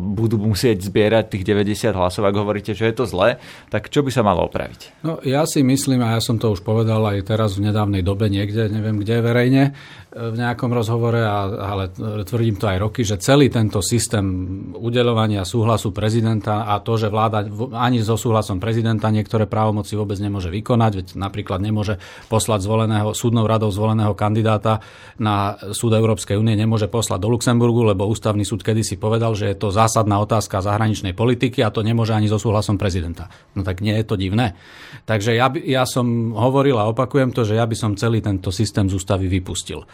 budú 0.00 0.40
musieť 0.40 0.80
zbierať 0.88 1.36
tých 1.36 1.44
90 1.44 1.92
hlasov, 1.92 2.24
ak 2.24 2.36
hovoríte, 2.36 2.72
že 2.72 2.88
je 2.88 2.94
to 2.96 3.04
zlé, 3.04 3.36
tak 3.68 3.92
čo 3.92 4.00
by 4.00 4.08
sa 4.08 4.24
malo 4.24 4.48
opraviť? 4.48 5.04
No 5.04 5.20
ja 5.20 5.44
si 5.44 5.60
myslím, 5.60 6.00
a 6.00 6.16
ja 6.16 6.20
som 6.24 6.40
to 6.40 6.48
už 6.48 6.64
povedal 6.64 7.04
aj 7.04 7.28
teraz 7.28 7.60
v 7.60 7.68
nedávnej 7.68 8.00
dobe 8.00 8.32
niekde, 8.32 8.72
neviem 8.72 8.96
kde 8.96 9.20
verejne, 9.20 9.62
v 10.10 10.34
nejakom 10.34 10.74
rozhovore, 10.74 11.22
ale 11.22 11.94
tvrdím 12.26 12.58
to 12.58 12.66
aj 12.66 12.78
roky, 12.82 13.06
že 13.06 13.22
celý 13.22 13.46
tento 13.46 13.78
systém 13.78 14.26
udeľovania 14.74 15.46
súhlasu 15.46 15.94
prezidenta 15.94 16.66
a 16.66 16.82
to, 16.82 16.98
že 16.98 17.06
vláda 17.06 17.46
ani 17.78 18.02
so 18.02 18.18
súhlasom 18.18 18.58
prezidenta 18.58 19.06
niektoré 19.14 19.46
právomoci 19.46 19.94
vôbec 19.94 20.18
nemôže 20.18 20.50
vykonať, 20.50 20.92
veď 20.98 21.06
napríklad 21.14 21.62
nemôže 21.62 22.02
poslať 22.26 22.66
zvoleného, 22.66 23.14
súdnou 23.14 23.46
radou 23.46 23.70
zvoleného 23.70 24.10
kandidáta 24.18 24.82
na 25.22 25.54
súd 25.70 25.94
Európskej 25.94 26.34
únie, 26.34 26.58
nemôže 26.58 26.90
poslať 26.90 27.22
do 27.22 27.30
Luxemburgu, 27.30 27.86
lebo 27.86 28.10
ústavný 28.10 28.42
súd 28.42 28.66
kedysi 28.66 28.98
povedal, 28.98 29.38
že 29.38 29.54
je 29.54 29.62
to 29.62 29.70
zásadná 29.70 30.18
otázka 30.18 30.58
zahraničnej 30.58 31.14
politiky 31.14 31.62
a 31.62 31.70
to 31.70 31.86
nemôže 31.86 32.18
ani 32.18 32.26
so 32.26 32.42
súhlasom 32.42 32.74
prezidenta. 32.82 33.30
No 33.54 33.62
tak 33.62 33.78
nie 33.78 33.94
je 33.94 34.02
to 34.02 34.18
divné. 34.18 34.58
Takže 35.06 35.38
ja, 35.38 35.46
ja 35.54 35.86
som 35.86 36.34
hovoril 36.34 36.74
a 36.82 36.90
opakujem 36.90 37.30
to, 37.30 37.46
že 37.46 37.54
ja 37.54 37.62
by 37.62 37.78
som 37.78 37.94
celý 37.94 38.18
tento 38.18 38.50
systém 38.50 38.90
z 38.90 38.98
ústavy 38.98 39.30
vypustil. 39.30 39.86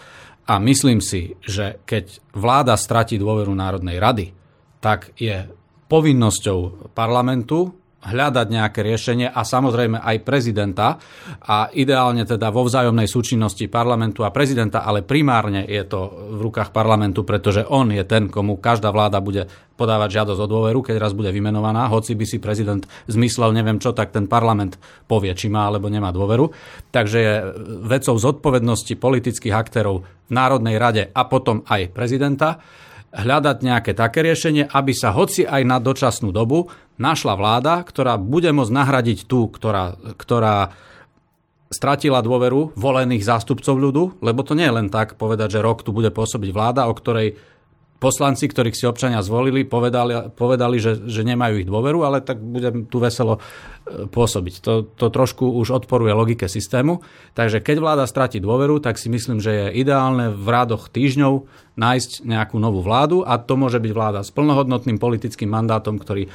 A 0.46 0.62
myslím 0.62 1.02
si, 1.02 1.34
že 1.42 1.82
keď 1.82 2.22
vláda 2.34 2.78
stratí 2.78 3.18
dôveru 3.18 3.50
Národnej 3.50 3.98
rady, 3.98 4.26
tak 4.78 5.10
je 5.18 5.50
povinnosťou 5.90 6.90
parlamentu 6.94 7.74
hľadať 8.06 8.46
nejaké 8.46 8.80
riešenie 8.86 9.26
a 9.26 9.42
samozrejme 9.42 9.98
aj 9.98 10.16
prezidenta 10.22 10.96
a 11.42 11.68
ideálne 11.74 12.22
teda 12.22 12.54
vo 12.54 12.62
vzájomnej 12.62 13.10
súčinnosti 13.10 13.66
parlamentu 13.66 14.22
a 14.22 14.30
prezidenta, 14.30 14.86
ale 14.86 15.02
primárne 15.02 15.66
je 15.66 15.82
to 15.82 16.30
v 16.38 16.40
rukách 16.46 16.70
parlamentu, 16.70 17.26
pretože 17.26 17.66
on 17.66 17.90
je 17.90 18.06
ten, 18.06 18.30
komu 18.30 18.62
každá 18.62 18.94
vláda 18.94 19.18
bude 19.18 19.50
podávať 19.76 20.22
žiadosť 20.22 20.40
o 20.40 20.48
dôveru, 20.48 20.80
keď 20.80 20.96
raz 20.96 21.12
bude 21.12 21.28
vymenovaná, 21.28 21.90
hoci 21.92 22.16
by 22.16 22.24
si 22.24 22.40
prezident 22.40 22.88
zmyslel 23.10 23.52
neviem 23.52 23.76
čo, 23.76 23.92
tak 23.92 24.14
ten 24.14 24.24
parlament 24.24 24.80
povie, 25.04 25.36
či 25.36 25.52
má 25.52 25.68
alebo 25.68 25.92
nemá 25.92 26.14
dôveru. 26.14 26.48
Takže 26.94 27.18
je 27.20 27.34
vecou 27.84 28.16
zodpovednosti 28.16 28.96
politických 28.96 29.52
aktérov 29.52 30.06
v 30.26 30.32
Národnej 30.32 30.80
rade 30.80 31.02
a 31.12 31.22
potom 31.28 31.60
aj 31.68 31.92
prezidenta 31.92 32.58
hľadať 33.12 33.56
nejaké 33.62 33.92
také 33.94 34.24
riešenie, 34.26 34.68
aby 34.70 34.92
sa 34.92 35.14
hoci 35.14 35.46
aj 35.46 35.62
na 35.62 35.78
dočasnú 35.78 36.34
dobu 36.34 36.68
našla 36.96 37.36
vláda, 37.36 37.84
ktorá 37.84 38.16
bude 38.16 38.50
môcť 38.50 38.72
nahradiť 38.72 39.18
tú, 39.28 39.48
ktorá, 39.52 39.96
ktorá 40.16 40.72
stratila 41.70 42.22
dôveru 42.22 42.78
volených 42.78 43.26
zástupcov 43.26 43.74
ľudu, 43.74 44.02
lebo 44.22 44.46
to 44.46 44.54
nie 44.54 44.66
je 44.66 44.76
len 44.76 44.88
tak 44.88 45.18
povedať, 45.18 45.58
že 45.58 45.64
rok 45.64 45.82
tu 45.82 45.90
bude 45.90 46.14
pôsobiť 46.14 46.50
vláda, 46.54 46.86
o 46.86 46.94
ktorej 46.94 47.36
poslanci, 47.96 48.48
ktorých 48.48 48.76
si 48.76 48.84
občania 48.84 49.24
zvolili, 49.24 49.64
povedali, 49.64 50.32
povedali 50.32 50.76
že, 50.76 51.08
že 51.08 51.24
nemajú 51.24 51.64
ich 51.64 51.68
dôveru, 51.68 52.04
ale 52.04 52.20
tak 52.20 52.40
budem 52.40 52.84
tu 52.86 53.00
veselo 53.00 53.40
e, 53.40 54.08
pôsobiť. 54.08 54.54
To, 54.64 54.84
to 54.84 55.06
trošku 55.08 55.48
už 55.48 55.72
odporuje 55.72 56.12
logike 56.12 56.46
systému. 56.46 57.00
Takže 57.32 57.64
keď 57.64 57.76
vláda 57.80 58.04
stratí 58.04 58.36
dôveru, 58.38 58.84
tak 58.84 59.00
si 59.00 59.08
myslím, 59.08 59.40
že 59.40 59.52
je 59.52 59.66
ideálne 59.80 60.32
v 60.32 60.46
rádoch 60.46 60.92
týždňov 60.92 61.48
nájsť 61.76 62.28
nejakú 62.28 62.56
novú 62.60 62.84
vládu 62.84 63.24
a 63.24 63.40
to 63.40 63.56
môže 63.56 63.80
byť 63.80 63.92
vláda 63.92 64.20
s 64.24 64.32
plnohodnotným 64.32 65.00
politickým 65.00 65.48
mandátom, 65.48 65.96
ktorý, 65.96 66.28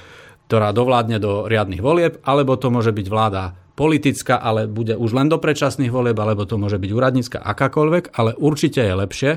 ktorá 0.50 0.74
dovládne 0.74 1.22
do 1.22 1.46
riadnych 1.46 1.82
volieb, 1.82 2.18
alebo 2.26 2.58
to 2.58 2.74
môže 2.74 2.94
byť 2.94 3.08
vláda 3.10 3.54
politická, 3.72 4.38
ale 4.38 4.70
bude 4.70 4.94
už 4.94 5.16
len 5.16 5.32
do 5.32 5.42
predčasných 5.42 5.90
volieb, 5.90 6.18
alebo 6.20 6.46
to 6.46 6.60
môže 6.60 6.78
byť 6.78 6.92
úradnícka 6.92 7.38
akákoľvek, 7.42 8.14
ale 8.14 8.38
určite 8.38 8.84
je 8.84 8.94
lepšie 8.94 9.32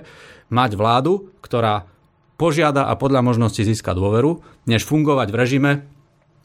mať 0.52 0.70
vládu, 0.76 1.32
ktorá 1.40 1.93
požiada 2.35 2.87
a 2.89 2.93
podľa 2.99 3.22
možnosti 3.22 3.62
získa 3.62 3.95
dôveru, 3.95 4.43
než 4.66 4.85
fungovať 4.87 5.28
v 5.30 5.39
režime, 5.39 5.72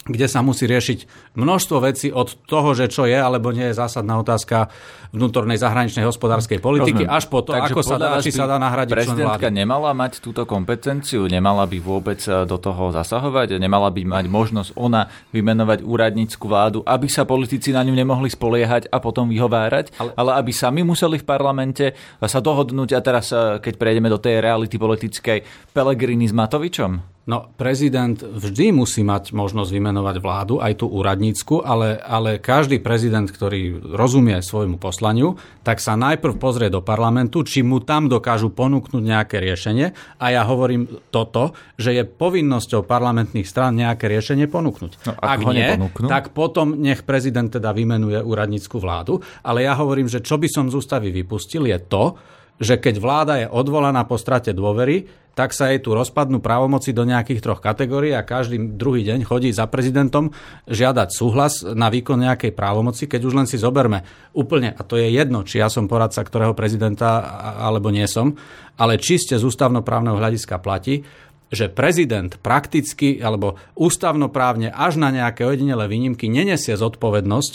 kde 0.08 0.26
sa 0.32 0.40
musí 0.40 0.64
riešiť 0.64 1.34
množstvo 1.36 1.78
vecí 1.84 2.08
od 2.10 2.40
toho, 2.48 2.72
že 2.72 2.88
čo 2.88 3.04
je 3.04 3.20
alebo 3.20 3.52
nie 3.52 3.68
je 3.70 3.76
zásadná 3.76 4.16
otázka 4.18 4.72
vnútornej 5.10 5.58
zahraničnej 5.58 6.06
hospodárskej 6.06 6.62
politiky, 6.62 7.04
Rozumiem. 7.04 7.18
až 7.18 7.26
po 7.28 7.42
to, 7.42 7.58
Takže 7.58 7.74
ako 7.74 7.82
sa 7.82 7.98
dá, 7.98 8.10
či 8.22 8.30
sa 8.30 8.46
dá 8.46 8.62
nahradiť 8.62 8.94
Prezidentka 8.94 9.50
nemala 9.50 9.92
mať 9.98 10.22
túto 10.22 10.46
kompetenciu, 10.46 11.26
nemala 11.26 11.66
by 11.66 11.78
vôbec 11.82 12.22
e, 12.30 12.46
do 12.46 12.58
toho 12.62 12.94
zasahovať, 12.94 13.58
nemala 13.58 13.90
by 13.90 14.06
mať 14.06 14.26
možnosť 14.30 14.70
ona 14.78 15.10
vymenovať 15.34 15.82
úradnícku 15.82 16.46
vládu, 16.46 16.80
aby 16.86 17.10
sa 17.10 17.26
politici 17.26 17.74
na 17.74 17.82
ňu 17.82 17.98
nemohli 17.98 18.30
spoliehať 18.30 18.94
a 18.94 19.02
potom 19.02 19.26
vyhovárať, 19.34 19.98
ale, 19.98 20.14
ale 20.14 20.32
aby 20.38 20.52
sami 20.54 20.86
museli 20.86 21.18
v 21.18 21.26
parlamente 21.26 21.98
sa 22.22 22.38
dohodnúť 22.38 22.94
a 22.94 23.00
teraz, 23.02 23.34
e, 23.34 23.58
keď 23.58 23.74
prejdeme 23.82 24.14
do 24.14 24.22
tej 24.22 24.46
reality 24.46 24.78
politickej, 24.78 25.42
Pelegrini 25.74 26.30
s 26.30 26.34
Matovičom? 26.38 27.19
No, 27.30 27.46
prezident 27.62 28.18
vždy 28.18 28.74
musí 28.74 29.06
mať 29.06 29.38
možnosť 29.38 29.70
vymenovať 29.70 30.18
vládu, 30.18 30.58
aj 30.58 30.82
tú 30.82 30.90
úradnícku, 30.90 31.62
ale, 31.62 32.02
ale 32.02 32.42
každý 32.42 32.82
prezident, 32.82 33.30
ktorý 33.30 33.78
rozumie 33.94 34.42
svojmu 34.42 34.82
poslaniu, 34.82 35.38
tak 35.62 35.78
sa 35.78 35.94
najprv 35.94 36.42
pozrie 36.42 36.74
do 36.74 36.82
parlamentu, 36.82 37.46
či 37.46 37.62
mu 37.62 37.86
tam 37.86 38.10
dokážu 38.10 38.50
ponúknuť 38.50 39.04
nejaké 39.06 39.38
riešenie. 39.46 39.94
A 40.18 40.26
ja 40.34 40.42
hovorím 40.42 40.90
toto, 41.14 41.54
že 41.78 41.94
je 41.94 42.02
povinnosťou 42.02 42.82
parlamentných 42.90 43.46
strán 43.46 43.78
nejaké 43.78 44.10
riešenie 44.10 44.50
ponúknuť. 44.50 44.92
No, 45.06 45.14
ak, 45.14 45.30
ak 45.30 45.40
nie, 45.54 45.70
neponúknú? 45.70 46.10
tak 46.10 46.34
potom 46.34 46.82
nech 46.82 47.06
prezident 47.06 47.54
teda 47.54 47.78
vymenuje 47.78 48.26
úradnícku 48.26 48.82
vládu. 48.82 49.22
Ale 49.46 49.70
ja 49.70 49.78
hovorím, 49.78 50.10
že 50.10 50.26
čo 50.26 50.42
by 50.42 50.50
som 50.50 50.66
z 50.74 50.82
ústavy 50.82 51.14
vypustil 51.14 51.70
je 51.70 51.78
to, 51.78 52.18
že 52.60 52.76
keď 52.76 52.96
vláda 53.00 53.34
je 53.40 53.48
odvolaná 53.48 54.04
po 54.04 54.20
strate 54.20 54.52
dôvery, 54.52 55.08
tak 55.40 55.56
sa 55.56 55.72
jej 55.72 55.80
tu 55.80 55.96
rozpadnú 55.96 56.44
právomoci 56.44 56.92
do 56.92 57.08
nejakých 57.08 57.40
troch 57.40 57.64
kategórií 57.64 58.12
a 58.12 58.28
každý 58.28 58.60
druhý 58.76 59.08
deň 59.08 59.24
chodí 59.24 59.56
za 59.56 59.72
prezidentom 59.72 60.36
žiadať 60.68 61.08
súhlas 61.16 61.64
na 61.64 61.88
výkon 61.88 62.20
nejakej 62.20 62.52
právomoci, 62.52 63.08
keď 63.08 63.22
už 63.24 63.34
len 63.40 63.48
si 63.48 63.56
zoberme 63.56 64.04
úplne, 64.36 64.76
a 64.76 64.84
to 64.84 65.00
je 65.00 65.08
jedno, 65.16 65.48
či 65.48 65.64
ja 65.64 65.72
som 65.72 65.88
poradca 65.88 66.20
ktorého 66.28 66.52
prezidenta 66.52 67.24
alebo 67.56 67.88
nie 67.88 68.04
som, 68.04 68.36
ale 68.76 69.00
čiste 69.00 69.40
z 69.40 69.48
ústavnoprávneho 69.48 70.20
hľadiska 70.20 70.60
platí, 70.60 71.08
že 71.50 71.72
prezident 71.72 72.36
prakticky 72.44 73.24
alebo 73.24 73.56
ústavnoprávne 73.80 74.76
až 74.76 75.00
na 75.00 75.10
nejaké 75.10 75.48
ojedinelé 75.48 75.88
výnimky 75.88 76.28
nenesie 76.28 76.76
zodpovednosť 76.76 77.54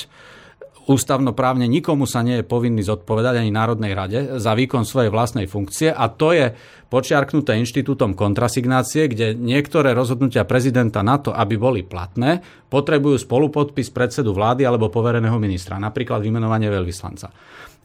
ústavnoprávne 0.84 1.64
nikomu 1.64 2.04
sa 2.04 2.20
nie 2.20 2.40
je 2.40 2.48
povinný 2.48 2.84
zodpovedať 2.84 3.40
ani 3.40 3.50
Národnej 3.50 3.92
rade 3.96 4.18
za 4.36 4.52
výkon 4.52 4.84
svojej 4.84 5.08
vlastnej 5.08 5.48
funkcie 5.48 5.88
a 5.90 6.08
to 6.12 6.36
je 6.36 6.52
počiarknuté 6.92 7.56
inštitútom 7.58 8.14
kontrasignácie, 8.14 9.10
kde 9.10 9.34
niektoré 9.34 9.96
rozhodnutia 9.96 10.46
prezidenta 10.46 11.02
na 11.02 11.18
to, 11.18 11.34
aby 11.34 11.58
boli 11.58 11.82
platné, 11.82 12.44
potrebujú 12.70 13.18
spolupodpis 13.18 13.90
predsedu 13.90 14.30
vlády 14.36 14.62
alebo 14.62 14.92
povereného 14.92 15.36
ministra, 15.40 15.80
napríklad 15.80 16.22
vymenovanie 16.22 16.70
veľvyslanca. 16.70 17.32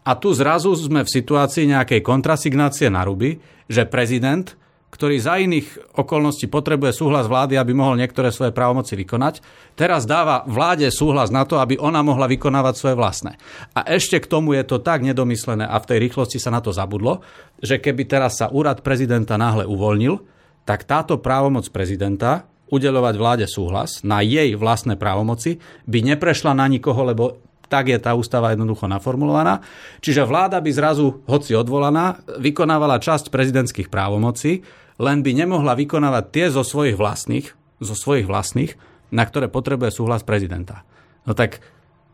A 0.06 0.12
tu 0.16 0.32
zrazu 0.32 0.72
sme 0.78 1.04
v 1.04 1.10
situácii 1.10 1.70
nejakej 1.70 2.02
kontrasignácie 2.06 2.88
na 2.88 3.04
ruby, 3.04 3.38
že 3.68 3.90
prezident 3.90 4.56
ktorý 4.90 5.22
za 5.22 5.38
iných 5.38 5.96
okolností 5.96 6.50
potrebuje 6.50 6.98
súhlas 6.98 7.30
vlády, 7.30 7.56
aby 7.56 7.78
mohol 7.78 8.02
niektoré 8.02 8.34
svoje 8.34 8.50
právomoci 8.50 8.98
vykonať, 8.98 9.42
teraz 9.78 10.10
dáva 10.10 10.42
vláde 10.50 10.90
súhlas 10.90 11.30
na 11.30 11.46
to, 11.46 11.62
aby 11.62 11.78
ona 11.78 12.02
mohla 12.02 12.26
vykonávať 12.26 12.74
svoje 12.76 12.96
vlastné. 12.98 13.38
A 13.78 13.86
ešte 13.86 14.18
k 14.18 14.30
tomu 14.30 14.58
je 14.58 14.66
to 14.66 14.82
tak 14.82 15.06
nedomyslené 15.06 15.64
a 15.64 15.78
v 15.78 15.88
tej 15.94 15.98
rýchlosti 16.10 16.42
sa 16.42 16.50
na 16.50 16.60
to 16.60 16.74
zabudlo, 16.74 17.22
že 17.62 17.78
keby 17.78 18.10
teraz 18.10 18.42
sa 18.42 18.50
úrad 18.50 18.82
prezidenta 18.82 19.38
náhle 19.38 19.70
uvoľnil, 19.70 20.20
tak 20.66 20.86
táto 20.90 21.22
právomoc 21.22 21.70
prezidenta 21.70 22.50
udeľovať 22.70 23.16
vláde 23.18 23.46
súhlas 23.50 24.06
na 24.06 24.22
jej 24.22 24.54
vlastné 24.54 24.94
právomoci 24.98 25.58
by 25.90 26.00
neprešla 26.14 26.54
na 26.54 26.70
nikoho, 26.70 27.02
lebo 27.02 27.42
tak 27.70 27.94
je 27.94 28.02
tá 28.02 28.18
ústava 28.18 28.52
jednoducho 28.52 28.90
naformulovaná. 28.90 29.62
Čiže 30.02 30.26
vláda 30.26 30.58
by 30.58 30.70
zrazu, 30.74 31.22
hoci 31.30 31.54
odvolaná, 31.54 32.20
vykonávala 32.42 32.98
časť 32.98 33.30
prezidentských 33.30 33.88
právomocí, 33.88 34.66
len 35.00 35.22
by 35.22 35.32
nemohla 35.32 35.78
vykonávať 35.78 36.26
tie 36.34 36.46
zo 36.50 36.66
svojich 36.66 36.98
vlastných, 36.98 37.48
zo 37.80 37.96
svojich 37.96 38.28
vlastných, 38.28 38.76
na 39.14 39.24
ktoré 39.24 39.48
potrebuje 39.48 39.96
súhlas 39.96 40.26
prezidenta. 40.26 40.84
No 41.24 41.38
tak 41.38 41.62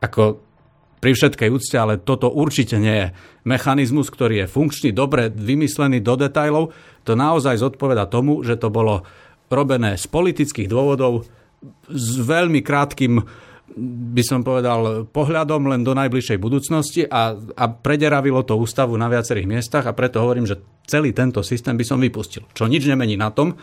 ako 0.03 0.43
pri 0.99 1.11
všetkej 1.13 1.49
úcte, 1.53 1.77
ale 1.77 2.01
toto 2.01 2.33
určite 2.33 2.81
nie 2.81 2.95
je 2.97 3.07
mechanizmus, 3.45 4.09
ktorý 4.09 4.45
je 4.45 4.51
funkčný, 4.51 4.89
dobre 4.89 5.29
vymyslený 5.29 6.01
do 6.01 6.17
detajlov. 6.17 6.73
To 7.05 7.13
naozaj 7.13 7.61
zodpoveda 7.61 8.09
tomu, 8.09 8.41
že 8.41 8.57
to 8.57 8.73
bolo 8.73 9.05
robené 9.53 10.01
z 10.01 10.05
politických 10.09 10.65
dôvodov 10.65 11.29
s 11.89 12.07
veľmi 12.21 12.65
krátkým 12.65 13.21
by 13.75 14.23
som 14.23 14.45
povedal, 14.45 15.09
pohľadom 15.09 15.67
len 15.73 15.81
do 15.81 15.97
najbližšej 15.97 16.37
budúcnosti 16.37 17.01
a, 17.09 17.33
a 17.33 17.65
prederavilo 17.65 18.45
to 18.45 18.53
ústavu 18.55 18.93
na 18.93 19.09
viacerých 19.09 19.49
miestach 19.49 19.89
a 19.89 19.97
preto 19.97 20.21
hovorím, 20.21 20.45
že 20.45 20.61
celý 20.85 21.11
tento 21.17 21.41
systém 21.41 21.73
by 21.73 21.81
som 21.81 21.97
vypustil. 21.97 22.45
Čo 22.53 22.69
nič 22.69 22.85
nemení 22.85 23.17
na 23.17 23.33
tom, 23.33 23.57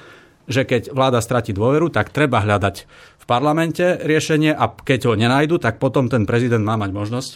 že 0.50 0.66
keď 0.66 0.90
vláda 0.90 1.22
stratí 1.22 1.54
dôveru, 1.54 1.86
tak 1.94 2.10
treba 2.10 2.42
hľadať 2.42 2.76
v 3.22 3.24
parlamente 3.30 4.02
riešenie 4.02 4.50
a 4.50 4.74
keď 4.74 5.06
ho 5.06 5.14
nenajdu, 5.14 5.62
tak 5.62 5.78
potom 5.78 6.10
ten 6.10 6.26
prezident 6.26 6.66
má 6.66 6.74
mať 6.74 6.90
možnosť 6.90 7.30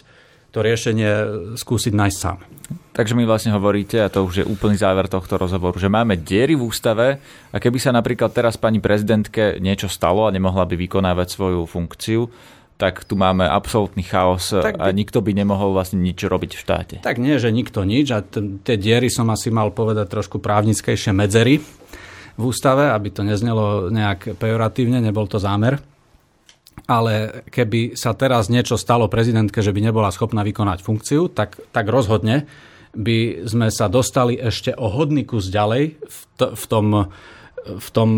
to 0.51 0.59
riešenie 0.63 1.11
skúsiť 1.59 1.93
nájsť 1.95 2.17
sám. 2.17 2.39
Takže 2.95 3.13
mi 3.13 3.29
vlastne 3.29 3.53
hovoríte, 3.53 4.01
a 4.01 4.09
to 4.11 4.25
už 4.25 4.41
je 4.41 4.45
úplný 4.47 4.73
záver 4.73 5.05
tohto 5.05 5.37
rozhovoru, 5.37 5.77
že 5.77 5.91
máme 5.91 6.17
diery 6.17 6.57
v 6.57 6.65
ústave 6.65 7.21
a 7.53 7.57
keby 7.61 7.77
sa 7.77 7.93
napríklad 7.93 8.33
teraz 8.33 8.57
pani 8.57 8.81
prezidentke 8.81 9.61
niečo 9.61 9.85
stalo 9.85 10.25
a 10.25 10.33
nemohla 10.33 10.65
by 10.65 10.75
vykonávať 10.75 11.27
svoju 11.29 11.61
funkciu, 11.69 12.25
tak 12.77 13.09
tu 13.09 13.17
máme 13.17 13.41
absolútny 13.49 14.05
chaos 14.05 14.53
tak, 14.53 14.77
a 14.77 14.93
nikto 14.93 15.25
by 15.25 15.33
nemohol 15.33 15.73
vlastne 15.73 15.97
nič 15.97 16.21
robiť 16.21 16.51
v 16.53 16.61
štáte. 16.61 16.95
Tak 17.01 17.17
nie, 17.17 17.41
že 17.41 17.49
nikto 17.49 17.81
nič 17.81 18.07
a 18.13 18.21
t- 18.21 18.61
tie 18.61 18.77
diery 18.77 19.09
som 19.09 19.27
asi 19.33 19.49
mal 19.49 19.73
povedať 19.73 20.05
trošku 20.05 20.37
právnickejšie 20.37 21.09
medzery 21.09 21.57
v 22.37 22.43
ústave, 22.45 22.93
aby 22.93 23.09
to 23.09 23.25
neznelo 23.25 23.89
nejak 23.89 24.37
pejoratívne, 24.37 25.01
nebol 25.01 25.25
to 25.25 25.41
zámer. 25.41 25.81
Ale 26.85 27.43
keby 27.49 27.97
sa 27.97 28.13
teraz 28.13 28.47
niečo 28.53 28.77
stalo 28.77 29.09
prezidentke, 29.09 29.65
že 29.65 29.73
by 29.73 29.81
nebola 29.81 30.13
schopná 30.13 30.45
vykonať 30.45 30.85
funkciu, 30.85 31.33
tak, 31.33 31.57
tak 31.73 31.89
rozhodne 31.89 32.45
by 32.93 33.49
sme 33.49 33.73
sa 33.73 33.89
dostali 33.89 34.37
ešte 34.37 34.77
o 34.77 34.85
hodný 34.85 35.25
kus 35.25 35.49
ďalej 35.49 35.97
v, 35.97 36.19
t- 36.37 36.53
v 36.53 36.65
tom, 36.69 37.09
v 37.65 37.89
tom 37.89 38.09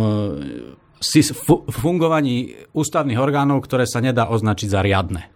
fungovaní 1.71 2.55
ústavných 2.75 3.19
orgánov, 3.19 3.63
ktoré 3.63 3.87
sa 3.87 4.03
nedá 4.03 4.27
označiť 4.27 4.67
za 4.67 4.83
riadne. 4.83 5.31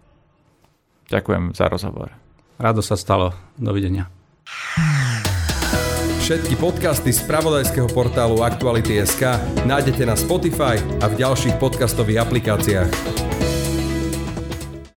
Ďakujem 1.08 1.52
za 1.56 1.66
rozhovor. 1.68 2.12
Rado 2.56 2.80
sa 2.80 2.94
stalo. 2.94 3.34
Dovidenia. 3.56 4.08
Všetky 6.24 6.56
podcasty 6.56 7.12
z 7.12 7.20
pravodajského 7.28 7.84
portálu 7.92 8.40
Aktuality.sk 8.40 9.36
nájdete 9.68 10.08
na 10.08 10.16
Spotify 10.16 10.80
a 11.04 11.12
v 11.12 11.20
ďalších 11.20 11.60
podcastových 11.60 12.24
aplikáciách. 12.24 13.23